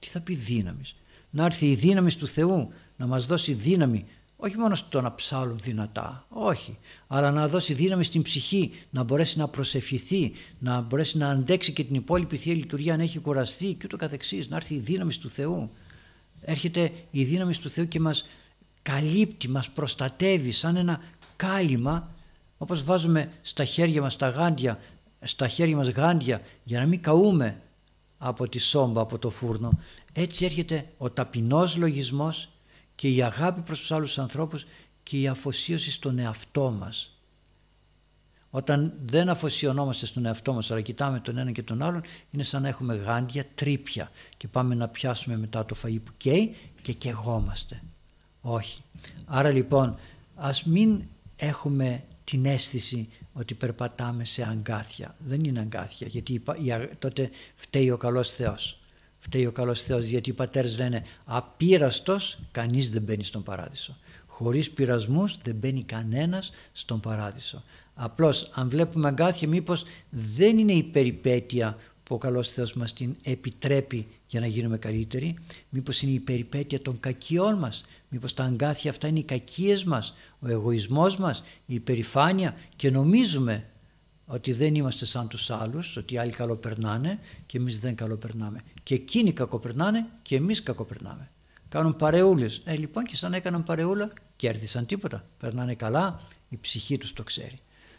Τι 0.00 0.08
θα 0.08 0.20
πει 0.20 0.34
δύναμης; 0.34 0.94
Να 1.30 1.44
έρθει 1.44 1.70
η 1.70 1.74
δύναμη 1.74 2.12
του 2.12 2.26
Θεού 2.26 2.72
να 2.96 3.06
μας 3.06 3.26
δώσει 3.26 3.52
δύναμη 3.52 4.06
όχι 4.36 4.58
μόνο 4.58 4.74
στο 4.74 5.00
να 5.00 5.14
ψάλουν 5.14 5.58
δυνατά, 5.62 6.26
όχι, 6.28 6.78
αλλά 7.06 7.30
να 7.30 7.48
δώσει 7.48 7.74
δύναμη 7.74 8.04
στην 8.04 8.22
ψυχή, 8.22 8.70
να 8.90 9.02
μπορέσει 9.02 9.38
να 9.38 9.48
προσευχηθεί, 9.48 10.32
να 10.58 10.80
μπορέσει 10.80 11.18
να 11.18 11.28
αντέξει 11.28 11.72
και 11.72 11.84
την 11.84 11.94
υπόλοιπη 11.94 12.36
Θεία 12.36 12.54
Λειτουργία, 12.54 12.96
να 12.96 13.02
έχει 13.02 13.18
κουραστεί 13.18 13.66
και 13.74 13.82
ούτω 13.84 13.96
καθεξής, 13.96 14.48
να 14.48 14.56
έρθει 14.56 14.74
η 14.74 14.78
δύναμη 14.78 15.14
του 15.14 15.28
Θεού. 15.28 15.70
Έρχεται 16.40 16.92
η 17.10 17.24
δύναμη 17.24 17.56
του 17.56 17.70
Θεού 17.70 17.88
και 17.88 18.00
μας 18.00 18.26
καλύπτει, 18.84 19.48
μας 19.48 19.70
προστατεύει 19.70 20.50
σαν 20.50 20.76
ένα 20.76 21.00
κάλυμα 21.36 22.14
όπως 22.58 22.82
βάζουμε 22.84 23.32
στα 23.42 23.64
χέρια 23.64 24.00
μας 24.00 24.16
τα 24.16 24.28
γάντια, 24.28 24.78
στα 25.22 25.48
χέρια 25.48 25.76
μας 25.76 25.88
γάντια 25.88 26.40
για 26.64 26.80
να 26.80 26.86
μην 26.86 27.02
καούμε 27.02 27.60
από 28.18 28.48
τη 28.48 28.58
σόμπα, 28.58 29.00
από 29.00 29.18
το 29.18 29.30
φούρνο. 29.30 29.78
Έτσι 30.12 30.44
έρχεται 30.44 30.88
ο 30.98 31.10
ταπεινός 31.10 31.76
λογισμός 31.76 32.48
και 32.94 33.08
η 33.08 33.22
αγάπη 33.22 33.60
προς 33.60 33.78
τους 33.78 33.92
άλλους 33.92 34.18
ανθρώπους 34.18 34.64
και 35.02 35.20
η 35.20 35.28
αφοσίωση 35.28 35.90
στον 35.90 36.18
εαυτό 36.18 36.70
μας. 36.70 37.18
Όταν 38.50 38.92
δεν 39.04 39.28
αφοσιωνόμαστε 39.28 40.06
στον 40.06 40.26
εαυτό 40.26 40.52
μας 40.52 40.70
αλλά 40.70 40.80
κοιτάμε 40.80 41.20
τον 41.20 41.38
ένα 41.38 41.52
και 41.52 41.62
τον 41.62 41.82
άλλον 41.82 42.02
είναι 42.30 42.42
σαν 42.42 42.62
να 42.62 42.68
έχουμε 42.68 42.94
γάντια 42.94 43.44
τρύπια 43.54 44.10
και 44.36 44.48
πάμε 44.48 44.74
να 44.74 44.88
πιάσουμε 44.88 45.36
μετά 45.36 45.64
το 45.64 45.76
φαΐ 45.82 45.98
που 46.04 46.12
καίει 46.16 46.56
και 46.82 46.92
κεγόμαστε. 46.92 47.82
Όχι. 48.46 48.80
Άρα 49.26 49.50
λοιπόν 49.50 49.96
ας 50.34 50.64
μην 50.64 51.02
έχουμε 51.36 52.04
την 52.24 52.44
αίσθηση 52.46 53.08
ότι 53.32 53.54
περπατάμε 53.54 54.24
σε 54.24 54.42
αγκάθια. 54.42 55.14
Δεν 55.18 55.44
είναι 55.44 55.60
αγκάθια 55.60 56.06
γιατί 56.06 56.42
τότε 56.98 57.30
φταίει 57.54 57.90
ο 57.90 57.96
καλός 57.96 58.32
Θεός. 58.32 58.78
Φταίει 59.18 59.46
ο 59.46 59.52
καλός 59.52 59.82
Θεός 59.82 60.04
γιατί 60.04 60.30
οι 60.30 60.32
πατέρες 60.32 60.78
λένε 60.78 61.04
απείραστος 61.24 62.38
κανείς 62.50 62.90
δεν 62.90 63.02
μπαίνει 63.02 63.24
στον 63.24 63.42
παράδεισο. 63.42 63.96
Χωρίς 64.28 64.70
πειρασμούς 64.70 65.38
δεν 65.42 65.54
μπαίνει 65.54 65.82
κανένας 65.82 66.52
στον 66.72 67.00
παράδεισο. 67.00 67.62
Απλώς 67.94 68.50
αν 68.54 68.68
βλέπουμε 68.68 69.08
αγκάθια 69.08 69.48
μήπως 69.48 69.84
δεν 70.10 70.58
είναι 70.58 70.72
η 70.72 70.82
περιπέτεια 70.82 71.76
που 72.04 72.14
ο 72.14 72.18
καλός 72.18 72.52
Θεός 72.52 72.74
μας 72.74 72.92
την 72.92 73.16
επιτρέπει 73.22 74.06
για 74.26 74.40
να 74.40 74.46
γίνουμε 74.46 74.78
καλύτεροι. 74.78 75.34
Μήπως 75.68 76.02
είναι 76.02 76.12
η 76.12 76.20
περιπέτεια 76.20 76.80
των 76.80 77.00
κακιών 77.00 77.54
μας. 77.58 77.84
Μήπως 78.08 78.34
τα 78.34 78.44
αγκάθια 78.44 78.90
αυτά 78.90 79.08
είναι 79.08 79.18
οι 79.18 79.24
κακίες 79.24 79.84
μας, 79.84 80.14
ο 80.40 80.48
εγωισμός 80.48 81.16
μας, 81.16 81.42
η 81.66 81.74
υπερηφάνεια 81.74 82.56
και 82.76 82.90
νομίζουμε 82.90 83.66
ότι 84.26 84.52
δεν 84.52 84.74
είμαστε 84.74 85.04
σαν 85.04 85.28
τους 85.28 85.50
άλλους, 85.50 85.96
ότι 85.96 86.14
οι 86.14 86.18
άλλοι 86.18 86.32
καλοπερνάνε 86.32 87.18
και 87.46 87.58
εμείς 87.58 87.80
δεν 87.80 87.94
καλοπερνάμε. 87.94 88.60
Και 88.82 88.94
εκείνοι 88.94 89.32
κακοπερνάνε 89.32 90.06
και 90.22 90.36
εμείς 90.36 90.62
κακοπερνάμε. 90.62 91.30
Κάνουν 91.68 91.96
παρεούλες. 91.96 92.62
Ε, 92.64 92.76
λοιπόν 92.76 93.04
και 93.04 93.16
σαν 93.16 93.34
έκαναν 93.34 93.62
παρεούλα 93.62 94.12
κέρδισαν 94.36 94.86
τίποτα. 94.86 95.24
Περνάνε 95.38 95.74
καλά, 95.74 96.20
η 96.48 96.58
ψυχή 96.60 96.98
τους 96.98 97.12
το 97.12 97.22
ξέρει. 97.22 97.54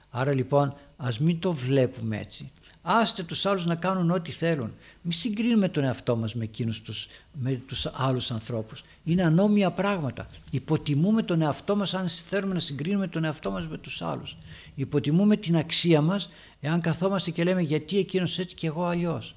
Άρα 0.09 0.33
λοιπόν 0.33 0.75
ας 0.97 1.19
μην 1.19 1.39
το 1.39 1.53
βλέπουμε 1.53 2.19
έτσι. 2.19 2.51
Άστε 2.88 3.23
τους 3.23 3.45
άλλους 3.45 3.65
να 3.65 3.75
κάνουν 3.75 4.11
ό,τι 4.11 4.31
θέλουν. 4.31 4.73
Μην 5.01 5.11
συγκρίνουμε 5.11 5.69
τον 5.69 5.83
εαυτό 5.83 6.15
μας 6.15 6.36
με 6.36 6.43
εκείνους 6.43 6.81
τους, 6.81 7.07
με 7.31 7.61
τους 7.67 7.88
άλλους 7.93 8.31
ανθρώπους. 8.31 8.83
Είναι 9.03 9.23
ανώμια 9.23 9.71
πράγματα. 9.71 10.27
Υποτιμούμε 10.51 11.23
τον 11.23 11.41
εαυτό 11.41 11.75
μας 11.75 11.93
αν 11.93 12.07
θέλουμε 12.09 12.53
να 12.53 12.59
συγκρίνουμε 12.59 13.07
τον 13.07 13.23
εαυτό 13.23 13.51
μας 13.51 13.67
με 13.67 13.77
τους 13.77 14.01
άλλους. 14.01 14.38
Υποτιμούμε 14.75 15.38
την 15.38 15.57
αξία 15.57 16.01
μας 16.01 16.29
εάν 16.61 16.81
καθόμαστε 16.81 17.31
και 17.31 17.43
λέμε 17.43 17.61
γιατί 17.61 17.97
εκείνος 17.97 18.39
έτσι 18.39 18.55
και 18.55 18.67
εγώ 18.67 18.86
αλλιώς. 18.86 19.36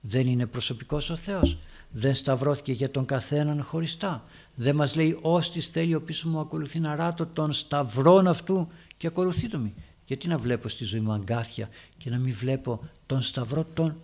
Δεν 0.00 0.26
είναι 0.26 0.46
προσωπικός 0.46 1.10
ο 1.10 1.16
Θεός. 1.16 1.58
Δεν 1.90 2.14
σταυρώθηκε 2.14 2.72
για 2.72 2.90
τον 2.90 3.04
καθέναν 3.04 3.62
χωριστά. 3.62 4.24
Δεν 4.54 4.74
μας 4.74 4.94
λέει 4.94 5.18
«Ώστις 5.20 5.68
θέλει 5.68 5.94
ο 5.94 6.02
πίσω 6.02 6.28
μου 6.28 6.38
ακολουθεί 6.38 6.80
να 6.80 6.96
ράτω 6.96 7.26
τον 7.26 7.52
σταυρόν 7.52 8.26
αυτού 8.26 8.66
και 8.96 9.06
ακολουθεί 9.06 9.48
το 9.48 9.58
μη». 9.58 9.74
Γιατί 10.08 10.28
να 10.28 10.38
βλέπω 10.38 10.68
στη 10.68 10.84
ζωή 10.84 11.00
μου 11.00 11.12
αγκάθια 11.12 11.68
και 11.96 12.10
να 12.10 12.18
μην 12.18 12.34
βλέπω 12.34 12.88
τον 13.06 13.22
σταυρό 13.22 13.64
των 13.64 14.00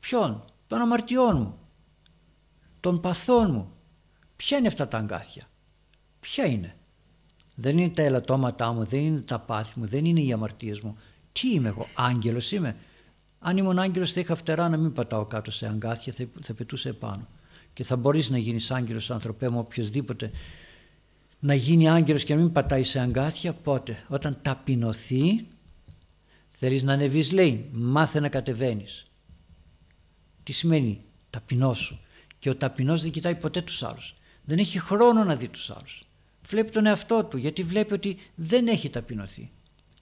ποιον, 0.00 0.44
των 0.66 0.80
αμαρτιών 0.80 1.36
μου, 1.36 1.58
των 2.80 3.00
παθών 3.00 3.50
μου. 3.50 3.72
Ποια 4.36 4.58
είναι 4.58 4.66
αυτά 4.66 4.88
τα 4.88 4.98
αγκάθια, 4.98 5.42
ποια 6.20 6.46
είναι; 6.46 6.76
Δεν 7.54 7.78
είναι 7.78 7.88
τα 7.88 8.02
ελαττώματά 8.02 8.72
μου, 8.72 8.84
δεν 8.84 9.00
είναι 9.00 9.20
τα 9.20 9.38
πάθη 9.38 9.78
μου, 9.78 9.86
δεν 9.86 10.04
είναι 10.04 10.20
οι 10.20 10.32
αμαρτίες 10.32 10.80
μου. 10.80 10.96
Τι 11.32 11.52
είμαι 11.52 11.68
εγώ, 11.68 11.86
άγγελος 11.94 12.52
είμαι; 12.52 12.76
Αν 13.38 13.56
ήμουν 13.56 13.78
άγγελος 13.78 14.12
θα 14.12 14.20
είχα 14.20 14.34
φτερά 14.34 14.68
να 14.68 14.76
μην 14.76 14.92
πατάω 14.92 15.26
κάτω 15.26 15.50
σε 15.50 15.66
αγκάθια, 15.66 16.12
θα, 16.12 16.26
θα 16.42 16.54
πετούσε 16.54 16.88
επάνω. 16.88 17.26
Και 17.72 17.84
θα 17.84 17.96
μπορείς 17.96 18.30
να 18.30 18.38
γίνεις 18.38 18.70
άγγελος 18.70 19.10
άνθρωπέ 19.10 19.48
μου 19.48 19.58
οποιοδήποτε 19.58 20.30
να 21.40 21.54
γίνει 21.54 21.88
άγγελος 21.88 22.24
και 22.24 22.34
να 22.34 22.40
μην 22.40 22.52
πατάει 22.52 22.82
σε 22.82 23.00
αγκάθια 23.00 23.52
πότε; 23.52 24.04
Όταν 24.08 24.38
ταπεινωθεί 24.42 25.46
θέλεις 26.50 26.82
να 26.82 26.92
ανεβείς 26.92 27.32
λέει 27.32 27.68
μάθε 27.72 28.20
να 28.20 28.28
κατεβαίνεις. 28.28 29.06
Τι 30.42 30.52
σημαίνει 30.52 31.00
ταπεινώσου; 31.30 31.98
Και 32.38 32.50
ο 32.50 32.56
ταπεινός 32.56 33.02
δεν 33.02 33.10
κοιτάει 33.10 33.34
ποτέ 33.34 33.62
τους 33.62 33.82
άλλους. 33.82 34.14
Δεν 34.44 34.58
έχει 34.58 34.78
χρόνο 34.78 35.24
να 35.24 35.36
δει 35.36 35.48
τους 35.48 35.70
άλλους. 35.70 36.02
Βλέπει 36.46 36.70
τον 36.70 36.86
εαυτό 36.86 37.24
του 37.24 37.36
γιατί 37.36 37.62
βλέπει 37.62 37.92
ότι 37.92 38.18
δεν 38.34 38.66
έχει 38.66 38.90
ταπεινωθεί. 38.90 39.50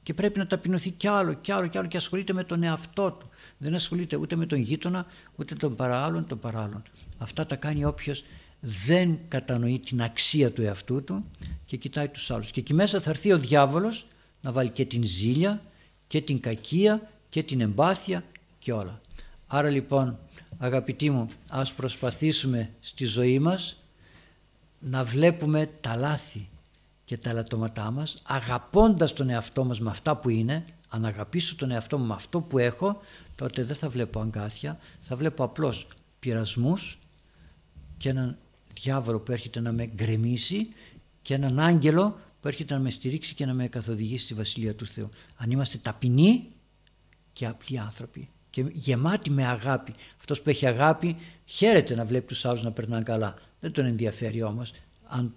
Και 0.02 0.14
πρέπει 0.14 0.38
να 0.38 0.46
ταπεινωθεί 0.46 0.90
κι 0.90 1.08
άλλο 1.08 1.34
κι 1.34 1.52
άλλο 1.52 1.66
κι 1.66 1.78
άλλο 1.78 1.88
και 1.88 1.96
ασχολείται 1.96 2.32
με 2.32 2.44
τον 2.44 2.62
εαυτό 2.62 3.12
του. 3.12 3.28
Δεν 3.58 3.74
ασχολείται 3.74 4.16
ούτε 4.16 4.36
με 4.36 4.46
τον 4.46 4.58
γείτονα 4.58 5.06
ούτε 5.36 5.54
τον 5.54 5.74
παράλλον 5.76 6.26
τον 6.26 6.38
παράλλον 6.38 6.82
αυτά 7.18 7.46
τα 7.46 7.56
κάνει 7.56 7.84
όποιος 7.84 8.24
δεν 8.60 9.18
κατανοεί 9.28 9.78
την 9.78 10.02
αξία 10.02 10.52
του 10.52 10.62
εαυτού 10.62 11.04
του 11.04 11.24
και 11.66 11.76
κοιτάει 11.76 12.08
τους 12.08 12.30
άλλους. 12.30 12.50
Και 12.50 12.60
εκεί 12.60 12.74
μέσα 12.74 13.00
θα 13.00 13.10
έρθει 13.10 13.32
ο 13.32 13.38
διάβολος 13.38 14.06
να 14.40 14.52
βάλει 14.52 14.70
και 14.70 14.84
την 14.84 15.04
ζήλια 15.04 15.62
και 16.06 16.20
την 16.20 16.40
κακία 16.40 17.10
και 17.28 17.42
την 17.42 17.60
εμπάθεια 17.60 18.24
και 18.58 18.72
όλα. 18.72 19.00
Άρα 19.46 19.68
λοιπόν 19.68 20.18
αγαπητοί 20.58 21.10
μου 21.10 21.28
ας 21.48 21.72
προσπαθήσουμε 21.72 22.70
στη 22.80 23.04
ζωή 23.04 23.38
μας 23.38 23.82
να 24.78 25.04
βλέπουμε 25.04 25.70
τα 25.80 25.96
λάθη 25.96 26.48
και 27.04 27.18
τα 27.18 27.30
ελαττώματά 27.30 27.90
μας 27.90 28.22
αγαπώντας 28.26 29.12
τον 29.12 29.30
εαυτό 29.30 29.64
μας 29.64 29.80
με 29.80 29.90
αυτά 29.90 30.16
που 30.16 30.28
είναι 30.28 30.64
αν 30.88 31.04
αγαπήσω 31.04 31.56
τον 31.56 31.70
εαυτό 31.70 31.98
μου 31.98 32.06
με 32.06 32.14
αυτό 32.14 32.40
που 32.40 32.58
έχω 32.58 33.00
τότε 33.34 33.64
δεν 33.64 33.76
θα 33.76 33.88
βλέπω 33.88 34.20
αγκάθια 34.20 34.78
θα 35.00 35.16
βλέπω 35.16 35.44
απλώς 35.44 35.86
πειρασμούς 36.18 36.98
και 37.96 38.08
έναν 38.08 38.36
διάβολο 38.74 39.18
που 39.18 39.32
έρχεται 39.32 39.60
να 39.60 39.72
με 39.72 39.86
γκρεμίσει 39.86 40.68
και 41.22 41.34
έναν 41.34 41.58
άγγελο 41.58 42.18
που 42.40 42.48
έρχεται 42.48 42.74
να 42.74 42.80
με 42.80 42.90
στηρίξει 42.90 43.34
και 43.34 43.46
να 43.46 43.54
με 43.54 43.68
καθοδηγήσει 43.68 44.24
στη 44.24 44.34
Βασιλεία 44.34 44.74
του 44.74 44.86
Θεού. 44.86 45.08
Αν 45.36 45.50
είμαστε 45.50 45.78
ταπεινοί 45.78 46.48
και 47.32 47.46
απλοί 47.46 47.78
άνθρωποι 47.78 48.28
και 48.50 48.64
γεμάτοι 48.72 49.30
με 49.30 49.46
αγάπη. 49.46 49.94
Αυτός 50.18 50.42
που 50.42 50.50
έχει 50.50 50.66
αγάπη 50.66 51.16
χαίρεται 51.44 51.94
να 51.94 52.04
βλέπει 52.04 52.26
τους 52.26 52.44
άλλους 52.44 52.62
να 52.62 52.72
περνάνε 52.72 53.02
καλά. 53.02 53.34
Δεν 53.60 53.72
τον 53.72 53.84
ενδιαφέρει 53.84 54.42
όμως 54.42 54.72
αν 55.06 55.34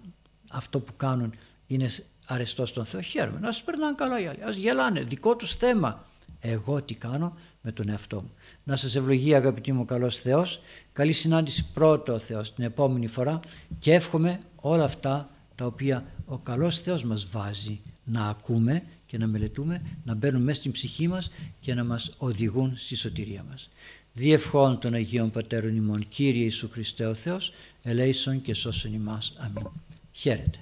αυτό 0.50 0.80
που 0.80 0.96
κάνουν 0.96 1.34
είναι 1.66 1.90
αρεστό 2.26 2.66
στον 2.66 2.84
Θεό. 2.84 3.00
Χαίρομαι 3.00 3.38
να 3.38 3.52
σας 3.52 3.62
περνάνε 3.62 3.94
καλά 3.94 4.20
οι 4.20 4.26
άλλοι. 4.26 4.42
Ας 4.42 4.56
γελάνε. 4.56 5.00
Δικό 5.00 5.36
τους 5.36 5.54
θέμα. 5.54 6.06
Εγώ 6.44 6.82
τι 6.82 6.94
κάνω 6.94 7.34
με 7.62 7.72
τον 7.72 7.88
εαυτό 7.88 8.16
μου. 8.16 8.30
Να 8.64 8.76
σας 8.76 8.94
ευλογεί 8.94 9.34
αγαπητοί 9.34 9.72
μου 9.72 9.84
καλός 9.84 10.20
Θεός. 10.20 10.60
Καλή 10.92 11.12
συνάντηση 11.12 11.66
πρώτο 11.74 12.18
Θεός 12.18 12.54
την 12.54 12.64
επόμενη 12.64 13.06
φορά 13.06 13.40
και 13.78 13.92
εύχομαι 13.92 14.38
όλα 14.56 14.84
αυτά 14.84 15.28
τα 15.54 15.66
οποία 15.66 16.04
ο 16.26 16.38
καλός 16.38 16.80
Θεός 16.80 17.04
μας 17.04 17.26
βάζει 17.30 17.80
να 18.04 18.26
ακούμε 18.26 18.82
και 19.06 19.18
να 19.18 19.26
μελετούμε, 19.26 19.82
να 20.04 20.14
μπαίνουν 20.14 20.42
μέσα 20.42 20.60
στην 20.60 20.72
ψυχή 20.72 21.08
μας 21.08 21.30
και 21.60 21.74
να 21.74 21.84
μας 21.84 22.14
οδηγούν 22.18 22.72
στη 22.76 22.96
σωτηρία 22.96 23.44
μας. 23.48 23.68
Διευχών 24.12 24.78
των 24.78 24.94
Αγίων 24.94 25.30
Πατέρων 25.30 25.76
ημών, 25.76 26.08
Κύριε 26.08 26.42
Ιησού 26.42 26.68
Χριστέ 26.72 27.06
ο 27.06 27.14
Θεός, 27.14 27.52
ελέησον 27.82 28.42
και 28.42 28.54
σώσον 28.54 28.94
ημάς. 28.94 29.32
Αμήν. 29.36 29.70
Χαίρετε. 30.12 30.58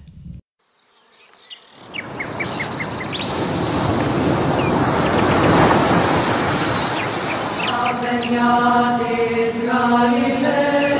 Maria 8.31 8.97
de 8.97 9.47
Israel. 9.47 10.90